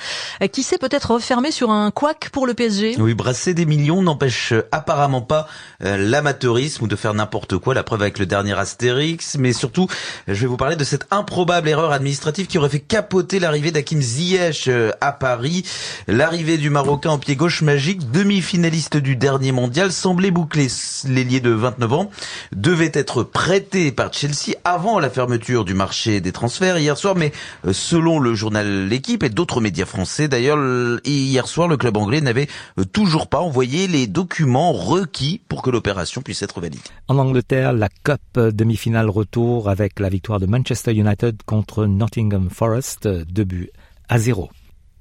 qui 0.52 0.64
s'est 0.64 0.78
peut-être 0.78 1.12
refermé 1.12 1.52
sur 1.52 1.72
un 1.72 1.92
couac 1.92 2.30
pour 2.32 2.46
le 2.48 2.54
PSG. 2.54 2.96
Oui, 3.00 3.14
brasser 3.14 3.54
des 3.54 3.66
millions 3.66 4.02
n'empêche 4.02 4.54
apparemment 4.72 5.22
pas 5.22 5.48
l'amateurisme 5.80 6.86
ou 6.86 6.88
de 6.88 6.96
faire 6.96 7.14
n'importe 7.14 7.58
quoi. 7.58 7.74
La 7.74 7.84
preuve 7.84 8.02
avec 8.02 8.20
le 8.20 8.26
dernier 8.26 8.58
Astérix, 8.58 9.38
mais 9.38 9.54
surtout, 9.54 9.88
je 10.28 10.34
vais 10.34 10.48
vous 10.48 10.58
parler 10.58 10.76
de 10.76 10.84
cette 10.84 11.08
improbable 11.12 11.70
erreur 11.70 11.92
administrative 11.92 12.48
qui 12.48 12.58
aurait 12.58 12.70
fait 12.70 12.80
capoter 12.80 13.40
l'arrivée 13.40 13.72
d'Hakim 13.72 14.02
Ziyech 14.02 14.70
à 15.02 15.12
Paris. 15.12 15.64
L'arrivée 16.08 16.58
du 16.58 16.70
Marocain 16.70 17.12
en 17.12 17.20
pied 17.20 17.36
gauche 17.36 17.62
magique, 17.62 18.12
demi-finaliste 18.12 18.98
du 18.98 19.16
dernier 19.16 19.52
mondial, 19.52 19.92
semblait 19.92 20.32
boucler. 20.32 20.68
L'ailier 21.06 21.40
de 21.40 21.52
29 21.52 21.94
ans 21.94 22.10
devait 22.52 22.92
être 22.94 23.24
prêté 23.24 23.92
par 23.92 24.14
Chelsea 24.14 24.56
avant 24.64 25.00
la 25.00 25.10
fermeture 25.10 25.66
du 25.66 25.74
marché 25.74 26.17
des 26.22 26.32
transferts 26.32 26.78
hier 26.78 26.98
soir, 26.98 27.16
mais 27.16 27.32
euh, 27.66 27.74
selon 27.74 28.20
le 28.20 28.34
journal 28.34 28.88
L'équipe 28.88 29.24
et 29.24 29.30
d'autres 29.30 29.62
médias 29.62 29.86
français, 29.86 30.28
d'ailleurs, 30.28 30.58
hier 31.06 31.48
soir, 31.48 31.68
le 31.68 31.78
club 31.78 31.98
anglais 31.98 32.22
n'avait 32.22 32.48
euh, 32.80 32.86
toujours 32.86 33.28
pas 33.28 33.40
envoyé 33.40 33.88
les 33.88 34.08
documents 34.08 34.72
requis 34.72 35.42
pour 35.48 35.62
que 35.62 35.70
l'opération 35.70 36.22
puisse 36.22 36.42
être 36.42 36.60
validée. 36.60 36.80
En 37.08 37.18
Angleterre, 37.18 37.74
la 37.74 37.90
Cup 37.90 38.22
demi-finale 38.36 39.10
retour 39.10 39.70
avec 39.70 40.00
la 40.00 40.10
victoire 40.10 40.40
de 40.40 40.46
Manchester 40.46 40.94
United 40.94 41.42
contre 41.46 41.86
Nottingham 41.86 42.50
Forest, 42.50 43.08
2 43.08 43.44
buts 43.44 43.70
à 44.10 44.18
0. 44.18 44.50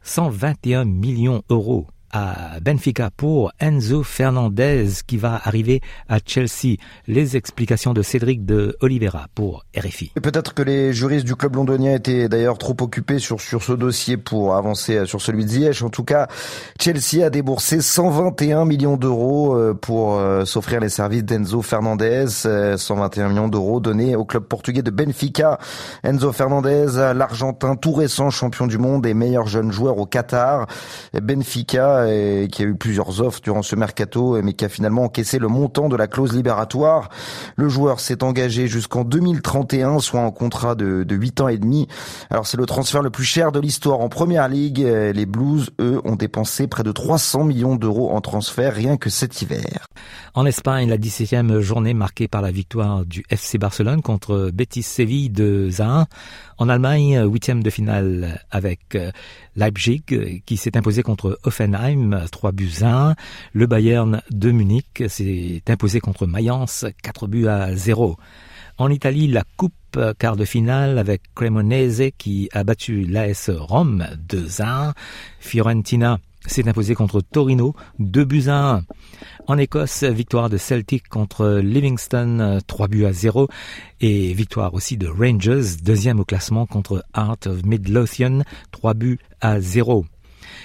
121 0.02 0.84
millions 0.84 1.42
d'euros 1.48 1.86
à 2.16 2.60
Benfica 2.60 3.10
pour 3.14 3.52
Enzo 3.60 4.02
Fernandez 4.02 4.86
qui 5.06 5.18
va 5.18 5.38
arriver 5.44 5.82
à 6.08 6.18
Chelsea. 6.24 6.76
Les 7.06 7.36
explications 7.36 7.92
de 7.92 8.00
Cédric 8.00 8.46
de 8.46 8.76
Oliveira 8.80 9.26
pour 9.34 9.64
RFI. 9.76 10.12
Peut-être 10.22 10.54
que 10.54 10.62
les 10.62 10.94
juristes 10.94 11.26
du 11.26 11.36
club 11.36 11.56
londonien 11.56 11.94
étaient 11.94 12.28
d'ailleurs 12.28 12.56
trop 12.56 12.76
occupés 12.80 13.18
sur, 13.18 13.40
sur 13.40 13.62
ce 13.62 13.72
dossier 13.72 14.16
pour 14.16 14.56
avancer 14.56 15.04
sur 15.04 15.20
celui 15.20 15.44
de 15.44 15.50
Ziyech. 15.50 15.82
En 15.82 15.90
tout 15.90 16.04
cas, 16.04 16.28
Chelsea 16.80 17.22
a 17.22 17.28
déboursé 17.28 17.82
121 17.82 18.64
millions 18.64 18.96
d'euros 18.96 19.54
euh, 19.54 19.74
pour 19.74 20.16
euh, 20.16 20.46
s'offrir 20.46 20.80
les 20.80 20.88
services 20.88 21.24
d'Enzo 21.24 21.60
Fernandez. 21.60 22.26
121 22.28 23.26
euh, 23.26 23.28
millions 23.28 23.48
d'euros 23.48 23.80
donnés 23.80 24.16
au 24.16 24.24
club 24.24 24.44
portugais 24.44 24.82
de 24.82 24.90
Benfica. 24.90 25.58
Enzo 26.02 26.32
Fernandez, 26.32 27.12
l'Argentin 27.14 27.76
tout 27.76 27.92
récent 27.92 28.30
champion 28.30 28.66
du 28.66 28.78
monde 28.78 29.04
et 29.04 29.12
meilleur 29.12 29.46
jeune 29.46 29.70
joueur 29.70 29.98
au 29.98 30.06
Qatar. 30.06 30.66
Benfica 31.12 32.05
qui 32.50 32.62
a 32.62 32.66
eu 32.66 32.74
plusieurs 32.74 33.20
offres 33.20 33.40
durant 33.42 33.62
ce 33.62 33.76
mercato, 33.76 34.40
mais 34.42 34.52
qui 34.52 34.64
a 34.64 34.68
finalement 34.68 35.04
encaissé 35.04 35.38
le 35.38 35.48
montant 35.48 35.88
de 35.88 35.96
la 35.96 36.06
clause 36.06 36.32
libératoire. 36.32 37.08
Le 37.56 37.68
joueur 37.68 38.00
s'est 38.00 38.22
engagé 38.22 38.68
jusqu'en 38.68 39.04
2031, 39.04 39.98
soit 40.00 40.20
en 40.20 40.30
contrat 40.30 40.74
de, 40.74 41.04
de 41.04 41.14
8 41.14 41.40
ans 41.40 41.48
et 41.48 41.58
demi. 41.58 41.88
Alors 42.30 42.46
c'est 42.46 42.56
le 42.56 42.66
transfert 42.66 43.02
le 43.02 43.10
plus 43.10 43.24
cher 43.24 43.52
de 43.52 43.60
l'histoire 43.60 44.00
en 44.00 44.08
première 44.08 44.48
ligue. 44.48 44.78
Les 44.78 45.26
Blues, 45.26 45.70
eux, 45.80 46.00
ont 46.04 46.16
dépensé 46.16 46.66
près 46.66 46.82
de 46.82 46.92
300 46.92 47.44
millions 47.44 47.76
d'euros 47.76 48.10
en 48.10 48.20
transfert 48.20 48.74
rien 48.74 48.96
que 48.96 49.10
cet 49.10 49.42
hiver. 49.42 49.86
En 50.34 50.46
Espagne, 50.46 50.88
la 50.88 50.98
17e 50.98 51.60
journée 51.60 51.94
marquée 51.94 52.28
par 52.28 52.42
la 52.42 52.50
victoire 52.50 53.04
du 53.04 53.24
FC 53.30 53.58
Barcelone 53.58 54.02
contre 54.02 54.50
Betis 54.52 54.82
Séville 54.82 55.30
de 55.30 55.70
1. 55.78 56.06
En 56.58 56.68
Allemagne, 56.68 57.22
huitième 57.24 57.62
de 57.62 57.70
finale 57.70 58.42
avec 58.50 58.94
euh, 58.94 59.10
Leipzig 59.56 60.02
qui 60.44 60.56
s'est 60.56 60.76
imposé 60.76 61.02
contre 61.02 61.38
Offenheim 61.44 62.24
3 62.30 62.52
buts 62.52 62.82
1. 62.82 63.14
Le 63.52 63.66
Bayern 63.66 64.22
de 64.30 64.50
Munich 64.50 65.02
s'est 65.08 65.62
imposé 65.68 66.00
contre 66.00 66.26
Mayence 66.26 66.84
4 67.02 67.26
buts 67.26 67.48
à 67.48 67.74
0. 67.74 68.16
En 68.78 68.90
Italie, 68.90 69.26
la 69.26 69.42
coupe 69.56 69.98
quart 70.18 70.36
de 70.36 70.44
finale 70.44 70.98
avec 70.98 71.22
Cremonese 71.34 72.10
qui 72.18 72.50
a 72.52 72.62
battu 72.62 73.04
l'AS 73.04 73.50
Rome 73.50 74.06
2-1. 74.28 74.92
Fiorentina 75.40 76.18
s'est 76.46 76.68
imposé 76.68 76.94
contre 76.94 77.20
Torino 77.20 77.74
2 77.98 78.24
buts 78.24 78.48
à 78.48 78.76
1. 78.76 78.82
En 79.48 79.58
Écosse, 79.58 80.02
victoire 80.04 80.48
de 80.48 80.56
Celtic 80.56 81.08
contre 81.08 81.60
Livingston 81.62 82.58
3 82.66 82.88
buts 82.88 83.04
à 83.04 83.12
0 83.12 83.48
et 84.00 84.32
victoire 84.34 84.74
aussi 84.74 84.96
de 84.96 85.08
Rangers, 85.08 85.76
deuxième 85.82 86.20
au 86.20 86.24
classement 86.24 86.66
contre 86.66 87.04
Heart 87.16 87.46
of 87.46 87.64
Midlothian 87.64 88.42
3 88.72 88.94
buts 88.94 89.18
à 89.40 89.60
0. 89.60 90.04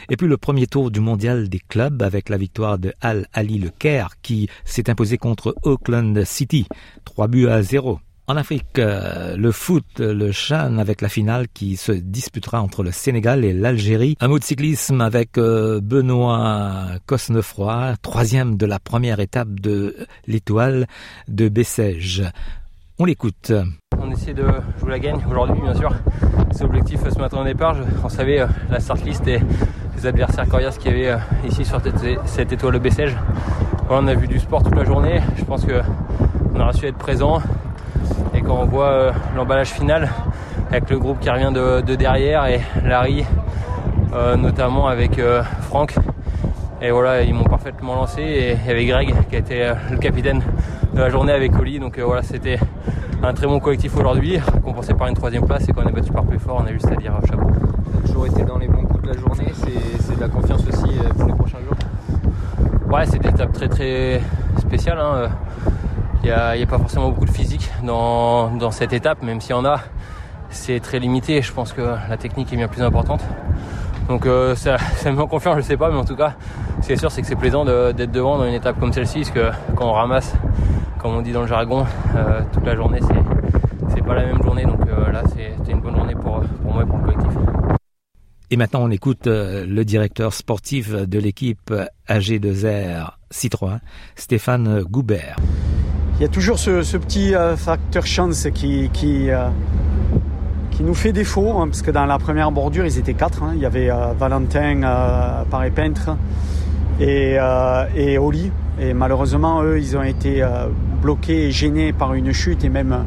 Et 0.10 0.18
puis 0.18 0.28
le 0.28 0.38
premier 0.38 0.68
tour 0.68 0.92
du 0.92 1.00
mondial 1.00 1.50
des 1.50 1.60
clubs 1.60 2.02
avec 2.02 2.30
la 2.30 2.38
victoire 2.38 2.78
de 2.78 2.94
Al 3.02 3.28
Ali 3.34 3.58
Le 3.58 3.70
Caire 3.70 4.16
qui 4.22 4.50
s'est 4.66 4.90
imposé 4.90 5.18
contre 5.18 5.56
Auckland 5.64 6.24
City 6.26 6.68
3 7.06 7.28
buts 7.28 7.48
à 7.48 7.62
0. 7.62 8.00
En 8.28 8.38
Afrique, 8.38 8.78
euh, 8.78 9.36
le 9.36 9.52
foot, 9.52 10.00
le 10.00 10.32
Chan 10.32 10.78
avec 10.78 11.02
la 11.02 11.10
finale 11.10 11.48
qui 11.54 11.76
se 11.76 11.92
disputera 11.92 12.62
entre 12.62 12.84
le 12.84 12.92
Sénégal 12.92 13.44
et 13.44 13.52
l'Algérie. 13.52 14.16
Un 14.22 14.28
mot 14.28 14.38
de 14.38 14.44
cyclisme 14.44 15.02
avec 15.02 15.38
euh, 15.38 15.82
Benoît 15.82 16.86
Cosnefroy, 17.08 17.96
troisième 18.02 18.58
de 18.58 18.66
la 18.68 18.80
première 18.80 19.20
étape 19.20 19.60
de 19.60 19.96
l'étoile 20.28 20.88
de 21.28 21.50
Bessèges. 21.50 22.24
On 23.00 23.06
l'écoute. 23.06 23.52
On 24.00 24.12
essaie 24.12 24.36
de 24.36 24.46
jouer 24.80 24.92
la 24.92 25.00
gagne 25.00 25.20
aujourd'hui, 25.30 25.60
bien 25.60 25.74
sûr. 25.74 25.92
C'est 26.52 26.64
l'objectif 26.64 27.00
ce 27.10 27.18
matin 27.18 27.42
au 27.42 27.44
départ. 27.44 27.76
on 28.04 28.10
savait 28.10 28.42
euh, 28.42 28.48
la 28.70 28.80
start 28.80 29.04
list 29.04 29.28
et 29.28 29.40
les 29.98 30.06
adversaires 30.06 30.48
coriaces 30.48 30.78
qu'il 30.78 30.96
y 30.96 31.08
avait 31.08 31.20
ici 31.48 31.66
sur 31.66 31.82
cette, 32.26 32.52
étoile 32.54 32.76
de 32.76 32.80
Bessèges. 32.80 33.18
on 33.90 34.08
a 34.08 34.14
vu 34.14 34.28
du 34.28 34.40
sport 34.40 34.62
toute 34.62 34.76
la 34.76 34.86
journée. 34.86 35.22
Je 35.38 35.44
pense 35.44 35.66
qu'on 35.66 36.60
aura 36.60 36.72
su 36.72 36.86
être 36.86 36.98
présent 36.98 37.42
quand 38.52 38.64
on 38.64 38.66
voit 38.66 38.92
euh, 38.92 39.12
l'emballage 39.34 39.70
final 39.70 40.10
avec 40.70 40.90
le 40.90 41.00
groupe 41.00 41.22
qui 41.22 41.30
revient 41.30 41.52
de, 41.54 41.96
derrière 41.96 42.46
et 42.48 42.60
Larry 42.86 43.24
euh, 44.14 44.36
notamment 44.36 44.90
avec 44.90 45.20
euh, 45.20 45.42
Franck 45.62 45.96
et 46.82 46.92
voilà 46.92 47.22
ils 47.22 47.34
m'ont 47.34 47.46
parfaitement 47.46 47.96
lancé 47.96 48.22
et 48.22 48.58
il 48.62 48.68
y 48.68 48.72
avait 48.72 48.86
Greg 48.86 49.14
qui 49.30 49.36
a 49.38 49.40
été 49.40 49.72
le 49.90 49.98
capitaine 49.98 50.42
de 50.94 51.00
la 51.00 51.10
journée 51.10 51.32
avec 51.32 51.58
Oli 51.58 51.80
donc 51.80 51.98
voilà 51.98 52.24
c'était 52.24 52.60
un 53.24 53.34
très 53.34 53.48
bon 53.48 53.62
collectif 53.62 53.96
aujourd'hui 53.96 54.38
compensé 54.66 54.94
par 54.96 55.08
une 55.08 55.16
troisième 55.16 55.46
place 55.46 55.70
et 55.70 55.72
qu'on 55.72 55.88
est 55.88 55.94
battu 55.94 56.12
par 56.12 56.26
plus 56.26 56.40
fort 56.40 56.62
on 56.62 56.68
a 56.68 56.74
juste 56.74 56.92
à 56.92 56.96
dire 56.96 57.14
chapeau. 57.30 57.52
Toujours 58.06 58.26
été 58.28 58.44
dans 58.44 58.58
les 58.58 58.68
bons 58.68 58.84
coups 58.84 59.04
de 59.04 59.14
la 59.14 59.18
journée 59.18 59.54
c'est 60.00 60.16
de 60.16 60.22
la 60.22 60.28
confiance 60.28 60.62
aussi 60.68 60.92
pour 61.18 61.28
les 61.28 61.36
prochains 61.36 61.60
jours 61.60 62.92
Ouais 62.92 63.06
c'est 63.06 63.20
des 63.20 63.30
étapes 63.30 63.54
très 63.54 63.70
très 63.70 64.22
spéciales 64.60 65.00
hein. 65.00 65.30
Il 66.24 66.28
n'y 66.28 66.32
a, 66.32 66.66
pas 66.68 66.78
forcément 66.78 67.10
beaucoup 67.10 67.26
de 67.26 67.32
physique 67.32 67.68
dans, 67.84 68.72
cette 68.72 68.94
étape, 68.94 69.24
même 69.24 69.42
s'il 69.42 69.52
y 69.52 69.54
en 69.54 69.66
a, 69.66 69.80
c'est 70.52 70.80
très 70.80 71.00
limité. 71.00 71.42
Je 71.42 71.52
pense 71.52 71.74
que 71.74 71.82
la 71.82 72.18
technique 72.18 72.54
est 72.54 72.58
bien 72.58 72.68
plus 72.68 72.84
importante. 72.84 73.22
Donc 74.08 74.28
euh, 74.28 74.56
ça, 74.56 74.78
me 75.06 75.12
met 75.14 75.22
en 75.22 75.28
confiance, 75.28 75.58
je 75.58 75.62
sais 75.62 75.78
pas, 75.78 75.90
mais 75.90 75.98
en 75.98 76.06
tout 76.06 76.16
cas, 76.16 76.36
ce 76.82 76.88
qui 76.88 76.94
est 76.94 76.98
sûr, 76.98 77.12
c'est 77.12 77.22
que 77.22 77.28
c'est 77.28 77.36
plaisant 77.36 77.66
d'être 77.66 78.12
devant 78.12 78.38
dans 78.38 78.46
une 78.46 78.54
étape 78.54 78.80
comme 78.80 78.94
celle-ci, 78.94 79.22
parce 79.22 79.32
que 79.32 79.52
quand 79.76 79.90
on 79.90 79.94
ramasse, 79.94 80.36
comme 81.00 81.16
on 81.16 81.22
dit 81.22 81.32
dans 81.32 81.42
le 81.42 81.48
jargon, 81.48 81.86
euh, 82.16 82.42
toute 82.54 82.66
la 82.66 82.76
journée, 82.76 83.00
c'est 83.90 84.04
pas 84.04 84.14
la 84.14 84.26
même 84.26 84.44
journée. 84.44 84.66
Donc 84.66 84.82
euh, 84.88 85.12
là, 85.12 85.24
c'était 85.28 85.72
une 85.72 85.82
bonne 85.82 85.96
journée 85.96 86.14
pour, 86.14 86.42
pour 86.42 86.74
moi 86.74 86.84
et 86.84 86.86
pour 86.86 86.98
le 86.98 87.04
collectif. 87.04 87.32
Et 88.52 88.58
maintenant, 88.58 88.82
on 88.84 88.92
écoute 88.92 89.26
le 89.26 89.84
directeur 89.84 90.34
sportif 90.34 90.92
de 90.92 91.20
l'équipe 91.20 91.74
AG2R 92.10 93.12
Citroën, 93.32 93.80
Stéphane 94.16 94.84
Goubert 94.84 95.38
il 96.22 96.26
y 96.26 96.28
a 96.28 96.30
toujours 96.30 96.60
ce, 96.60 96.98
petit 96.98 97.34
euh, 97.34 97.58
facteur 97.58 98.06
chance 98.06 98.48
qui, 98.54 98.92
qui, 98.94 99.32
euh, 99.32 99.48
qui, 100.70 100.84
nous 100.84 100.94
fait 100.94 101.14
défaut, 101.14 101.58
hein, 101.58 101.68
parce 101.68 101.82
que 101.82 101.90
dans 101.90 102.06
la 102.06 102.20
première 102.20 102.52
bordure, 102.52 102.86
ils 102.86 103.00
étaient 103.00 103.16
quatre. 103.16 103.42
Hein. 103.42 103.54
Il 103.56 103.60
y 103.60 103.66
avait 103.66 103.90
euh, 103.90 104.14
Valentin, 104.20 104.82
Paris 105.50 105.72
Peintre 105.72 106.16
et, 107.00 107.38
et 107.96 108.20
Oli. 108.20 108.52
Et 108.80 108.94
malheureusement, 108.94 109.64
eux, 109.64 109.80
ils 109.80 109.98
ont 109.98 110.04
été 110.04 110.46
bloqués 111.02 111.48
et 111.48 111.52
gênés 111.52 111.92
par 111.92 112.14
une 112.14 112.32
chute, 112.34 112.64
et 112.64 112.70
même 112.70 113.04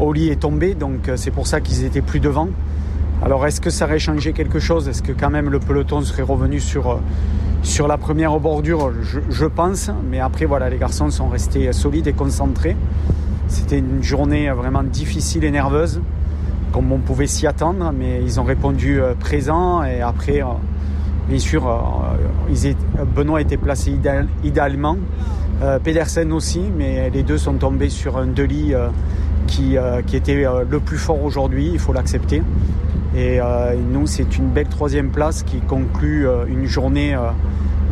Oli 0.00 0.30
est 0.30 0.40
tombé, 0.40 0.72
donc 0.72 1.10
c'est 1.16 1.32
pour 1.32 1.46
ça 1.46 1.60
qu'ils 1.60 1.84
étaient 1.84 2.00
plus 2.00 2.20
devant. 2.20 2.48
Alors 3.22 3.46
est-ce 3.46 3.60
que 3.60 3.68
ça 3.68 3.84
aurait 3.84 3.98
changé 3.98 4.32
quelque 4.32 4.58
chose? 4.58 4.88
Est-ce 4.88 5.02
que 5.02 5.12
quand 5.12 5.30
même 5.30 5.50
le 5.50 5.60
peloton 5.60 6.00
serait 6.00 6.22
revenu 6.22 6.60
sur 6.60 6.98
sur 7.64 7.88
la 7.88 7.96
première 7.96 8.38
bordure, 8.38 8.92
je, 9.02 9.46
pense, 9.46 9.90
mais 10.10 10.20
après 10.20 10.44
voilà, 10.44 10.68
les 10.68 10.76
garçons 10.76 11.10
sont 11.10 11.28
restés 11.28 11.72
solides 11.72 12.06
et 12.06 12.12
concentrés. 12.12 12.76
C'était 13.48 13.78
une 13.78 14.02
journée 14.02 14.50
vraiment 14.50 14.82
difficile 14.82 15.44
et 15.44 15.50
nerveuse, 15.50 16.00
comme 16.72 16.92
on 16.92 16.98
pouvait 16.98 17.26
s'y 17.26 17.46
attendre, 17.46 17.90
mais 17.96 18.20
ils 18.22 18.38
ont 18.38 18.44
répondu 18.44 19.00
euh, 19.00 19.14
présent 19.14 19.82
et 19.82 20.02
après, 20.02 20.42
euh, 20.42 20.46
bien 21.28 21.38
sûr, 21.38 21.66
euh, 21.66 23.04
Benoît 23.16 23.40
était 23.40 23.56
placé 23.56 23.96
idéalement, 24.44 24.98
Pedersen 25.82 26.32
aussi, 26.32 26.60
mais 26.76 27.08
les 27.08 27.22
deux 27.22 27.38
sont 27.38 27.54
tombés 27.54 27.88
sur 27.88 28.18
un 28.18 28.26
Deli 28.26 28.74
qui, 29.46 29.76
qui 30.06 30.16
était 30.16 30.44
le 30.68 30.80
plus 30.80 30.98
fort 30.98 31.24
aujourd'hui, 31.24 31.70
il 31.72 31.78
faut 31.78 31.94
l'accepter. 31.94 32.42
Et 33.16 33.38
nous, 33.92 34.06
c'est 34.06 34.36
une 34.38 34.48
belle 34.48 34.68
troisième 34.68 35.10
place 35.10 35.42
qui 35.42 35.60
conclut 35.60 36.26
une 36.48 36.66
journée 36.66 37.16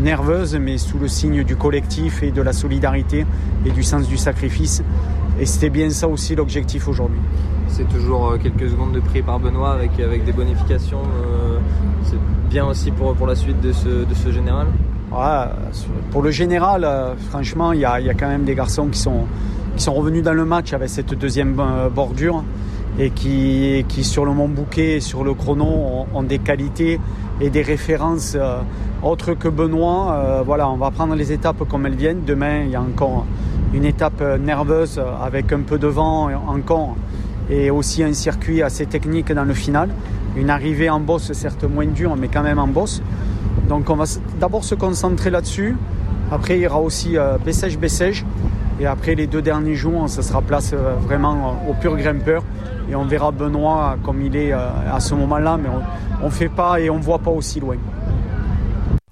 nerveuse, 0.01 0.57
mais 0.57 0.79
sous 0.79 0.99
le 0.99 1.07
signe 1.07 1.45
du 1.45 1.55
collectif 1.55 2.23
et 2.23 2.33
de 2.33 2.43
la 2.43 2.53
solidarité 2.53 3.25
et 3.65 3.71
du 3.71 3.83
sens 3.83 4.09
du 4.09 4.17
sacrifice. 4.17 4.83
Et 5.39 5.47
c'était 5.47 5.71
bien 5.71 5.91
ça 5.91 6.09
aussi 6.09 6.35
l'objectif 6.35 6.89
aujourd'hui. 6.89 7.21
C'est 7.69 7.89
toujours 7.89 8.37
quelques 8.43 8.69
secondes 8.69 8.93
de 8.93 9.01
prix 9.01 9.23
par 9.23 9.39
Benoît 9.39 9.73
avec, 9.73 9.99
avec 10.01 10.25
des 10.25 10.33
bonifications. 10.33 11.03
c'est 12.05 12.19
bien 12.51 12.67
aussi 12.67 12.91
pour, 12.91 13.15
pour 13.15 13.27
la 13.27 13.35
suite 13.35 13.61
de 13.61 13.73
ce, 13.73 13.89
de 13.89 14.15
ce 14.15 14.31
général? 14.31 14.67
Pour 16.11 16.23
le 16.23 16.31
général, 16.31 16.89
franchement, 17.31 17.73
il 17.73 17.81
y 17.81 17.85
a, 17.85 18.01
y 18.01 18.09
a, 18.09 18.15
quand 18.15 18.29
même 18.29 18.45
des 18.45 18.55
garçons 18.55 18.87
qui 18.87 18.99
sont, 18.99 19.27
qui 19.77 19.83
sont 19.83 19.93
revenus 19.93 20.23
dans 20.23 20.33
le 20.33 20.45
match 20.45 20.73
avec 20.73 20.89
cette 20.89 21.15
deuxième 21.15 21.55
bordure 21.95 22.43
et 22.99 23.11
qui, 23.11 23.85
qui 23.89 24.05
sur 24.05 24.25
le 24.25 24.33
Mont 24.33 24.49
Bouquet 24.49 24.97
et 24.97 25.01
sur 25.01 25.25
le 25.25 25.35
chrono 25.35 26.07
ont, 26.15 26.23
des 26.23 26.39
qualités 26.39 27.01
et 27.41 27.51
des 27.51 27.63
références 27.63 28.37
euh, 28.37 28.61
autres 29.03 29.35
que 29.35 29.49
Benoît. 29.49 30.13
Euh, 30.13 30.43
voilà, 30.45 30.69
on 30.69 30.77
va 30.77 30.91
prendre 30.91 31.15
les 31.15 31.33
étapes 31.33 31.69
comme 31.69 31.87
elles 31.87 31.97
viennent. 31.97 32.25
Demain, 32.25 32.63
il 32.65 32.71
y 32.71 32.77
a 32.77 32.83
encore 32.83 33.27
une 33.73 33.85
étape 33.85 34.23
nerveuse 34.41 35.01
avec 35.23 35.53
un 35.53 35.61
peu 35.61 35.79
de 35.79 35.87
vent 35.87 36.29
encore 36.47 36.95
et 37.51 37.71
aussi 37.71 38.03
un 38.03 38.13
circuit 38.13 38.63
assez 38.63 38.87
technique 38.87 39.33
dans 39.33 39.45
le 39.45 39.55
final. 39.55 39.89
Une 40.37 40.51
arrivée 40.51 40.89
en 40.89 41.01
bosse, 41.01 41.33
certes 41.33 41.65
moins 41.65 41.87
dure, 41.87 42.17
mais 42.17 42.29
quand 42.29 42.43
même 42.43 42.59
en 42.59 42.69
bosse. 42.69 43.03
Donc 43.69 43.91
on 43.91 43.97
va 43.97 44.05
d'abord 44.41 44.65
se 44.65 44.75
concentrer 44.75 45.31
là-dessus. 45.31 45.77
Après, 46.31 46.57
il 46.57 46.63
y 46.63 46.67
aura 46.67 46.81
aussi 46.81 47.19
euh, 47.19 47.37
Bessège-Bessège. 47.45 48.25
Et 48.81 48.87
après 48.87 49.15
les 49.15 49.27
deux 49.27 49.43
derniers 49.43 49.75
jours, 49.75 50.09
ça 50.09 50.23
sera 50.23 50.43
place 50.43 50.75
vraiment 50.75 51.63
au 51.69 51.75
pur 51.75 51.97
grimpeur 51.97 52.43
et 52.89 52.95
on 52.95 53.05
verra 53.05 53.31
Benoît 53.31 53.97
comme 54.03 54.23
il 54.23 54.37
est 54.37 54.53
euh, 54.53 54.69
à 54.91 55.01
ce 55.01 55.15
moment-là, 55.15 55.57
mais 55.57 55.69
on 56.21 56.27
ne 56.27 56.31
fait 56.31 56.49
pas 56.49 56.81
et 56.81 56.91
on 56.91 56.99
ne 56.99 57.03
voit 57.03 57.19
pas 57.19 57.31
aussi 57.31 57.61
loin. 57.61 57.77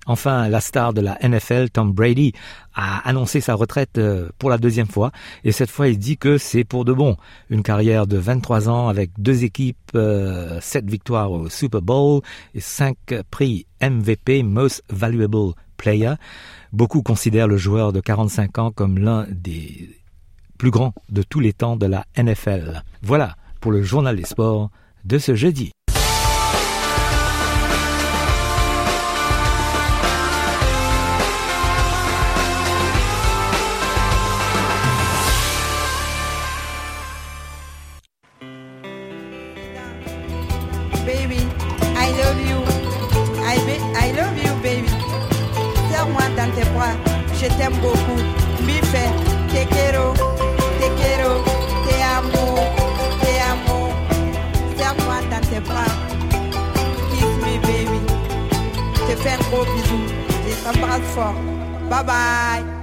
Enfin, 0.07 0.49
la 0.49 0.61
star 0.61 0.92
de 0.92 1.01
la 1.01 1.16
NFL, 1.23 1.70
Tom 1.70 1.92
Brady, 1.92 2.33
a 2.75 3.09
annoncé 3.09 3.40
sa 3.40 3.55
retraite 3.55 3.96
euh, 3.99 4.29
pour 4.38 4.51
la 4.51 4.59
deuxième 4.59 4.88
fois 4.88 5.12
et 5.44 5.53
cette 5.53 5.70
fois 5.70 5.88
il 5.88 5.99
dit 5.99 6.18
que 6.18 6.37
c'est 6.37 6.64
pour 6.64 6.85
de 6.85 6.92
bon. 6.92 7.16
Une 7.49 7.62
carrière 7.62 8.07
de 8.07 8.16
23 8.16 8.68
ans 8.68 8.88
avec 8.88 9.11
deux 9.18 9.44
équipes, 9.44 9.79
euh, 9.94 10.59
sept 10.61 10.88
victoires 10.88 11.31
au 11.31 11.49
Super 11.49 11.81
Bowl 11.81 12.23
et 12.55 12.61
cinq 12.61 12.96
prix 13.31 13.66
MVP 13.81 14.42
Most 14.42 14.83
Valuable 14.90 15.53
Player. 15.77 16.14
Beaucoup 16.72 17.02
considèrent 17.02 17.48
le 17.48 17.56
joueur 17.56 17.92
de 17.92 18.00
45 18.00 18.59
ans 18.59 18.70
comme 18.70 18.98
l'un 18.98 19.26
des 19.30 19.90
plus 20.59 20.70
grands 20.70 20.94
de 21.09 21.22
tous 21.22 21.40
les 21.40 21.52
temps 21.52 21.76
de 21.76 21.87
la 21.87 22.04
NFL. 22.16 22.83
Voilà, 23.02 23.37
pour 23.61 23.72
le 23.72 23.83
journal 23.83 24.16
des 24.16 24.24
sports 24.24 24.70
de 25.04 25.18
ce 25.18 25.35
jeudi. 25.35 25.72
t'aime 47.61 47.79
beaucoup. 47.83 48.20
Bife, 48.66 49.05
te 49.53 49.66
quiero, 49.66 50.14
te 50.81 50.88
quiero, 50.99 51.44
te 51.87 52.03
amo, 52.16 52.57
te 53.20 53.33
amo. 53.53 53.90
Serre-moi 54.77 55.20
dans 55.31 55.46
tes 55.51 55.61
bras. 55.61 55.94
Kiss 57.11 57.35
me, 57.44 57.59
baby. 57.66 58.01
Te 59.07 59.14
fais 59.16 59.35
un 59.35 59.51
gros 59.51 59.66
bisou. 59.75 60.01
Je 60.49 60.55
t'embrasse 60.64 61.09
fort. 61.14 61.35
Bye 61.90 62.05
bye. 62.05 62.80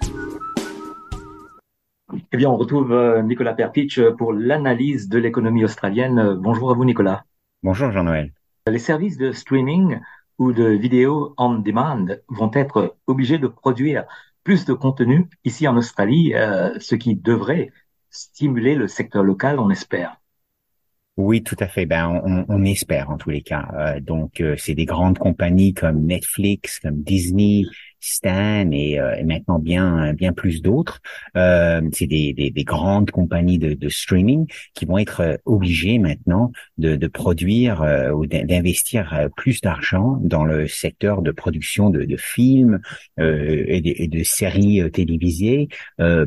Eh 2.31 2.37
bien, 2.37 2.49
on 2.49 2.57
retrouve 2.57 2.93
euh, 2.93 3.21
Nicolas 3.21 3.53
Perpich 3.53 4.01
pour 4.17 4.33
l'analyse 4.33 5.07
de 5.07 5.19
l'économie 5.19 5.63
australienne. 5.63 6.33
Bonjour 6.41 6.71
à 6.71 6.73
vous, 6.73 6.85
Nicolas. 6.85 7.25
Bonjour, 7.61 7.91
Jean-Noël. 7.91 8.33
Les 8.65 8.79
services 8.79 9.17
de 9.17 9.33
streaming 9.33 9.99
ou 10.39 10.51
de 10.51 10.65
vidéo 10.65 11.35
on 11.37 11.59
demand 11.59 12.07
vont 12.27 12.49
être 12.55 12.95
obligés 13.05 13.37
de 13.37 13.45
produire 13.45 14.05
plus 14.43 14.65
de 14.65 14.73
contenu 14.73 15.29
ici 15.45 15.67
en 15.67 15.77
Australie, 15.77 16.33
euh, 16.33 16.71
ce 16.79 16.95
qui 16.95 17.15
devrait 17.15 17.69
stimuler 18.13 18.75
le 18.75 18.87
secteur 18.87 19.23
local, 19.23 19.59
on 19.59 19.69
espère. 19.69 20.21
Oui, 21.17 21.43
tout 21.43 21.57
à 21.59 21.67
fait. 21.67 21.85
Ben, 21.85 22.21
on, 22.25 22.45
on 22.47 22.65
espère 22.65 23.09
en 23.09 23.17
tous 23.17 23.29
les 23.29 23.41
cas. 23.41 23.67
Euh, 23.75 23.99
donc, 23.99 24.41
euh, 24.41 24.55
c'est 24.57 24.73
des 24.73 24.85
grandes 24.85 25.19
compagnies 25.19 25.73
comme 25.73 26.05
Netflix, 26.05 26.79
comme 26.79 27.03
Disney, 27.03 27.63
Stan 28.03 28.69
et, 28.71 28.99
euh, 28.99 29.15
et, 29.15 29.23
maintenant 29.23 29.59
bien 29.59 30.13
bien 30.13 30.33
plus 30.33 30.61
d'autres. 30.61 30.99
Euh, 31.37 31.81
c'est 31.93 32.05
des, 32.05 32.33
des, 32.33 32.51
des, 32.51 32.63
grandes 32.65 33.11
compagnies 33.11 33.59
de, 33.59 33.73
de, 33.73 33.89
streaming 33.89 34.45
qui 34.73 34.85
vont 34.85 34.97
être 34.97 35.21
euh, 35.21 35.37
obligées 35.45 35.99
maintenant 35.99 36.51
de, 36.77 36.97
de 36.97 37.07
produire 37.07 37.81
euh, 37.81 38.11
ou 38.11 38.25
d'investir 38.25 39.29
plus 39.37 39.61
d'argent 39.61 40.19
dans 40.21 40.43
le 40.43 40.67
secteur 40.67 41.21
de 41.21 41.31
production 41.31 41.89
de, 41.89 42.03
de 42.03 42.17
films 42.17 42.81
et 43.17 43.81
de, 43.81 43.93
et, 43.95 44.07
de, 44.07 44.23
séries 44.23 44.81
télévisées 44.91 45.69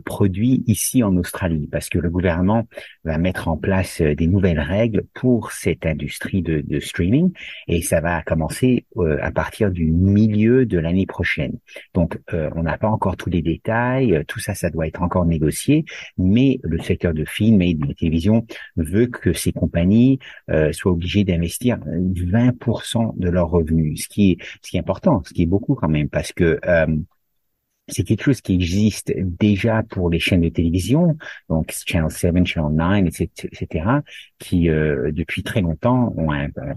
produits 0.05 0.63
ici 0.67 1.03
en 1.03 1.17
Australie, 1.17 1.69
parce 1.71 1.89
que 1.89 1.99
le 1.99 2.11
gouvernement 2.11 2.67
va 3.05 3.19
mettre 3.19 3.49
en 3.49 3.57
place 3.57 4.01
des 4.01 4.27
nouvelles 4.27 4.61
règles 4.61 5.05
pour 5.15 5.53
cette 5.53 5.85
industrie 5.87 6.43
de, 6.43 6.63
de 6.67 6.81
streaming 6.81 7.33
et 7.69 7.83
ça 7.83 8.01
va 8.01 8.23
commencer 8.23 8.87
à 9.21 9.31
partir 9.31 9.71
du 9.71 9.91
milieu 9.91 10.67
de 10.67 10.79
l'année 10.79 11.07
prochaine. 11.07 11.59
Donc, 11.95 12.19
euh, 12.33 12.51
on 12.55 12.63
n'a 12.63 12.79
pas 12.79 12.89
encore 12.89 13.17
tous 13.17 13.31
les 13.31 13.43
détails, 13.43 14.15
euh, 14.15 14.25
tout 14.27 14.41
ça, 14.41 14.55
ça 14.55 14.71
doit 14.71 14.87
être 14.87 15.03
encore 15.03 15.27
négocié, 15.27 15.85
mais 16.19 16.59
le 16.63 16.79
secteur 16.79 17.15
de 17.15 17.25
film 17.25 17.63
et 17.63 17.75
de 17.75 17.93
télévision 17.93 18.47
veut 18.77 19.07
que 19.07 19.33
ces 19.33 19.53
compagnies 19.53 20.19
euh, 20.51 20.73
soient 20.73 20.93
obligées 20.93 21.25
d'investir 21.25 21.79
20% 21.79 23.19
de 23.19 23.29
leurs 23.29 23.51
revenus, 23.51 24.03
ce 24.05 24.09
qui 24.09 24.33
est 24.33 24.37
ce 24.63 24.71
qui 24.71 24.77
est 24.77 24.81
important, 24.81 25.23
ce 25.25 25.33
qui 25.33 25.43
est 25.43 25.47
beaucoup 25.47 25.75
quand 25.75 25.89
même, 25.89 26.09
parce 26.09 26.33
que 26.33 26.59
c'est 27.89 28.03
quelque 28.03 28.25
chose 28.25 28.41
qui 28.41 28.55
existe 28.55 29.13
déjà 29.17 29.85
pour 29.85 30.11
les 30.11 30.19
chaînes 30.19 30.41
de 30.41 30.49
télévision, 30.49 31.17
donc 31.49 31.73
Channel 31.87 32.11
7, 32.11 32.45
Channel 32.45 32.75
9, 32.75 33.21
etc., 33.21 33.85
qui 34.39 34.65
depuis 34.67 35.43
très 35.45 35.61
longtemps 35.61 36.13
ont, 36.17 36.33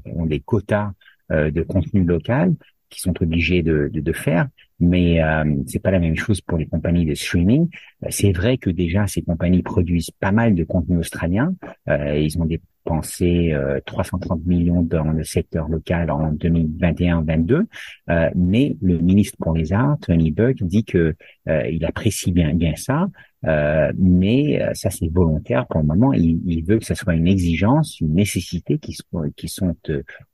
ont 0.05 0.25
des 0.25 0.39
quotas 0.39 0.91
de 1.31 1.61
contenu 1.63 2.03
local 2.03 2.55
qui 2.89 2.99
sont 3.01 3.13
obligés 3.21 3.63
de, 3.63 3.89
de, 3.91 4.01
de 4.01 4.13
faire 4.13 4.47
mais 4.79 5.21
euh, 5.21 5.43
c'est 5.67 5.79
pas 5.79 5.91
la 5.91 5.99
même 5.99 6.15
chose 6.15 6.41
pour 6.41 6.57
les 6.57 6.67
compagnies 6.67 7.05
de 7.05 7.13
streaming. 7.13 7.69
Euh, 8.03 8.07
c'est 8.09 8.31
vrai 8.31 8.57
que 8.57 8.69
déjà 8.69 9.07
ces 9.07 9.21
compagnies 9.21 9.63
produisent 9.63 10.11
pas 10.11 10.31
mal 10.31 10.55
de 10.55 10.63
contenu 10.63 10.97
australien. 10.97 11.53
Euh, 11.89 12.17
ils 12.17 12.39
ont 12.39 12.45
dépensé 12.45 13.55
330 13.85 14.39
euh, 14.39 14.49
millions 14.49 14.81
dans 14.81 15.11
le 15.11 15.23
secteur 15.23 15.67
local 15.67 16.09
en 16.09 16.33
2021-22, 16.33 17.65
euh, 18.09 18.29
mais 18.35 18.75
le 18.81 18.97
ministre 18.97 19.37
pour 19.39 19.53
les 19.53 19.73
Arts, 19.73 19.97
Tony 20.01 20.31
Burke, 20.31 20.63
dit 20.63 20.83
que 20.83 21.15
il 21.47 21.83
apprécie 21.83 22.31
bien 22.31 22.53
bien 22.53 22.75
ça, 22.75 23.07
euh, 23.45 23.91
mais 23.97 24.61
ça 24.73 24.91
c'est 24.91 25.07
volontaire 25.07 25.65
pour 25.67 25.81
le 25.81 25.87
moment. 25.87 26.13
Il, 26.13 26.39
il, 26.45 26.63
veut 26.63 26.77
que 26.77 26.85
ça 26.85 26.93
soit 26.93 27.15
une 27.15 27.27
exigence, 27.27 27.99
une 28.01 28.13
nécessité 28.13 28.77
qui 28.77 28.95
qui 29.35 29.47
sont 29.47 29.75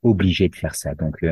obligés 0.03 0.49
de 0.49 0.55
faire 0.55 0.75
ça. 0.75 0.93
Donc 0.95 1.25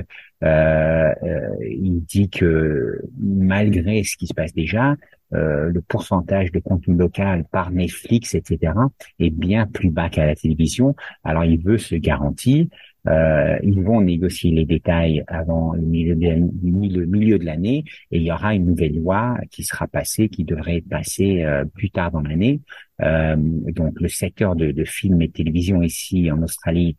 il 1.62 2.04
dit 2.04 2.30
que 2.30 3.02
malgré 3.20 4.04
ce 4.04 4.18
qui 4.18 4.28
se 4.28 4.34
passe 4.34 4.54
déjà, 4.54 4.96
euh, 5.34 5.72
le 5.72 5.82
pourcentage 5.82 6.52
de 6.52 6.60
contenu 6.60 6.96
local 6.96 7.46
par 7.52 7.72
Netflix, 7.72 8.36
etc., 8.36 8.74
est 9.20 9.32
bien 9.32 9.66
plus 9.66 9.90
bas 9.90 10.10
qu'à 10.10 10.28
la 10.28 10.36
télévision. 10.36 10.96
Alors, 11.24 11.44
il 11.44 11.60
veut 11.60 11.80
se 11.80 11.96
garantir. 11.96 12.68
Euh, 13.08 13.58
ils 13.64 13.82
vont 13.82 14.00
négocier 14.00 14.52
les 14.52 14.66
détails 14.66 15.24
avant 15.28 15.74
le 15.74 15.82
milieu 15.82 16.16
de, 16.16 17.46
l'année 17.46 17.84
et 18.12 18.18
il 18.18 18.24
y 18.24 18.32
aura 18.32 18.56
une 18.56 18.66
nouvelle 18.66 18.96
loi 18.96 19.38
qui 19.52 19.64
sera 19.64 19.88
passée, 19.88 20.30
qui 20.30 20.46
devrait 20.46 20.78
être 20.78 20.88
passée 20.88 21.44
euh, 21.44 21.66
plus 21.66 21.90
tard 21.90 22.12
dans 22.12 22.22
l'année. 22.22 22.62
donc, 23.00 24.00
le 24.00 24.08
secteur 24.08 24.56
de, 24.56 24.72
de 24.72 24.84
films 24.86 25.22
et 25.22 25.30
télévision 25.30 25.82
ici 25.82 26.32
en 26.32 26.42
Australie 26.44 26.96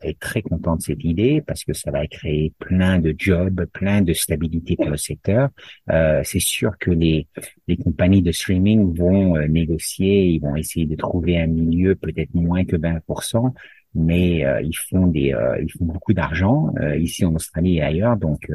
est 0.00 0.18
très 0.18 0.42
content 0.42 0.76
de 0.76 0.82
cette 0.82 1.04
idée 1.04 1.42
parce 1.46 1.64
que 1.64 1.72
ça 1.72 1.90
va 1.90 2.06
créer 2.06 2.52
plein 2.58 2.98
de 2.98 3.14
jobs, 3.16 3.66
plein 3.66 4.00
de 4.00 4.12
stabilité 4.12 4.76
pour 4.76 4.88
le 4.88 4.96
secteur. 4.96 5.50
Euh, 5.90 6.22
c'est 6.24 6.40
sûr 6.40 6.78
que 6.78 6.90
les, 6.90 7.26
les 7.68 7.76
compagnies 7.76 8.22
de 8.22 8.32
streaming 8.32 8.94
vont 8.94 9.36
euh, 9.36 9.46
négocier, 9.46 10.28
ils 10.28 10.40
vont 10.40 10.56
essayer 10.56 10.86
de 10.86 10.96
trouver 10.96 11.38
un 11.38 11.46
milieu 11.46 11.94
peut-être 11.94 12.34
moins 12.34 12.64
que 12.64 12.76
20%, 12.76 13.52
mais 13.94 14.44
euh, 14.46 14.60
ils 14.62 14.76
font 14.76 15.06
des, 15.06 15.34
euh, 15.34 15.60
ils 15.60 15.70
font 15.70 15.84
beaucoup 15.84 16.14
d'argent 16.14 16.72
ici 16.98 17.24
en 17.24 17.34
Australie 17.34 17.76
et 17.76 17.82
ailleurs, 17.82 18.16
donc 18.16 18.50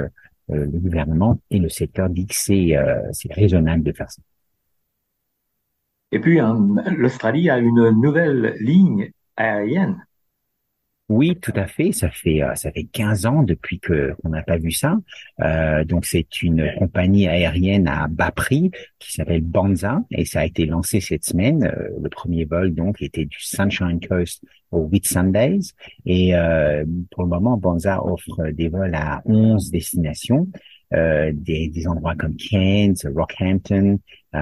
le 0.49 0.67
gouvernement 0.67 1.39
et 1.49 1.59
le 1.59 1.69
secteur 1.69 2.09
dit 2.09 2.25
que 2.25 2.35
c'est 2.35 2.75
c'est 3.13 3.31
raisonnable 3.31 3.83
de 3.83 3.93
faire 3.93 4.11
ça. 4.11 4.21
Et 6.11 6.19
puis, 6.19 6.39
hein, 6.39 6.75
l'Australie 6.97 7.49
a 7.49 7.57
une 7.57 7.89
nouvelle 8.01 8.57
ligne 8.59 9.11
aérienne 9.37 10.03
oui, 11.11 11.37
tout 11.41 11.51
à 11.55 11.67
fait. 11.67 11.91
Ça 11.91 12.09
fait 12.09 12.41
euh, 12.41 12.55
ça 12.55 12.71
fait 12.71 12.85
15 12.85 13.25
ans 13.25 13.43
depuis 13.43 13.79
que 13.79 14.13
qu'on 14.21 14.29
n'a 14.29 14.43
pas 14.43 14.57
vu 14.57 14.71
ça. 14.71 14.97
Euh, 15.41 15.83
donc 15.83 16.05
c'est 16.05 16.41
une 16.41 16.71
compagnie 16.77 17.27
aérienne 17.27 17.89
à 17.89 18.07
bas 18.07 18.31
prix 18.31 18.71
qui 18.97 19.11
s'appelle 19.11 19.41
Banza 19.41 19.99
et 20.09 20.23
ça 20.23 20.39
a 20.39 20.45
été 20.45 20.65
lancé 20.65 21.01
cette 21.01 21.25
semaine. 21.25 21.65
Euh, 21.65 21.89
le 22.01 22.09
premier 22.09 22.45
vol 22.45 22.73
donc 22.73 23.01
était 23.01 23.25
du 23.25 23.37
Sunshine 23.41 23.99
Coast 23.99 24.41
au 24.71 24.83
Whitsundays 24.83 25.73
et 26.05 26.33
euh, 26.33 26.85
pour 27.11 27.23
le 27.23 27.29
moment 27.29 27.57
Banza 27.57 28.01
offre 28.05 28.49
des 28.53 28.69
vols 28.69 28.95
à 28.95 29.21
11 29.25 29.69
destinations. 29.69 30.47
des, 30.93 31.69
des 31.69 31.87
endroits 31.87 32.15
comme 32.15 32.35
Cairns, 32.35 32.95
Rockhampton, 33.15 33.99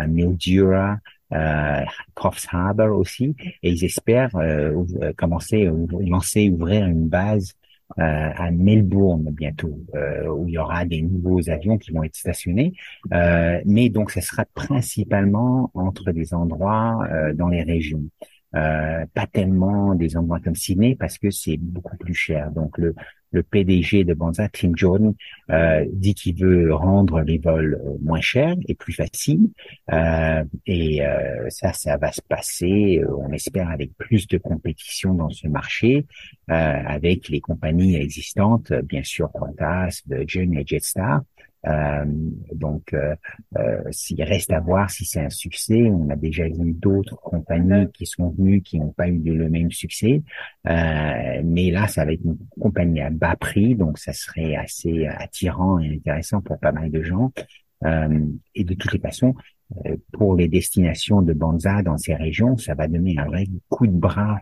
Mildura, 0.08 0.98
euh, 1.34 1.84
Coffs 2.14 2.48
Harbour 2.52 2.98
aussi, 2.98 3.36
et 3.64 3.72
ils 3.72 3.86
espèrent 3.86 4.36
euh, 4.36 4.84
euh 5.02 5.14
commencer, 5.14 5.70
lancer, 6.08 6.50
ouvrir 6.50 6.86
une 6.86 7.08
base 7.08 7.54
euh, 7.98 8.30
à 8.36 8.52
Melbourne 8.52 9.30
bientôt, 9.32 9.80
euh, 9.96 10.28
où 10.28 10.48
il 10.48 10.54
y 10.54 10.58
aura 10.58 10.86
des 10.86 11.02
nouveaux 11.02 11.50
avions 11.50 11.78
qui 11.78 11.92
vont 11.92 12.04
être 12.04 12.16
stationnés. 12.16 12.74
mais 13.12 13.90
donc, 13.90 14.12
ce 14.12 14.22
sera 14.22 14.46
principalement 14.54 15.72
entre 15.74 16.12
des 16.12 16.34
endroits 16.34 17.08
dans 17.34 17.48
les 17.48 17.64
régions. 17.64 18.04
Euh, 18.56 19.06
pas 19.14 19.28
tellement 19.28 19.94
des 19.94 20.18
endroits 20.18 20.40
comme 20.40 20.56
Sydney 20.56 20.96
parce 20.96 21.20
que 21.20 21.30
c'est 21.30 21.58
beaucoup 21.58 21.98
plus 21.98 22.16
cher. 22.16 22.52
Donc 22.52 22.78
le, 22.80 22.96
le 23.32 23.44
PDG 23.44 24.04
de 24.04 24.14
Banza, 24.14 24.50
Tim 24.50 24.72
Jordan, 24.76 25.14
euh, 25.52 25.86
dit 25.92 26.16
qu'il 26.16 26.36
veut 26.36 26.74
rendre 26.74 27.22
les 27.22 27.38
vols 27.38 27.80
euh, 27.84 27.98
moins 28.02 28.22
chers 28.22 28.56
et 28.68 28.76
plus 28.76 28.94
faciles. 28.94 29.50
Euh, 29.92 30.44
et 30.66 31.06
euh, 31.06 31.48
ça, 31.50 31.74
ça 31.74 31.98
va 31.98 32.12
se 32.12 32.22
passer, 32.22 33.02
on 33.08 33.32
espère, 33.32 33.70
avec 33.70 33.96
plus 33.98 34.28
de 34.28 34.38
compétition 34.38 35.14
dans 35.14 35.30
ce 35.30 35.48
marché, 35.48 36.06
avec 36.48 37.30
les 37.30 37.42
compagnies 37.42 37.96
existantes, 37.96 38.74
bien 38.74 39.04
sûr 39.04 39.32
Qantas, 39.32 40.02
Virgin 40.08 40.58
et 40.58 40.66
Jetstar. 40.66 41.22
Euh, 41.68 42.06
donc, 42.54 42.94
euh, 42.94 43.16
euh, 43.58 43.82
s'il 43.92 44.22
reste 44.24 44.52
à 44.52 44.60
voir 44.60 44.90
si 44.90 45.06
c'est 45.06 45.20
un 45.20 45.30
succès, 45.30 45.84
on 45.92 46.10
a 46.10 46.16
déjà 46.16 46.46
vu 46.48 46.72
d'autres 46.72 47.16
compagnies 47.18 47.92
qui 47.94 48.06
sont 48.06 48.30
venues 48.30 48.62
qui 48.62 48.80
n'ont 48.80 48.92
pas 48.94 49.08
eu 49.08 49.20
le 49.20 49.50
même 49.50 49.72
succès, 49.72 50.22
euh, 50.68 51.42
mais 51.44 51.72
là, 51.72 51.88
ça 51.88 52.06
va 52.06 52.14
être 52.14 52.24
une 52.24 52.38
compagnie 52.60 53.02
à 53.02 53.10
bas 53.10 53.36
prix, 53.36 53.76
donc 53.76 53.98
ça 53.98 54.14
serait 54.14 54.56
assez 54.56 55.06
attirant 55.08 55.80
et 55.80 55.96
intéressant 55.96 56.42
pour 56.42 56.60
pas 56.60 56.72
mal 56.72 56.92
de 56.92 57.04
gens. 57.04 57.32
Euh, 57.86 58.26
et 58.56 58.66
de 58.66 58.74
toutes 58.74 58.92
les 58.94 59.00
façons, 59.00 59.34
pour 60.12 60.36
les 60.36 60.50
destinations 60.50 61.22
de 61.22 61.32
Banza 61.32 61.82
dans 61.82 61.98
ces 61.98 62.14
régions, 62.16 62.58
ça 62.58 62.74
va 62.74 62.88
donner 62.88 63.18
un 63.18 63.26
vrai 63.26 63.46
coup 63.70 63.88
de 63.88 63.94
bras 63.98 64.40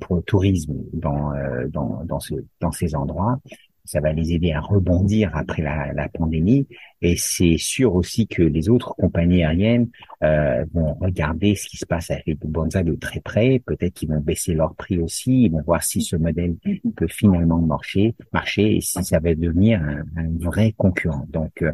pour 0.00 0.16
le 0.16 0.22
tourisme 0.22 0.74
dans, 0.92 1.32
dans, 1.68 2.04
dans, 2.04 2.20
ce, 2.20 2.34
dans 2.60 2.70
ces 2.70 2.94
endroits 2.94 3.40
ça 3.88 4.00
va 4.00 4.12
les 4.12 4.34
aider 4.34 4.52
à 4.52 4.60
rebondir 4.60 5.30
après 5.34 5.62
la, 5.62 5.92
la 5.94 6.08
pandémie. 6.10 6.66
Et 7.00 7.16
c'est 7.16 7.56
sûr 7.56 7.94
aussi 7.94 8.26
que 8.26 8.42
les 8.42 8.68
autres 8.68 8.94
compagnies 8.96 9.42
aériennes 9.42 9.88
euh, 10.22 10.64
vont 10.74 10.92
regarder 10.94 11.54
ce 11.54 11.66
qui 11.68 11.78
se 11.78 11.86
passe 11.86 12.10
avec 12.10 12.38
Bonza 12.40 12.82
de 12.82 12.94
très 12.94 13.20
près. 13.20 13.62
Peut-être 13.64 13.94
qu'ils 13.94 14.10
vont 14.10 14.20
baisser 14.20 14.52
leur 14.52 14.74
prix 14.74 14.98
aussi. 14.98 15.44
Ils 15.44 15.52
vont 15.52 15.62
voir 15.62 15.82
si 15.82 16.02
ce 16.02 16.16
modèle 16.16 16.56
peut 16.96 17.08
finalement 17.08 17.60
marcher, 17.60 18.14
marcher 18.32 18.76
et 18.76 18.80
si 18.82 19.02
ça 19.02 19.20
va 19.20 19.34
devenir 19.34 19.80
un, 19.82 20.04
un 20.16 20.28
vrai 20.38 20.74
concurrent. 20.76 21.26
Donc, 21.30 21.62
euh, 21.62 21.72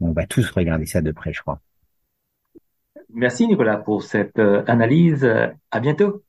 on 0.00 0.12
va 0.12 0.26
tous 0.26 0.50
regarder 0.50 0.84
ça 0.84 1.00
de 1.00 1.12
près, 1.12 1.32
je 1.32 1.40
crois. 1.40 1.60
Merci 3.08 3.46
Nicolas 3.46 3.78
pour 3.78 4.02
cette 4.02 4.38
euh, 4.38 4.62
analyse. 4.66 5.26
À 5.70 5.80
bientôt. 5.80 6.22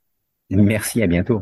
Merci, 0.50 1.02
à 1.04 1.08
bientôt. 1.08 1.42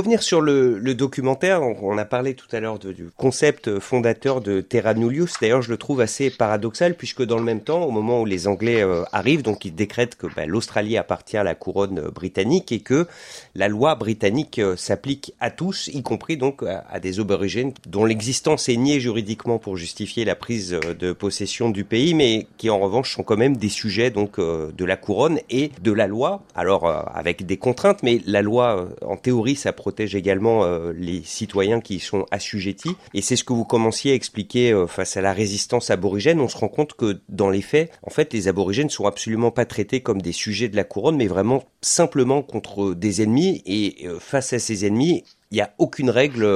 revenir 0.00 0.22
sur 0.22 0.40
le, 0.40 0.94
documentaire, 0.94 1.60
on 1.62 1.98
a 1.98 2.06
parlé 2.06 2.32
tout 2.32 2.46
à 2.52 2.60
l'heure 2.60 2.78
du 2.78 3.10
concept 3.18 3.78
fondateur 3.80 4.40
de 4.40 4.62
Terra 4.62 4.94
Nullius. 4.94 5.34
D'ailleurs, 5.42 5.60
je 5.60 5.68
le 5.68 5.76
trouve 5.76 6.00
assez 6.00 6.30
paradoxal 6.30 6.94
puisque 6.94 7.22
dans 7.22 7.36
le 7.36 7.42
même 7.42 7.60
temps, 7.60 7.82
au 7.82 7.90
moment 7.90 8.22
où 8.22 8.24
les 8.24 8.48
Anglais 8.48 8.82
euh, 8.82 9.04
arrivent, 9.12 9.42
donc 9.42 9.66
ils 9.66 9.74
décrètent 9.74 10.14
que 10.14 10.26
bah, 10.34 10.46
l'Australie 10.46 10.96
appartient 10.96 11.36
à 11.36 11.44
la 11.44 11.54
couronne 11.54 12.08
britannique 12.08 12.72
et 12.72 12.80
que 12.80 13.06
la 13.54 13.68
loi 13.68 13.94
britannique 13.94 14.58
euh, 14.58 14.74
s'applique 14.74 15.34
à 15.38 15.50
tous, 15.50 15.88
y 15.88 16.02
compris 16.02 16.38
donc 16.38 16.62
à, 16.62 16.98
des 16.98 17.20
aborigènes 17.20 17.74
dont 17.86 18.06
l'existence 18.06 18.70
est 18.70 18.76
niée 18.76 19.00
juridiquement 19.00 19.58
pour 19.58 19.76
justifier 19.76 20.24
la 20.24 20.34
prise 20.34 20.72
euh, 20.72 20.94
de 20.94 21.12
possession 21.12 21.68
du 21.68 21.84
pays, 21.84 22.14
mais 22.14 22.46
qui 22.56 22.70
en 22.70 22.78
revanche 22.78 23.14
sont 23.14 23.22
quand 23.22 23.36
même 23.36 23.58
des 23.58 23.68
sujets 23.68 24.10
donc 24.10 24.40
de 24.40 24.84
la 24.86 24.96
couronne 24.96 25.40
et 25.50 25.70
de 25.82 25.92
la 25.92 26.06
loi. 26.06 26.42
Alors 26.54 26.86
avec 27.14 27.44
des 27.44 27.58
contraintes, 27.58 28.02
mais 28.02 28.22
la 28.24 28.40
loi 28.40 28.88
en 29.02 29.18
théorie 29.18 29.56
ça 29.56 29.74
protège 29.90 30.14
également 30.14 30.62
euh, 30.62 30.92
les 30.94 31.20
citoyens 31.24 31.80
qui 31.80 31.96
y 31.96 31.98
sont 31.98 32.24
assujettis. 32.30 32.94
Et 33.12 33.22
c'est 33.22 33.34
ce 33.34 33.42
que 33.42 33.52
vous 33.52 33.64
commenciez 33.64 34.12
à 34.12 34.14
expliquer 34.14 34.70
euh, 34.70 34.86
face 34.86 35.16
à 35.16 35.20
la 35.20 35.32
résistance 35.32 35.90
aborigène. 35.90 36.38
On 36.38 36.46
se 36.46 36.56
rend 36.56 36.68
compte 36.68 36.94
que 36.94 37.20
dans 37.28 37.50
les 37.50 37.60
faits, 37.60 37.90
en 38.04 38.10
fait, 38.10 38.32
les 38.32 38.46
aborigènes 38.46 38.88
sont 38.88 39.06
absolument 39.06 39.50
pas 39.50 39.64
traités 39.64 40.00
comme 40.00 40.22
des 40.22 40.30
sujets 40.30 40.68
de 40.68 40.76
la 40.76 40.84
couronne, 40.84 41.16
mais 41.16 41.26
vraiment 41.26 41.64
simplement 41.82 42.40
contre 42.42 42.94
des 42.94 43.20
ennemis. 43.20 43.64
Et 43.66 44.06
euh, 44.06 44.20
face 44.20 44.52
à 44.52 44.60
ces 44.60 44.86
ennemis, 44.86 45.24
il 45.50 45.56
n'y 45.56 45.60
a 45.60 45.74
aucune 45.78 46.10
règle 46.10 46.48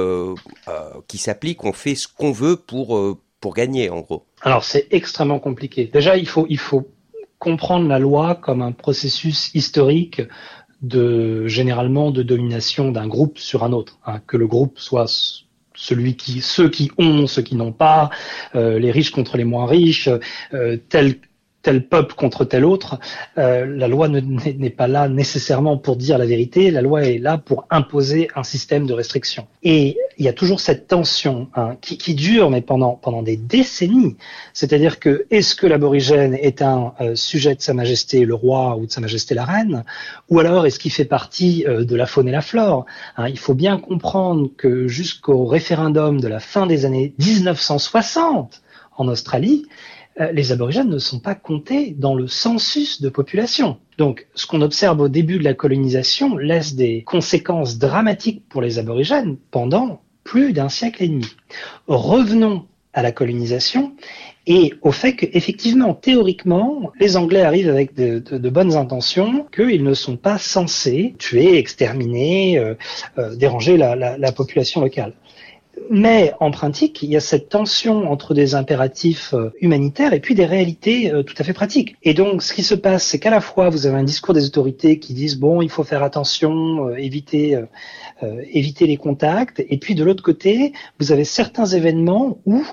qui 1.09 1.17
s'applique. 1.17 1.65
On 1.65 1.73
fait 1.73 1.95
ce 1.95 2.07
qu'on 2.07 2.31
veut 2.31 2.55
pour 2.55 2.97
pour 3.41 3.53
gagner, 3.53 3.89
en 3.89 3.99
gros. 3.99 4.25
Alors 4.41 4.63
c'est 4.63 4.87
extrêmement 4.91 5.39
compliqué. 5.39 5.89
Déjà, 5.91 6.15
il 6.15 6.29
faut 6.29 6.45
il 6.49 6.59
faut 6.59 6.87
comprendre 7.39 7.89
la 7.89 7.99
loi 7.99 8.35
comme 8.35 8.61
un 8.61 8.71
processus 8.71 9.53
historique 9.53 10.21
de 10.81 11.47
généralement 11.47 12.11
de 12.11 12.23
domination 12.23 12.91
d'un 12.91 13.07
groupe 13.07 13.37
sur 13.37 13.63
un 13.63 13.71
autre, 13.71 13.97
hein, 14.05 14.19
que 14.27 14.37
le 14.37 14.47
groupe 14.47 14.79
soit 14.79 15.43
celui 15.75 16.15
qui 16.15 16.41
ceux 16.41 16.69
qui 16.69 16.91
ont, 16.97 17.27
ceux 17.27 17.41
qui 17.41 17.55
n'ont 17.55 17.73
pas, 17.73 18.09
euh, 18.55 18.79
les 18.79 18.91
riches 18.91 19.11
contre 19.11 19.37
les 19.37 19.43
moins 19.43 19.65
riches, 19.65 20.09
euh, 20.53 20.77
tel 20.89 21.15
tel 21.65 21.87
peuple 21.87 22.13
contre 22.13 22.45
tel 22.45 22.63
autre. 22.63 22.99
Euh, 23.39 23.65
la 23.65 23.87
loi 23.87 24.07
n'est 24.07 24.69
pas 24.69 24.87
là 24.87 25.09
nécessairement 25.09 25.77
pour 25.77 25.95
dire 25.95 26.19
la 26.19 26.27
vérité, 26.27 26.69
la 26.69 26.83
loi 26.83 27.03
est 27.05 27.17
là 27.17 27.39
pour 27.39 27.65
imposer 27.71 28.29
un 28.35 28.43
système 28.43 28.85
de 28.85 28.93
restriction. 28.93 29.47
Et 29.63 29.97
il 30.19 30.25
y 30.25 30.27
a 30.27 30.33
toujours 30.33 30.59
cette 30.59 30.87
tension 30.87 31.47
hein, 31.55 31.75
qui, 31.81 31.97
qui, 31.97 32.13
dure, 32.13 32.51
mais 32.51 32.61
pendant, 32.61 32.91
pendant 32.91 33.23
des 33.23 33.35
décennies. 33.35 34.15
C'est-à-dire 34.53 34.99
que 34.99 35.25
est-ce 35.31 35.55
que 35.55 35.65
l'aborigène 35.65 36.35
est 36.35 36.61
un 36.61 36.93
euh, 37.01 37.15
sujet 37.15 37.55
de 37.55 37.61
Sa 37.61 37.73
Majesté 37.73 38.25
le 38.25 38.35
roi 38.35 38.77
ou 38.77 38.85
de 38.85 38.91
Sa 38.91 39.01
Majesté 39.01 39.33
la 39.33 39.45
reine, 39.45 39.83
ou 40.29 40.39
alors 40.39 40.67
est-ce 40.67 40.77
qu'il 40.77 40.91
fait 40.91 41.03
partie 41.03 41.65
euh, 41.67 41.83
de 41.83 41.95
la 41.95 42.05
faune 42.05 42.27
et 42.27 42.31
la 42.31 42.41
flore 42.41 42.85
hein, 43.17 43.27
Il 43.27 43.39
faut 43.39 43.55
bien 43.55 43.79
comprendre 43.79 44.51
que 44.55 44.87
jusqu'au 44.87 45.45
référendum 45.45 46.21
de 46.21 46.27
la 46.27 46.39
fin 46.39 46.67
des 46.67 46.85
années 46.85 47.15
1960 47.17 48.61
en 48.97 49.07
Australie, 49.07 49.65
les 50.31 50.51
aborigènes 50.51 50.89
ne 50.89 50.97
sont 50.97 51.19
pas 51.19 51.35
comptés 51.35 51.95
dans 51.97 52.15
le 52.15 52.27
census 52.27 53.01
de 53.01 53.09
population. 53.09 53.77
Donc, 53.97 54.27
ce 54.33 54.47
qu'on 54.47 54.61
observe 54.61 54.99
au 55.01 55.09
début 55.09 55.37
de 55.39 55.43
la 55.43 55.53
colonisation 55.53 56.37
laisse 56.37 56.75
des 56.75 57.03
conséquences 57.03 57.77
dramatiques 57.77 58.43
pour 58.47 58.61
les 58.61 58.79
aborigènes 58.79 59.37
pendant 59.51 60.01
plus 60.23 60.53
d'un 60.53 60.69
siècle 60.69 61.03
et 61.03 61.07
demi. 61.07 61.27
Revenons 61.87 62.65
à 62.93 63.01
la 63.01 63.11
colonisation 63.11 63.93
et 64.47 64.73
au 64.81 64.91
fait 64.91 65.15
qu'effectivement, 65.15 65.93
théoriquement, 65.93 66.91
les 66.99 67.17
Anglais 67.17 67.41
arrivent 67.41 67.69
avec 67.69 67.93
de, 67.93 68.49
bonnes 68.49 68.75
intentions, 68.75 69.45
qu'ils 69.53 69.83
ne 69.83 69.93
sont 69.93 70.17
pas 70.17 70.37
censés 70.37 71.15
tuer, 71.17 71.57
exterminer, 71.57 72.57
euh, 72.57 72.75
euh, 73.17 73.35
déranger 73.35 73.75
la 73.75 74.31
population 74.31 74.81
locale. 74.81 75.13
Mais 75.89 76.33
en 76.39 76.51
pratique, 76.51 77.03
il 77.03 77.09
y 77.09 77.15
a 77.15 77.19
cette 77.19 77.49
tension 77.49 78.11
entre 78.11 78.33
des 78.33 78.55
impératifs 78.55 79.33
euh, 79.33 79.51
humanitaires 79.61 80.13
et 80.13 80.19
puis 80.19 80.33
des 80.33 80.45
réalités 80.45 81.11
euh, 81.11 81.23
tout 81.23 81.35
à 81.37 81.43
fait 81.43 81.53
pratiques. 81.53 81.95
Et 82.03 82.13
donc, 82.13 82.41
ce 82.41 82.53
qui 82.53 82.63
se 82.63 82.75
passe, 82.75 83.03
c'est 83.05 83.19
qu'à 83.19 83.29
la 83.29 83.41
fois, 83.41 83.69
vous 83.69 83.85
avez 83.85 83.97
un 83.97 84.03
discours 84.03 84.33
des 84.33 84.45
autorités 84.45 84.99
qui 84.99 85.13
disent 85.13 85.37
bon, 85.37 85.61
il 85.61 85.69
faut 85.69 85.83
faire 85.83 86.03
attention, 86.03 86.89
euh, 86.89 86.95
éviter, 86.95 87.59
éviter 88.51 88.87
les 88.87 88.97
contacts, 88.97 89.63
et 89.67 89.77
puis 89.77 89.93
de 89.93 90.03
l'autre 90.03 90.23
côté, 90.23 90.73
vous 90.99 91.11
avez 91.11 91.25
certains 91.25 91.65
événements 91.65 92.37
où 92.45 92.63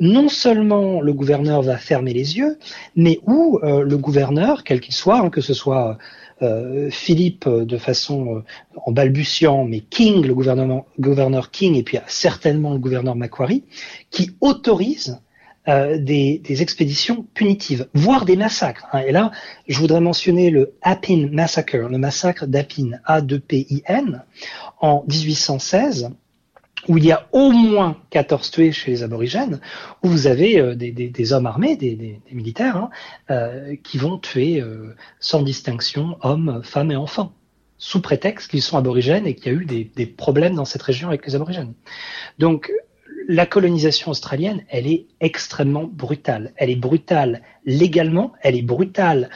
non 0.00 0.28
seulement 0.28 1.00
le 1.00 1.12
gouverneur 1.12 1.62
va 1.62 1.76
fermer 1.76 2.12
les 2.12 2.38
yeux, 2.38 2.58
mais 2.96 3.20
où 3.26 3.58
le 3.62 3.96
gouverneur, 3.96 4.64
quel 4.64 4.80
qu'il 4.80 4.94
soit, 4.94 5.18
hein, 5.18 5.30
que 5.30 5.40
ce 5.40 5.54
soit 5.54 5.98
euh, 6.42 6.90
Philippe 6.90 7.46
euh, 7.46 7.64
de 7.64 7.78
façon 7.78 8.36
euh, 8.36 8.44
en 8.84 8.92
balbutiant, 8.92 9.64
mais 9.64 9.80
King, 9.80 10.22
le 10.26 10.34
gouverneur 10.34 11.50
King, 11.50 11.76
et 11.76 11.82
puis 11.82 11.96
certainement 12.08 12.74
le 12.74 12.78
gouverneur 12.78 13.16
Macquarie, 13.16 13.64
qui 14.10 14.32
autorise 14.40 15.18
des, 15.66 16.40
expéditions 16.62 17.26
punitives, 17.34 17.88
voire 17.92 18.24
des 18.24 18.36
massacres. 18.36 18.86
Hein. 18.92 19.00
Et 19.00 19.10
là, 19.10 19.32
je 19.66 19.80
voudrais 19.80 20.00
mentionner 20.00 20.50
le 20.50 20.74
Appin 20.80 21.26
Massacre, 21.32 21.88
le 21.88 21.98
massacre 21.98 22.46
d'Appin, 22.46 22.92
A-2-P-I-N, 23.04 24.22
en 24.80 25.04
1816, 25.08 26.10
où 26.88 26.98
il 26.98 27.04
y 27.04 27.12
a 27.12 27.26
au 27.32 27.50
moins 27.50 27.96
14 28.10 28.50
tués 28.50 28.72
chez 28.72 28.90
les 28.90 29.02
aborigènes, 29.02 29.60
où 30.02 30.08
vous 30.08 30.26
avez 30.26 30.60
euh, 30.60 30.74
des, 30.74 31.32
hommes 31.32 31.46
armés, 31.46 31.76
des, 31.76 32.20
militaires, 32.30 32.76
hein, 32.76 32.90
euh, 33.30 33.76
qui 33.82 33.98
vont 33.98 34.18
tuer 34.18 34.60
euh, 34.60 34.94
sans 35.20 35.42
distinction 35.42 36.16
hommes, 36.22 36.60
femmes 36.62 36.92
et 36.92 36.96
enfants, 36.96 37.32
sous 37.78 38.00
prétexte 38.00 38.50
qu'ils 38.50 38.62
sont 38.62 38.78
aborigènes 38.78 39.26
et 39.26 39.34
qu'il 39.34 39.52
y 39.52 39.56
a 39.56 39.58
eu 39.58 39.64
des, 39.64 40.06
problèmes 40.06 40.54
dans 40.54 40.64
cette 40.64 40.82
région 40.82 41.08
avec 41.08 41.26
les 41.26 41.34
aborigènes. 41.34 41.74
Donc 42.38 42.72
la 43.28 43.44
colonisation 43.44 44.12
australienne, 44.12 44.62
elle 44.68 44.86
est 44.86 45.06
extrêmement 45.20 45.84
brutale. 45.84 46.52
Elle 46.56 46.70
est 46.70 46.76
brutale 46.76 47.42
légalement, 47.64 48.32
elle 48.40 48.54
est 48.54 48.62
brutale 48.62 49.30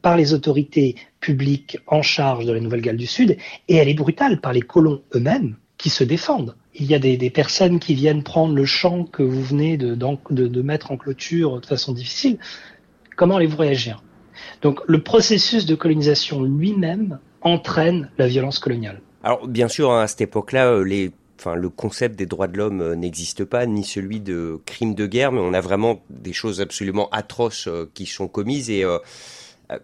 par 0.00 0.16
les 0.16 0.32
autorités 0.32 0.96
publiques 1.20 1.78
en 1.86 2.00
charge 2.00 2.46
de 2.46 2.52
la 2.52 2.60
Nouvelle-Galles 2.60 2.96
du 2.96 3.06
Sud, 3.06 3.36
et 3.68 3.76
elle 3.76 3.90
est 3.90 3.94
brutale 3.94 4.40
par 4.40 4.54
les 4.54 4.62
colons 4.62 5.02
eux-mêmes 5.14 5.56
qui 5.76 5.90
se 5.90 6.02
défendent 6.02 6.56
il 6.78 6.86
y 6.86 6.94
a 6.94 6.98
des, 6.98 7.30
personnes 7.30 7.78
qui 7.78 7.94
viennent 7.94 8.22
prendre 8.22 8.54
le 8.54 8.64
champ 8.64 9.04
que 9.04 9.22
vous 9.22 9.42
venez 9.42 9.76
de, 9.76 10.62
mettre 10.62 10.92
en 10.92 10.96
clôture 10.96 11.60
de 11.60 11.66
façon 11.66 11.92
difficile. 11.92 12.38
Comment 13.16 13.36
allez-vous 13.36 13.56
réagir? 13.56 14.02
Donc 14.62 14.80
le 14.86 15.02
processus 15.02 15.66
de 15.66 15.74
colonisation 15.74 16.42
lui-même 16.42 17.18
entraîne 17.40 18.10
la 18.18 18.26
violence 18.26 18.58
coloniale. 18.58 19.00
Alors 19.22 19.46
bien 19.46 19.68
sûr, 19.68 19.90
hein, 19.90 20.02
à 20.02 20.06
cette 20.06 20.20
époque-là, 20.20 20.70
euh, 20.70 21.10
le 21.54 21.68
concept 21.68 22.16
des 22.16 22.26
droits 22.26 22.48
de 22.48 22.56
l'homme 22.56 22.80
euh, 22.80 22.94
n'existe 22.94 23.44
pas, 23.44 23.66
ni 23.66 23.84
celui 23.84 24.20
de 24.20 24.60
crime 24.66 24.94
de 24.94 25.06
guerre, 25.06 25.32
mais 25.32 25.40
on 25.40 25.54
a 25.54 25.60
vraiment 25.60 26.02
des 26.10 26.32
choses 26.32 26.60
absolument 26.60 27.08
atroces 27.10 27.68
euh, 27.68 27.90
qui 27.94 28.06
sont 28.06 28.28
commises 28.28 28.70
et 28.70 28.84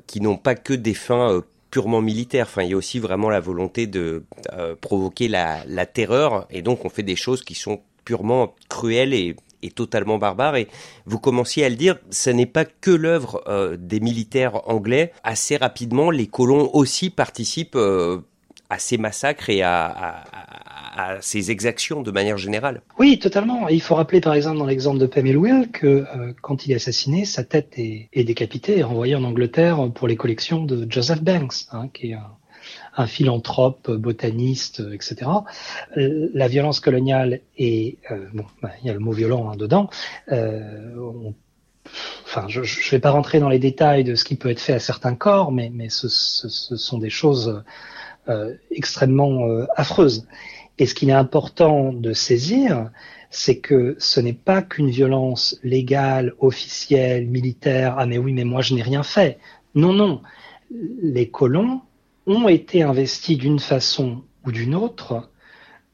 qui 0.06 0.20
n'ont 0.20 0.36
pas 0.36 0.54
que 0.54 0.74
des 0.74 0.94
fins 0.94 1.42
purement 1.72 2.02
militaire. 2.02 2.46
Enfin, 2.46 2.62
il 2.62 2.70
y 2.70 2.74
a 2.74 2.76
aussi 2.76 3.00
vraiment 3.00 3.30
la 3.30 3.40
volonté 3.40 3.88
de 3.88 4.24
euh, 4.52 4.76
provoquer 4.80 5.26
la, 5.26 5.86
terreur, 5.86 6.46
et 6.50 6.62
donc 6.62 6.84
on 6.84 6.88
fait 6.88 7.02
des 7.02 7.16
choses 7.16 7.42
qui 7.42 7.54
sont 7.56 7.80
purement 8.04 8.54
cruelles 8.68 9.14
et, 9.14 9.34
totalement 9.74 10.18
barbares. 10.18 10.56
Et 10.56 10.68
vous 11.06 11.18
commenciez 11.18 11.64
à 11.64 11.68
le 11.68 11.76
dire, 11.76 11.96
ce 12.10 12.30
n'est 12.30 12.46
pas 12.46 12.64
que 12.64 12.90
l'œuvre 12.90 13.42
euh, 13.46 13.76
des 13.78 14.00
militaires 14.00 14.68
anglais. 14.68 15.12
Assez 15.22 15.56
rapidement, 15.56 16.10
les 16.10 16.26
colons 16.26 16.68
aussi 16.74 17.10
participent 17.10 17.76
euh, 17.76 18.18
à 18.70 18.78
ces 18.78 18.98
massacres 18.98 19.50
et 19.50 19.62
à, 19.62 19.86
à 19.86 20.24
ses 21.20 21.50
exactions 21.50 22.02
de 22.02 22.10
manière 22.10 22.36
générale. 22.36 22.82
Oui, 22.98 23.18
totalement. 23.18 23.68
il 23.68 23.80
faut 23.80 23.94
rappeler 23.94 24.20
par 24.20 24.34
exemple 24.34 24.58
dans 24.58 24.66
l'exemple 24.66 24.98
de 24.98 25.06
Pamela 25.06 25.38
Will 25.38 25.70
que 25.70 25.86
euh, 25.86 26.32
quand 26.40 26.66
il 26.66 26.72
est 26.72 26.76
assassiné, 26.76 27.24
sa 27.24 27.44
tête 27.44 27.74
est, 27.76 28.24
décapitée 28.24 28.78
et 28.78 28.82
renvoyée 28.82 29.14
en 29.14 29.24
Angleterre 29.24 29.90
pour 29.94 30.08
les 30.08 30.16
collections 30.16 30.64
de 30.64 30.86
Joseph 30.90 31.22
Banks, 31.22 31.66
hein, 31.72 31.88
qui 31.92 32.12
est 32.12 32.18
un, 32.96 33.06
philanthrope, 33.06 33.90
botaniste, 33.90 34.82
etc. 34.92 35.30
La 35.96 36.46
violence 36.46 36.78
coloniale 36.78 37.40
est, 37.56 37.96
euh, 38.10 38.26
bon, 38.34 38.44
bah, 38.62 38.70
il 38.82 38.86
y 38.86 38.90
a 38.90 38.92
le 38.92 39.00
mot 39.00 39.12
violent 39.12 39.50
hein, 39.50 39.56
dedans. 39.56 39.88
Euh, 40.30 40.92
enfin, 42.26 42.46
je 42.48 42.60
ne 42.60 42.90
vais 42.90 43.00
pas 43.00 43.10
rentrer 43.10 43.40
dans 43.40 43.48
les 43.48 43.58
détails 43.58 44.04
de 44.04 44.14
ce 44.14 44.24
qui 44.24 44.36
peut 44.36 44.50
être 44.50 44.60
fait 44.60 44.74
à 44.74 44.78
certains 44.78 45.14
corps, 45.14 45.52
mais, 45.52 45.70
mais 45.72 45.88
ce, 45.88 46.08
ce 46.08 46.76
sont 46.76 46.98
des 46.98 47.10
choses 47.10 47.62
extrêmement 48.70 49.48
affreuses. 49.74 50.28
Et 50.78 50.86
ce 50.86 50.94
qu'il 50.94 51.10
est 51.10 51.14
important 51.14 51.92
de 51.92 52.12
saisir, 52.12 52.90
c'est 53.30 53.58
que 53.58 53.96
ce 53.98 54.20
n'est 54.20 54.32
pas 54.32 54.62
qu'une 54.62 54.90
violence 54.90 55.58
légale, 55.62 56.34
officielle, 56.38 57.26
militaire. 57.26 57.96
Ah 57.98 58.06
mais 58.06 58.18
oui, 58.18 58.32
mais 58.32 58.44
moi 58.44 58.62
je 58.62 58.74
n'ai 58.74 58.82
rien 58.82 59.02
fait. 59.02 59.38
Non, 59.74 59.92
non. 59.92 60.22
Les 61.02 61.28
colons 61.28 61.80
ont 62.26 62.48
été 62.48 62.82
investis 62.82 63.38
d'une 63.38 63.58
façon 63.58 64.22
ou 64.44 64.52
d'une 64.52 64.74
autre 64.74 65.30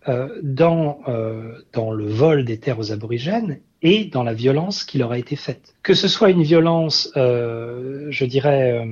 euh, 0.08 0.40
dans, 0.42 1.00
euh, 1.08 1.60
dans 1.72 1.92
le 1.92 2.06
vol 2.06 2.44
des 2.44 2.58
terres 2.58 2.78
aux 2.78 2.92
aborigènes 2.92 3.60
et 3.82 4.04
dans 4.04 4.22
la 4.22 4.32
violence 4.32 4.84
qui 4.84 4.98
leur 4.98 5.12
a 5.12 5.18
été 5.18 5.36
faite. 5.36 5.74
Que 5.82 5.94
ce 5.94 6.08
soit 6.08 6.30
une 6.30 6.42
violence, 6.42 7.12
euh, 7.16 8.06
je 8.10 8.24
dirais, 8.24 8.84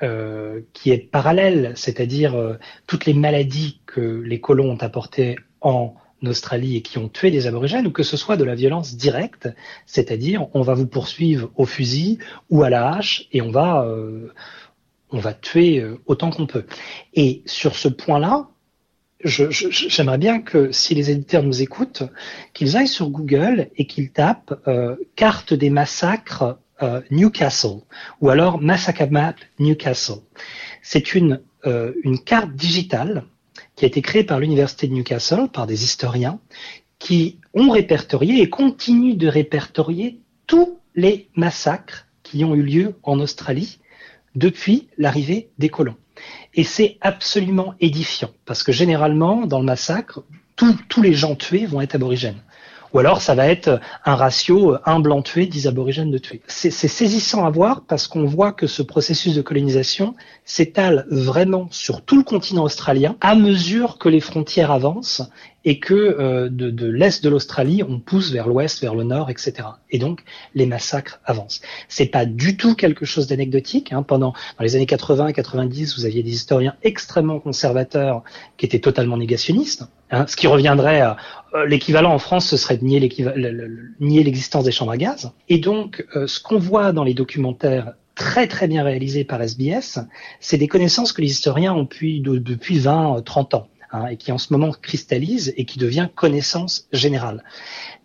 euh, 0.00 0.60
qui 0.74 0.92
est 0.92 0.98
parallèle, 0.98 1.72
c'est-à-dire 1.74 2.36
euh, 2.36 2.54
toutes 2.86 3.04
les 3.04 3.14
maladies 3.14 3.80
que 3.84 4.00
les 4.00 4.40
colons 4.40 4.70
ont 4.70 4.76
apportées 4.76 5.34
en 5.60 5.96
Australie 6.22 6.76
et 6.76 6.82
qui 6.82 6.98
ont 6.98 7.08
tué 7.08 7.32
des 7.32 7.48
aborigènes, 7.48 7.84
ou 7.86 7.90
que 7.90 8.04
ce 8.04 8.16
soit 8.16 8.36
de 8.36 8.44
la 8.44 8.54
violence 8.54 8.94
directe, 8.94 9.48
c'est-à-dire 9.86 10.46
on 10.54 10.62
va 10.62 10.74
vous 10.74 10.86
poursuivre 10.86 11.50
au 11.56 11.64
fusil 11.64 12.18
ou 12.48 12.62
à 12.62 12.70
la 12.70 12.90
hache 12.90 13.26
et 13.32 13.42
on 13.42 13.50
va 13.50 13.84
euh, 13.86 14.32
on 15.10 15.18
va 15.18 15.34
tuer 15.34 15.84
autant 16.06 16.30
qu'on 16.30 16.46
peut. 16.46 16.66
Et 17.14 17.42
sur 17.46 17.74
ce 17.74 17.88
point-là, 17.88 18.50
j'aimerais 19.24 20.18
bien 20.18 20.40
que 20.40 20.70
si 20.70 20.94
les 20.94 21.10
éditeurs 21.10 21.42
nous 21.42 21.60
écoutent, 21.60 22.04
qu'ils 22.54 22.76
aillent 22.76 22.86
sur 22.86 23.10
Google 23.10 23.70
et 23.76 23.86
qu'ils 23.86 24.12
tapent 24.12 24.54
carte 25.16 25.54
des 25.54 25.70
massacres 25.70 26.58
euh, 26.82 27.00
Newcastle 27.10 27.80
ou 28.20 28.30
alors 28.30 28.60
Massacre 28.60 29.08
Map 29.10 29.34
Newcastle. 29.58 30.20
C'est 30.82 31.14
une, 31.14 31.40
euh, 31.66 31.92
une 32.04 32.18
carte 32.18 32.52
digitale 32.52 33.24
qui 33.76 33.84
a 33.84 33.88
été 33.88 34.02
créée 34.02 34.24
par 34.24 34.40
l'université 34.40 34.88
de 34.88 34.94
Newcastle 34.94 35.48
par 35.52 35.66
des 35.66 35.84
historiens 35.84 36.40
qui 36.98 37.38
ont 37.54 37.70
répertorié 37.70 38.42
et 38.42 38.48
continuent 38.48 39.16
de 39.16 39.28
répertorier 39.28 40.20
tous 40.46 40.78
les 40.94 41.28
massacres 41.36 42.06
qui 42.22 42.44
ont 42.44 42.54
eu 42.54 42.62
lieu 42.62 42.96
en 43.02 43.20
Australie 43.20 43.78
depuis 44.34 44.88
l'arrivée 44.98 45.50
des 45.58 45.68
colons. 45.68 45.96
Et 46.54 46.64
c'est 46.64 46.98
absolument 47.00 47.74
édifiant, 47.80 48.30
parce 48.44 48.62
que 48.62 48.72
généralement, 48.72 49.46
dans 49.46 49.60
le 49.60 49.64
massacre, 49.64 50.24
tous 50.56 51.02
les 51.02 51.14
gens 51.14 51.36
tués 51.36 51.66
vont 51.66 51.80
être 51.80 51.94
aborigènes. 51.94 52.42
Ou 52.92 52.98
alors 52.98 53.20
ça 53.20 53.34
va 53.34 53.46
être 53.46 53.80
un 54.04 54.14
ratio 54.14 54.76
un 54.84 55.00
blanc 55.00 55.22
tué, 55.22 55.46
dix 55.46 55.66
aborigènes 55.66 56.10
de 56.10 56.18
tués. 56.18 56.42
C'est 56.46 56.70
saisissant 56.70 57.44
à 57.44 57.50
voir 57.50 57.82
parce 57.86 58.08
qu'on 58.08 58.24
voit 58.24 58.52
que 58.52 58.66
ce 58.66 58.82
processus 58.82 59.34
de 59.34 59.42
colonisation 59.42 60.14
s'étale 60.44 61.06
vraiment 61.10 61.68
sur 61.70 62.02
tout 62.02 62.16
le 62.16 62.24
continent 62.24 62.64
australien 62.64 63.16
à 63.20 63.34
mesure 63.34 63.98
que 63.98 64.08
les 64.08 64.20
frontières 64.20 64.70
avancent 64.70 65.22
et 65.64 65.80
que 65.80 65.94
euh, 65.94 66.48
de, 66.48 66.70
de 66.70 66.86
l'est 66.86 67.22
de 67.22 67.28
l'Australie, 67.28 67.82
on 67.82 67.98
pousse 67.98 68.30
vers 68.30 68.48
l'ouest, 68.48 68.80
vers 68.80 68.94
le 68.94 69.04
nord, 69.04 69.30
etc. 69.30 69.68
Et 69.90 69.98
donc 69.98 70.22
les 70.54 70.66
massacres 70.66 71.20
avancent. 71.24 71.60
C'est 71.88 72.06
pas 72.06 72.26
du 72.26 72.56
tout 72.56 72.74
quelque 72.74 73.04
chose 73.04 73.26
d'anecdotique. 73.26 73.92
Hein. 73.92 74.02
Pendant 74.02 74.32
dans 74.32 74.64
les 74.64 74.76
années 74.76 74.86
80 74.86 75.32
90, 75.32 75.96
vous 75.96 76.04
aviez 76.04 76.22
des 76.22 76.30
historiens 76.30 76.74
extrêmement 76.82 77.40
conservateurs 77.40 78.22
qui 78.56 78.66
étaient 78.66 78.78
totalement 78.78 79.16
négationnistes. 79.16 79.84
Hein, 80.10 80.26
ce 80.26 80.36
qui 80.36 80.46
reviendrait 80.46 81.00
à 81.00 81.16
euh, 81.54 81.66
l'équivalent 81.66 82.14
en 82.14 82.18
France, 82.18 82.46
ce 82.46 82.56
serait 82.56 82.78
de 82.78 82.84
nier 82.84 84.24
l'existence 84.24 84.64
des 84.64 84.72
chambres 84.72 84.92
à 84.92 84.96
gaz. 84.96 85.32
Et 85.48 85.58
donc, 85.58 86.06
euh, 86.16 86.26
ce 86.26 86.40
qu'on 86.40 86.58
voit 86.58 86.92
dans 86.92 87.04
les 87.04 87.14
documentaires 87.14 87.92
très 88.14 88.46
très 88.46 88.68
bien 88.68 88.84
réalisés 88.84 89.24
par 89.24 89.42
SBS, 89.42 89.98
c'est 90.40 90.56
des 90.56 90.66
connaissances 90.66 91.12
que 91.12 91.20
les 91.20 91.30
historiens 91.30 91.74
ont 91.74 91.82
depuis, 91.82 92.20
depuis 92.20 92.78
20, 92.78 93.22
30 93.24 93.54
ans 93.54 93.68
hein, 93.92 94.06
et 94.08 94.16
qui 94.16 94.32
en 94.32 94.38
ce 94.38 94.52
moment 94.52 94.72
cristallisent 94.72 95.52
et 95.56 95.64
qui 95.64 95.78
devient 95.78 96.08
connaissance 96.14 96.88
générale. 96.92 97.44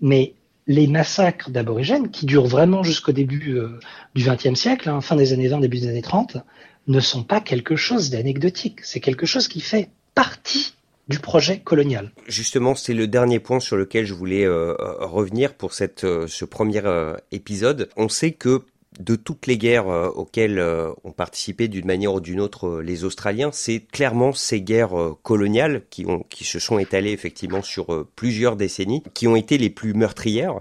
Mais 0.01 0.34
les 0.67 0.88
massacres 0.88 1.49
d'aborigènes, 1.49 2.09
qui 2.09 2.25
durent 2.25 2.47
vraiment 2.47 2.84
jusqu'au 2.84 3.11
début 3.11 3.57
euh, 3.57 3.79
du 4.15 4.23
XXe 4.23 4.59
siècle, 4.59 4.89
hein, 4.89 5.01
fin 5.01 5.15
des 5.15 5.34
années 5.34 5.47
20, 5.47 5.59
début 5.59 5.79
des 5.79 5.89
années 5.89 6.01
30, 6.01 6.38
ne 6.88 6.99
sont 6.99 7.23
pas 7.23 7.41
quelque 7.41 7.75
chose 7.75 8.09
d'anecdotique. 8.09 8.79
C'est 8.84 8.99
quelque 8.99 9.25
chose 9.25 9.47
qui 9.47 9.61
fait 9.61 9.89
partie 10.15 10.73
du 11.09 11.19
projet 11.19 11.59
colonial. 11.59 12.11
Justement, 12.27 12.75
c'est 12.75 12.93
le 12.93 13.07
dernier 13.07 13.39
point 13.39 13.59
sur 13.59 13.75
lequel 13.75 14.05
je 14.05 14.13
voulais 14.13 14.45
euh, 14.45 14.73
revenir 14.99 15.53
pour 15.53 15.73
cette, 15.73 16.01
ce 16.01 16.45
premier 16.45 16.81
épisode. 17.31 17.89
On 17.97 18.07
sait 18.07 18.31
que 18.31 18.63
de 18.99 19.15
toutes 19.15 19.47
les 19.47 19.57
guerres 19.57 19.87
euh, 19.87 20.09
auxquelles 20.09 20.59
euh, 20.59 20.91
ont 21.03 21.11
participé 21.11 21.67
d'une 21.67 21.85
manière 21.85 22.13
ou 22.13 22.19
d'une 22.19 22.39
autre 22.39 22.67
euh, 22.67 22.81
les 22.81 23.03
Australiens, 23.03 23.49
c'est 23.51 23.79
clairement 23.79 24.33
ces 24.33 24.61
guerres 24.61 25.15
coloniales 25.21 25.83
qui, 25.89 26.05
se 26.43 26.59
sont 26.59 26.77
étalées 26.79 27.11
effectivement 27.11 27.61
sur 27.61 28.05
plusieurs 28.15 28.55
décennies, 28.55 29.03
qui 29.13 29.27
ont 29.27 29.35
été 29.35 29.57
les 29.57 29.69
plus 29.69 29.93
meurtrières. 29.93 30.59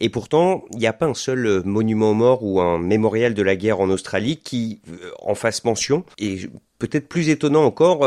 Et 0.00 0.08
pourtant, 0.08 0.64
il 0.72 0.78
n'y 0.78 0.86
a 0.86 0.92
pas 0.92 1.06
un 1.06 1.14
seul 1.14 1.62
monument 1.64 2.10
aux 2.10 2.14
morts 2.14 2.42
ou 2.42 2.60
un 2.60 2.78
mémorial 2.78 3.34
de 3.34 3.42
la 3.42 3.56
guerre 3.56 3.80
en 3.80 3.90
Australie 3.90 4.38
qui 4.38 4.80
en 5.20 5.34
fasse 5.34 5.64
mention. 5.64 6.04
Et 6.18 6.48
peut-être 6.78 7.08
plus 7.08 7.28
étonnant 7.28 7.64
encore, 7.64 8.06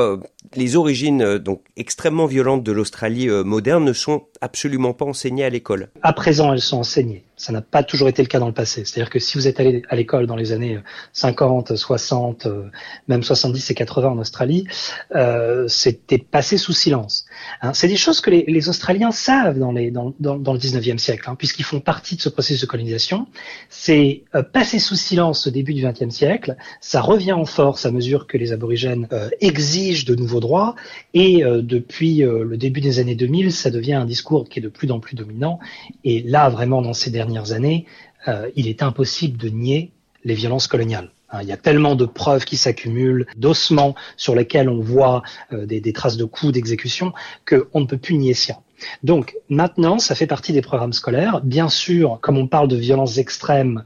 les 0.56 0.76
origines 0.76 1.38
donc 1.38 1.62
extrêmement 1.76 2.26
violentes 2.26 2.64
de 2.64 2.72
l'Australie 2.72 3.28
moderne 3.28 3.84
ne 3.84 3.94
sont 3.94 4.24
absolument 4.42 4.94
pas 4.94 5.06
enseignées 5.06 5.46
à 5.46 5.50
l'école. 5.50 5.90
À 6.02 6.14
présent, 6.14 6.54
elles 6.54 6.62
sont 6.62 6.78
enseignées. 6.78 7.27
Ça 7.38 7.54
n'a 7.54 7.62
pas 7.62 7.84
toujours 7.84 8.10
été 8.10 8.24
le 8.24 8.28
cas 8.28 8.40
dans 8.40 8.48
le 8.48 8.54
passé. 8.54 8.84
C'est-à-dire 8.84 9.12
que 9.12 9.20
si 9.20 9.38
vous 9.38 9.48
êtes 9.48 9.60
allé 9.60 9.84
à 9.90 9.96
l'école 9.96 10.26
dans 10.26 10.36
les 10.36 10.52
années 10.52 10.80
50, 11.14 11.76
60, 11.76 12.48
euh, 12.48 12.64
même 13.08 13.22
70 13.22 13.70
et 13.70 13.76
80 13.76 14.10
en 14.10 14.18
Australie, 14.18 14.68
euh, 15.16 15.68
c'était 15.68 16.18
passé 16.18 16.58
sous 16.58 16.74
silence. 16.74 17.27
Hein, 17.62 17.74
c'est 17.74 17.88
des 17.88 17.96
choses 17.96 18.22
que 18.22 18.30
les, 18.30 18.70
Australiens 18.70 19.12
savent 19.12 19.60
dans, 19.60 19.72
le 19.72 19.82
19e 19.82 20.98
siècle, 20.98 21.30
hein, 21.30 21.36
puisqu'ils 21.36 21.64
font 21.64 21.80
partie 21.80 22.16
de 22.16 22.22
ce 22.22 22.30
processus 22.30 22.62
de 22.62 22.66
colonisation. 22.66 23.28
C'est 23.70 24.24
euh, 24.36 24.44
passé 24.44 24.80
sous 24.80 24.96
silence 24.96 25.48
au 25.48 25.52
début 25.52 25.74
du 25.74 25.84
20e 25.84 26.10
siècle. 26.10 26.56
Ça 26.82 27.02
revient 27.02 27.34
en 27.34 27.46
force 27.46 27.86
à 27.86 27.92
mesure 27.92 28.28
que 28.28 28.38
les 28.38 28.52
aborigènes 28.52 29.08
euh, 29.12 29.30
exigent 29.42 30.06
de 30.06 30.16
nouveaux 30.16 30.40
droits. 30.40 30.76
Et 31.14 31.44
euh, 31.44 31.62
depuis 31.62 32.18
le 32.18 32.58
début 32.58 32.82
des 32.82 33.00
années 33.00 33.16
2000, 33.16 33.52
ça 33.52 33.70
devient 33.70 33.94
un 33.94 34.06
discours 34.06 34.48
qui 34.50 34.60
est 34.60 34.62
de 34.62 34.70
plus 34.70 34.92
en 34.92 35.00
plus 35.00 35.16
dominant. 35.16 35.60
Et 36.04 36.22
là, 36.22 36.50
vraiment, 36.50 36.82
dans 36.82 36.94
ces 36.94 37.10
dernières 37.10 37.52
années, 37.52 37.86
euh, 38.28 38.50
il 38.56 38.68
est 38.68 38.84
impossible 38.84 39.38
de 39.38 39.50
nier 39.50 39.92
les 40.28 40.36
violences 40.36 40.68
coloniales. 40.68 41.10
Hein, 41.32 41.40
il 41.42 41.48
y 41.48 41.52
a 41.54 41.58
tellement 41.58 41.96
de 41.96 42.06
preuves 42.06 42.46
qui 42.46 42.58
s'accumulent, 42.58 43.26
d'ossements 43.38 43.96
sur 44.18 44.36
lesquels 44.36 44.70
on 44.70 44.80
voit 44.80 45.24
euh, 45.54 45.66
des, 45.66 45.94
traces 45.94 46.18
de 46.18 46.26
coups, 46.26 46.54
d'exécution, 46.54 47.14
qu'on 47.48 47.80
ne 47.80 47.86
peut 47.86 47.98
plus 47.98 48.16
nier 48.16 48.34
ça. 48.34 48.60
Donc 49.04 49.36
maintenant, 49.50 50.00
ça 50.00 50.16
fait 50.16 50.28
partie 50.28 50.54
des 50.54 50.62
programmes 50.62 50.94
scolaires. 50.94 51.42
Bien 51.44 51.70
sûr, 51.70 52.20
comme 52.22 52.38
on 52.38 52.48
parle 52.48 52.68
de 52.68 52.76
violences 52.76 53.18
extrêmes, 53.18 53.84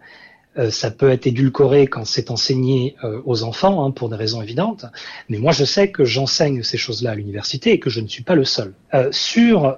euh, 0.57 0.69
ça 0.71 0.91
peut 0.91 1.09
être 1.09 1.27
édulcoré 1.27 1.87
quand 1.87 2.05
c'est 2.05 2.29
enseigné 2.31 2.95
aux 3.25 3.43
enfants, 3.43 3.85
hein, 3.85 3.91
pour 3.91 4.09
des 4.09 4.17
raisons 4.17 4.41
évidentes. 4.41 4.85
Mais 5.29 5.37
moi, 5.37 5.51
je 5.51 5.63
sais 5.63 5.91
que 5.91 6.03
j'enseigne 6.03 6.63
ces 6.63 6.77
choses-là 6.77 7.11
à 7.11 7.15
l'université 7.15 7.71
et 7.71 7.79
que 7.79 7.89
je 7.89 8.01
ne 8.01 8.07
suis 8.07 8.23
pas 8.23 8.35
le 8.35 8.45
seul. 8.45 8.73
sur 9.11 9.77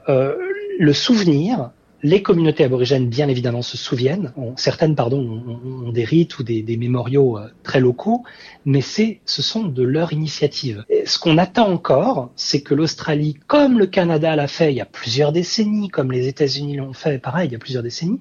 le 0.80 0.93
souvenir, 0.93 1.70
les 2.04 2.22
communautés 2.22 2.66
aborigènes, 2.66 3.08
bien 3.08 3.30
évidemment, 3.30 3.62
se 3.62 3.78
souviennent. 3.78 4.34
certaines, 4.58 4.93
pardon, 4.93 5.41
ont, 5.66 5.91
des 5.91 6.04
rites 6.04 6.38
ou 6.38 6.43
des, 6.43 6.78
mémoriaux 6.78 7.38
euh, 7.38 7.47
très 7.64 7.80
locaux, 7.80 8.24
mais 8.66 8.82
c'est, 8.82 9.22
ce 9.26 9.41
sont 9.41 9.64
de 9.64 9.84
leur 9.84 10.12
initiative. 10.12 10.84
ce 11.06 11.18
qu'on 11.18 11.38
attend 11.38 11.72
encore, 11.72 12.32
c'est 12.36 12.62
que 12.62 12.74
l'Australie, 12.74 13.38
comme 13.47 13.80
le 13.80 13.86
Canada 13.86 14.36
l'a 14.36 14.47
fait 14.47 14.74
il 14.74 14.76
y 14.76 14.82
a 14.82 14.86
plusieurs 14.86 15.32
décennies, 15.32 15.88
comme 15.88 16.12
les 16.12 16.28
États-Unis 16.28 16.76
l'ont 16.76 16.93
fait, 16.93 17.20
pareil, 17.20 17.47
il 17.47 17.54
y 17.54 17.56
a 17.56 17.60
plusieurs 17.60 17.84
décennies, 17.84 18.20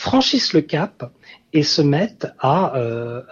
franchissent 0.00 0.54
le 0.54 0.62
cap 0.62 1.12
et 1.52 1.62
se 1.62 1.82
mettent 1.82 2.28
à, 2.38 2.76
euh, 2.76 3.22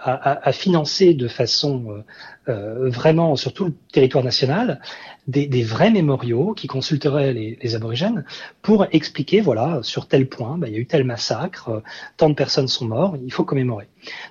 financer 0.51 1.13
de 1.13 1.27
façon 1.27 2.03
euh, 2.47 2.89
vraiment 2.89 3.35
sur 3.35 3.53
tout 3.53 3.65
le 3.65 3.73
territoire 3.91 4.23
national 4.23 4.79
des, 5.27 5.63
vrais 5.63 5.89
mémoriaux 5.89 6.53
qui 6.53 6.67
consulteraient 6.67 7.33
les, 7.33 7.75
aborigènes 7.75 8.23
pour 8.61 8.85
expliquer, 8.91 9.41
voilà, 9.41 9.79
sur 9.83 10.07
tel 10.07 10.27
point, 10.27 10.57
bah, 10.57 10.67
il 10.67 10.73
y 10.73 10.77
a 10.77 10.79
eu 10.79 10.85
tel 10.85 11.03
massacre, 11.03 11.69
euh, 11.69 11.83
tant 12.17 12.29
de 12.29 12.35
personnes 12.35 12.67
sont 12.67 12.85
mortes, 12.85 13.19
il 13.23 13.31
faut 13.31 13.45
commémorer. 13.45 13.87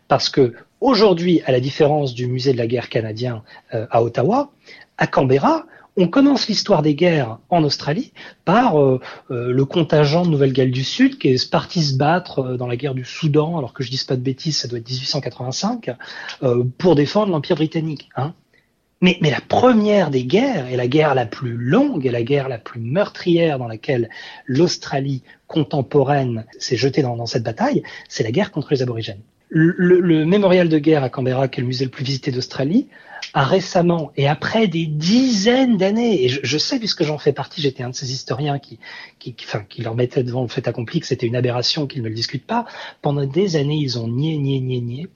Parce 0.06 0.28
que 0.28 0.54
aujourd'hui, 0.80 1.42
à 1.46 1.52
la 1.52 1.60
différence 1.60 2.14
du 2.14 2.26
musée 2.26 2.52
de 2.52 2.58
la 2.58 2.66
guerre 2.66 2.88
canadien 2.88 3.42
euh, 3.74 3.86
à 3.90 4.02
Ottawa, 4.02 4.50
à 4.96 5.06
Canberra, 5.06 5.66
on 5.98 6.08
commence 6.08 6.48
l'histoire 6.48 6.82
des 6.82 6.94
guerres 6.94 7.38
en 7.50 7.64
Australie 7.64 8.12
par 8.44 8.80
euh, 8.80 9.00
le 9.28 9.64
contingent 9.64 10.24
de 10.24 10.30
Nouvelle-Galles 10.30 10.70
du 10.70 10.84
Sud 10.84 11.18
qui 11.18 11.28
est 11.28 11.50
parti 11.50 11.82
se 11.82 11.96
battre 11.96 12.56
dans 12.56 12.66
la 12.66 12.76
guerre 12.76 12.94
du 12.94 13.04
Soudan, 13.04 13.58
alors 13.58 13.74
que 13.74 13.82
je 13.82 13.90
dis 13.90 14.02
pas 14.06 14.16
de 14.16 14.22
bêtises, 14.22 14.58
ça 14.58 14.68
doit 14.68 14.78
être 14.78 14.88
1885, 14.88 15.90
pour 16.78 16.94
défendre 16.94 17.32
l'Empire 17.32 17.56
britannique. 17.56 18.08
Hein. 18.16 18.32
Mais, 19.00 19.16
la 19.22 19.40
première 19.40 20.10
des 20.10 20.24
guerres, 20.24 20.68
et 20.72 20.76
la 20.76 20.88
guerre 20.88 21.14
la 21.14 21.26
plus 21.26 21.56
longue, 21.56 22.04
et 22.04 22.10
la 22.10 22.22
guerre 22.22 22.48
la 22.48 22.58
plus 22.58 22.80
meurtrière 22.80 23.58
dans 23.58 23.68
laquelle 23.68 24.10
l'Australie 24.46 25.22
contemporaine 25.46 26.44
s'est 26.58 26.76
jetée 26.76 27.02
dans, 27.02 27.24
cette 27.26 27.44
bataille, 27.44 27.84
c'est 28.08 28.24
la 28.24 28.32
guerre 28.32 28.50
contre 28.50 28.72
les 28.72 28.82
aborigènes. 28.82 29.20
Le, 29.50 29.72
le, 29.78 30.26
mémorial 30.26 30.68
de 30.68 30.78
guerre 30.78 31.04
à 31.04 31.10
Canberra, 31.10 31.48
qui 31.48 31.60
est 31.60 31.62
le 31.62 31.68
musée 31.68 31.84
le 31.84 31.90
plus 31.90 32.04
visité 32.04 32.32
d'Australie, 32.32 32.88
récemment, 33.34 34.12
et 34.16 34.28
après 34.28 34.68
des 34.68 34.86
dizaines 34.86 35.76
d'années, 35.76 36.24
et 36.24 36.28
je, 36.28 36.40
je, 36.42 36.58
sais 36.58 36.78
puisque 36.78 37.04
j'en 37.04 37.18
fais 37.18 37.32
partie, 37.32 37.60
j'étais 37.60 37.82
un 37.82 37.90
de 37.90 37.94
ces 37.94 38.12
historiens 38.12 38.58
qui, 38.58 38.78
enfin, 39.44 39.64
qui 39.68 39.82
leur 39.82 39.94
mettait 39.94 40.22
devant 40.22 40.42
le 40.42 40.48
fait 40.48 40.66
accompli 40.68 41.00
que 41.00 41.06
c'était 41.06 41.26
une 41.26 41.36
aberration, 41.36 41.86
qu'ils 41.86 42.02
ne 42.02 42.08
le 42.08 42.14
discutent 42.14 42.46
pas, 42.46 42.66
pendant 43.02 43.24
des 43.24 43.56
années, 43.56 43.78
ils 43.80 43.98
ont 43.98 44.08
nié, 44.08 44.36
nié, 44.36 44.60
nié, 44.60 44.80
nié. 44.80 45.08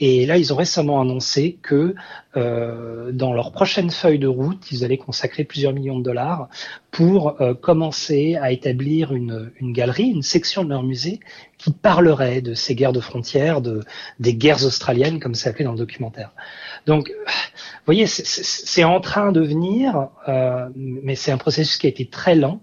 Et 0.00 0.26
là, 0.26 0.38
ils 0.38 0.52
ont 0.52 0.56
récemment 0.56 1.00
annoncé 1.00 1.58
que 1.62 1.94
euh, 2.36 3.12
dans 3.12 3.32
leur 3.32 3.52
prochaine 3.52 3.90
feuille 3.90 4.18
de 4.18 4.26
route, 4.26 4.70
ils 4.72 4.84
allaient 4.84 4.98
consacrer 4.98 5.44
plusieurs 5.44 5.72
millions 5.72 5.98
de 5.98 6.04
dollars 6.04 6.48
pour 6.90 7.40
euh, 7.40 7.54
commencer 7.54 8.36
à 8.40 8.50
établir 8.50 9.14
une, 9.14 9.50
galerie, 9.60 10.10
une 10.10 10.22
section 10.22 10.64
de 10.64 10.70
leur 10.70 10.82
musée 10.82 11.20
qui 11.58 11.72
parlerait 11.72 12.40
de 12.40 12.54
ces 12.54 12.74
guerres 12.74 12.92
de 12.92 13.00
frontières, 13.00 13.60
de, 13.60 13.82
des 14.18 14.34
guerres 14.34 14.64
australiennes, 14.64 15.20
comme 15.20 15.34
c'est 15.34 15.48
appelé 15.48 15.64
dans 15.64 15.72
le 15.72 15.78
documentaire. 15.78 16.32
Donc, 16.86 17.10
vous 17.26 17.86
voyez, 17.86 18.06
c'est 18.06 18.84
en 18.84 19.00
train 19.00 19.32
de 19.32 19.40
venir, 19.40 20.08
euh, 20.28 20.68
mais 20.74 21.14
c'est 21.14 21.32
un 21.32 21.38
processus 21.38 21.76
qui 21.78 21.86
a 21.86 21.90
été 21.90 22.06
très 22.06 22.34
lent. 22.34 22.60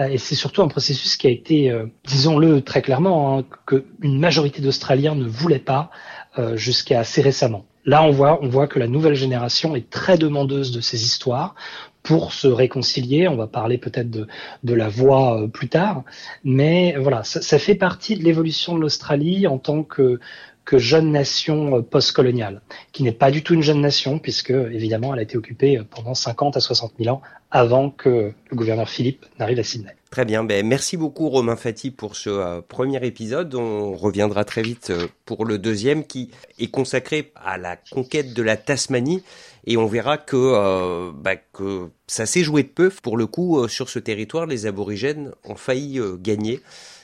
Euh, 0.00 0.06
et 0.06 0.18
c'est 0.18 0.34
surtout 0.34 0.62
un 0.62 0.68
processus 0.68 1.16
qui 1.16 1.26
a 1.26 1.30
été, 1.30 1.70
euh, 1.70 1.86
disons-le 2.06 2.62
très 2.62 2.82
clairement, 2.82 3.38
hein, 3.38 3.44
qu'une 3.66 4.18
majorité 4.18 4.62
d'Australiens 4.62 5.14
ne 5.14 5.26
voulaient 5.26 5.58
pas 5.58 5.90
euh, 6.38 6.56
jusqu'à 6.56 7.00
assez 7.00 7.20
récemment. 7.20 7.66
Là, 7.84 8.02
on 8.02 8.10
voit, 8.10 8.38
on 8.42 8.48
voit 8.48 8.68
que 8.68 8.78
la 8.78 8.88
nouvelle 8.88 9.14
génération 9.14 9.74
est 9.74 9.90
très 9.90 10.16
demandeuse 10.16 10.70
de 10.70 10.80
ces 10.80 11.04
histoires 11.04 11.54
pour 12.02 12.32
se 12.32 12.46
réconcilier. 12.46 13.28
On 13.28 13.36
va 13.36 13.48
parler 13.48 13.76
peut-être 13.76 14.10
de, 14.10 14.26
de 14.62 14.74
la 14.74 14.88
voix 14.88 15.46
plus 15.52 15.68
tard, 15.68 16.04
mais 16.44 16.94
voilà, 16.98 17.24
ça, 17.24 17.42
ça 17.42 17.58
fait 17.58 17.74
partie 17.74 18.16
de 18.16 18.22
l'évolution 18.22 18.76
de 18.76 18.80
l'Australie 18.80 19.46
en 19.46 19.58
tant 19.58 19.82
que 19.82 20.20
que 20.64 20.78
jeune 20.78 21.10
nation 21.10 21.78
euh, 21.78 21.82
postcoloniale, 21.82 22.62
qui 22.92 23.02
n'est 23.02 23.12
pas 23.12 23.30
du 23.30 23.42
tout 23.42 23.54
une 23.54 23.62
jeune 23.62 23.80
nation, 23.80 24.18
puisque 24.18 24.50
évidemment 24.50 25.12
elle 25.12 25.20
a 25.20 25.22
été 25.22 25.36
occupée 25.36 25.78
euh, 25.78 25.84
pendant 25.88 26.14
50 26.14 26.56
à 26.56 26.60
60 26.60 26.94
000 26.98 27.14
ans 27.14 27.22
avant 27.50 27.90
que 27.90 28.32
le 28.48 28.56
gouverneur 28.56 28.88
Philippe 28.88 29.26
n'arrive 29.38 29.58
à 29.58 29.64
Sydney. 29.64 29.92
Très 30.10 30.24
bien, 30.24 30.44
ben, 30.44 30.66
merci 30.66 30.96
beaucoup 30.96 31.28
Romain 31.28 31.56
Fati 31.56 31.90
pour 31.90 32.16
ce 32.16 32.30
euh, 32.30 32.60
premier 32.66 33.04
épisode. 33.04 33.54
On 33.54 33.94
reviendra 33.94 34.44
très 34.44 34.62
vite 34.62 34.92
pour 35.24 35.44
le 35.44 35.58
deuxième 35.58 36.04
qui 36.04 36.30
est 36.58 36.70
consacré 36.70 37.32
à 37.36 37.58
la 37.58 37.76
conquête 37.76 38.32
de 38.32 38.42
la 38.42 38.56
Tasmanie 38.56 39.22
et 39.66 39.76
on 39.76 39.86
verra 39.86 40.18
que, 40.18 41.12
que 41.52 41.88
ça 42.06 42.26
s'est 42.26 42.42
joué 42.42 42.62
de 42.62 42.68
peu. 42.68 42.90
Pour 43.02 43.16
le 43.16 43.26
coup, 43.26 43.68
sur 43.68 43.88
ce 43.88 44.00
territoire, 44.00 44.46
les 44.46 44.66
aborigènes 44.66 45.30
ont 45.44 45.54
failli 45.54 46.00
gagner. 46.20 46.60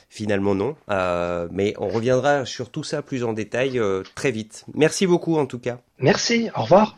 Finalement 0.08 0.54
non. 0.54 0.76
Euh, 0.90 1.48
mais 1.50 1.74
on 1.78 1.88
reviendra 1.88 2.44
sur 2.44 2.70
tout 2.70 2.84
ça 2.84 3.02
plus 3.02 3.24
en 3.24 3.32
détail 3.32 3.78
euh, 3.78 4.02
très 4.14 4.30
vite. 4.30 4.64
Merci 4.74 5.06
beaucoup 5.06 5.36
en 5.36 5.46
tout 5.46 5.58
cas. 5.58 5.78
Merci, 5.98 6.48
au 6.56 6.62
revoir. 6.62 6.96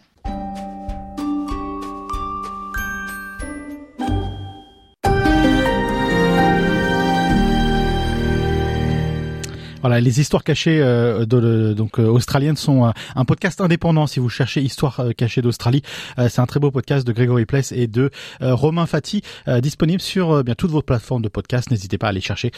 Voilà, 9.81 10.01
les 10.01 10.21
histoires 10.21 10.45
cachées 10.45 10.81
euh, 10.83 11.25
de, 11.25 11.73
donc 11.73 11.99
euh, 11.99 12.07
australiennes 12.07 12.57
sont 12.57 12.87
euh, 12.87 12.91
un 13.17 13.25
podcast 13.25 13.61
indépendant. 13.61 14.07
Si 14.07 14.21
vous 14.21 14.29
cherchez 14.29 14.61
Histoire 14.61 15.03
cachée 15.17 15.41
d'Australie, 15.41 15.83
c'est 16.17 16.41
un 16.41 16.47
très 16.47 16.61
beau 16.61 16.71
podcast 16.71 17.07
de 17.07 17.13
Grégory 17.13 17.47
Pless 17.47 17.73
et 17.73 17.87
de 17.87 18.11
Romain 18.41 18.87
Fati, 18.87 19.23
disponible 19.61 20.01
sur 20.01 20.45
bien 20.45 20.55
toutes 20.55 20.71
vos 20.71 20.83
plateformes 20.83 21.23
de 21.23 21.29
podcast. 21.29 21.71
N'hésitez 21.71 21.99
pas 21.99 22.07
à 22.07 22.11
aller 22.11 22.21
chercher 22.21 22.51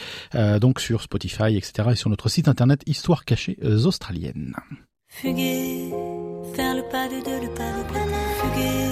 donc 0.59 0.79
sur 0.79 1.01
Spotify, 1.01 1.55
etc. 1.55 1.89
et 1.91 1.95
sur 1.95 2.09
notre 2.09 2.29
site 2.29 2.47
internet 2.47 2.81
Histoire 2.85 3.25
cachée 3.25 3.57
australienne. 3.63 4.53
Fuguer, 5.07 5.91
faire 6.55 6.75
le 6.75 6.83
pas 6.89 7.07
de 7.07 7.23
deux, 7.23 7.41
le 7.41 7.53
pas 7.53 7.71
de. 7.71 7.83
Fuguer, 8.41 8.89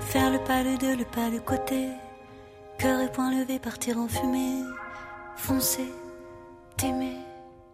faire 0.00 0.30
le 0.30 0.38
pas 0.38 0.62
de 0.62 0.78
deux, 0.78 0.96
le 0.96 1.04
pas 1.04 1.30
de 1.30 1.38
côté. 1.40 1.88
Cœur 2.78 3.00
et 3.00 3.10
point 3.10 3.30
levé, 3.30 3.58
partir 3.58 3.98
en 3.98 4.08
fumée. 4.08 4.62
Foncer 5.36 5.90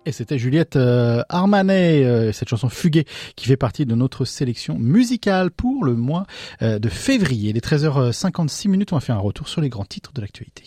Et 0.05 0.12
c'était 0.12 0.38
Juliette 0.38 0.76
euh, 0.76 1.22
Armanet, 1.28 2.05
euh, 2.05 2.32
cette 2.32 2.48
chanson 2.48 2.68
Fuguée 2.68 3.07
qui 3.36 3.46
fait 3.46 3.57
partie 3.57 3.86
de 3.86 3.94
notre 3.94 4.24
sélection 4.24 4.76
musicale 4.78 5.50
pour 5.53 5.84
le 5.84 5.94
mois 5.94 6.26
euh, 6.62 6.78
de 6.80 6.88
février. 6.88 7.50
Il 7.50 7.57
est 7.57 7.64
13h56 7.64 8.68
minutes, 8.68 8.92
on 8.92 8.96
va 8.96 9.00
faire 9.00 9.16
un 9.16 9.20
retour 9.20 9.48
sur 9.48 9.61
les 9.61 9.68
grands 9.68 9.84
titres 9.84 10.12
de 10.12 10.20
l'actualité. 10.20 10.64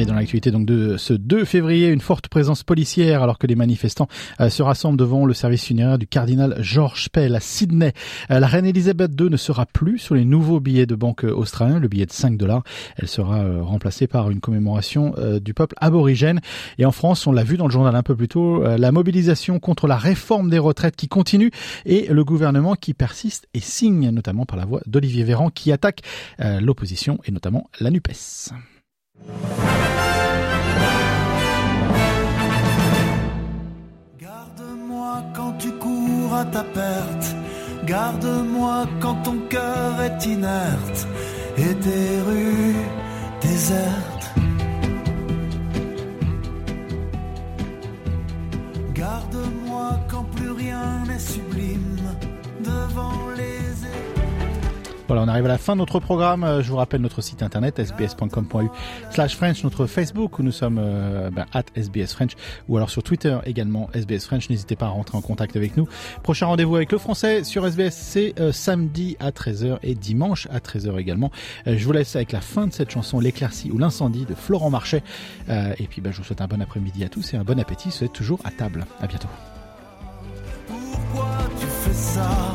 Et 0.00 0.06
dans 0.06 0.14
l'actualité 0.14 0.50
donc 0.50 0.64
de 0.64 0.96
ce 0.96 1.12
2 1.12 1.44
février, 1.44 1.88
une 1.88 2.00
forte 2.00 2.28
présence 2.28 2.62
policière 2.62 3.22
alors 3.22 3.36
que 3.36 3.46
les 3.46 3.54
manifestants 3.54 4.08
euh, 4.40 4.48
se 4.48 4.62
rassemblent 4.62 4.96
devant 4.96 5.26
le 5.26 5.34
service 5.34 5.66
funéraire 5.66 5.98
du 5.98 6.06
cardinal 6.06 6.56
George 6.60 7.10
Pell 7.10 7.34
à 7.34 7.40
Sydney. 7.40 7.92
Euh, 8.30 8.40
la 8.40 8.46
reine 8.46 8.64
Elisabeth 8.64 9.12
II 9.20 9.28
ne 9.28 9.36
sera 9.36 9.66
plus 9.66 9.98
sur 9.98 10.14
les 10.14 10.24
nouveaux 10.24 10.58
billets 10.58 10.86
de 10.86 10.94
banque 10.94 11.24
australiens, 11.24 11.78
le 11.78 11.86
billet 11.86 12.06
de 12.06 12.12
5 12.12 12.38
dollars. 12.38 12.62
Elle 12.96 13.08
sera 13.08 13.40
euh, 13.40 13.62
remplacée 13.62 14.06
par 14.06 14.30
une 14.30 14.40
commémoration 14.40 15.14
du 15.38 15.52
peuple 15.52 15.74
aborigène. 15.78 16.40
Et 16.78 16.86
en 16.86 16.92
France, 16.92 17.26
on 17.26 17.32
l'a 17.32 17.44
vu 17.44 17.58
dans 17.58 17.66
le 17.66 17.72
journal 17.72 17.94
un 17.94 18.02
peu 18.02 18.16
plus 18.16 18.28
tôt, 18.28 18.64
la 18.64 18.92
mobilisation 18.92 19.58
contre 19.58 19.86
la 19.86 19.98
réforme 19.98 20.48
des 20.48 20.58
retraites 20.58 20.96
qui 20.96 21.08
continue 21.08 21.50
et 21.84 22.06
le 22.06 22.24
gouvernement 22.24 22.74
qui 22.74 22.94
persiste 22.94 23.48
et 23.52 23.60
signe 23.60 24.08
notamment 24.08 24.46
par 24.46 24.56
la 24.56 24.64
voix 24.64 24.80
d'Olivier 24.86 25.24
Véran 25.24 25.50
qui 25.50 25.72
attaque 25.72 26.00
l'opposition 26.38 27.18
et 27.26 27.32
notamment 27.32 27.68
la 27.80 27.90
NUPES. 27.90 28.52
Garde-moi 34.18 35.22
quand 35.34 35.52
tu 35.58 35.70
cours 35.72 36.34
à 36.34 36.44
ta 36.44 36.62
perte. 36.62 37.36
Garde-moi 37.84 38.86
quand 39.00 39.16
ton 39.22 39.38
cœur 39.48 40.00
est 40.02 40.26
inerte 40.26 41.06
et 41.58 41.74
tes 41.74 42.20
rues 42.26 42.76
désertes. 43.42 44.09
Voilà, 55.10 55.24
on 55.24 55.28
arrive 55.28 55.46
à 55.46 55.48
la 55.48 55.58
fin 55.58 55.72
de 55.72 55.78
notre 55.80 55.98
programme. 55.98 56.44
Euh, 56.44 56.62
je 56.62 56.70
vous 56.70 56.76
rappelle 56.76 57.00
notre 57.00 57.20
site 57.20 57.42
internet 57.42 57.84
sbs.com.u 57.84 58.68
slash 59.10 59.34
French, 59.34 59.64
notre 59.64 59.86
Facebook 59.86 60.38
où 60.38 60.44
nous 60.44 60.52
sommes 60.52 60.78
euh, 60.80 61.30
ben, 61.30 61.46
at 61.52 61.64
SBS 61.74 62.12
French 62.12 62.36
ou 62.68 62.76
alors 62.76 62.90
sur 62.90 63.02
Twitter 63.02 63.36
également 63.44 63.90
SBS 63.92 64.26
French. 64.26 64.48
N'hésitez 64.48 64.76
pas 64.76 64.86
à 64.86 64.90
rentrer 64.90 65.18
en 65.18 65.20
contact 65.20 65.56
avec 65.56 65.76
nous. 65.76 65.88
Prochain 66.22 66.46
rendez-vous 66.46 66.76
avec 66.76 66.92
le 66.92 66.98
français 66.98 67.42
sur 67.42 67.66
SBS, 67.66 67.90
c'est 67.90 68.38
euh, 68.38 68.52
samedi 68.52 69.16
à 69.18 69.32
13h 69.32 69.78
et 69.82 69.96
dimanche 69.96 70.46
à 70.48 70.60
13h 70.60 70.96
également. 71.00 71.32
je 71.66 71.84
vous 71.84 71.92
laisse 71.92 72.14
avec 72.14 72.30
la 72.30 72.40
fin 72.40 72.68
de 72.68 72.72
cette 72.72 72.92
chanson, 72.92 73.18
l'éclaircie 73.18 73.72
ou 73.72 73.78
l'incendie 73.78 74.26
de 74.26 74.36
Florent 74.36 74.70
Marchais. 74.70 75.02
et 75.48 75.88
puis 75.88 76.00
ben, 76.00 76.12
je 76.12 76.18
vous 76.18 76.24
souhaite 76.24 76.40
un 76.40 76.46
bon 76.46 76.62
après-midi 76.62 77.02
à 77.02 77.08
tous 77.08 77.34
et 77.34 77.36
un 77.36 77.42
bon 77.42 77.58
appétit. 77.58 77.88
Vous 78.00 78.06
toujours 78.06 78.38
à 78.44 78.52
table. 78.52 78.86
À 79.00 79.08
bientôt. 79.08 79.28
Pourquoi 80.68 81.36
tu 81.58 81.66
fais 81.66 81.94
ça? 81.94 82.54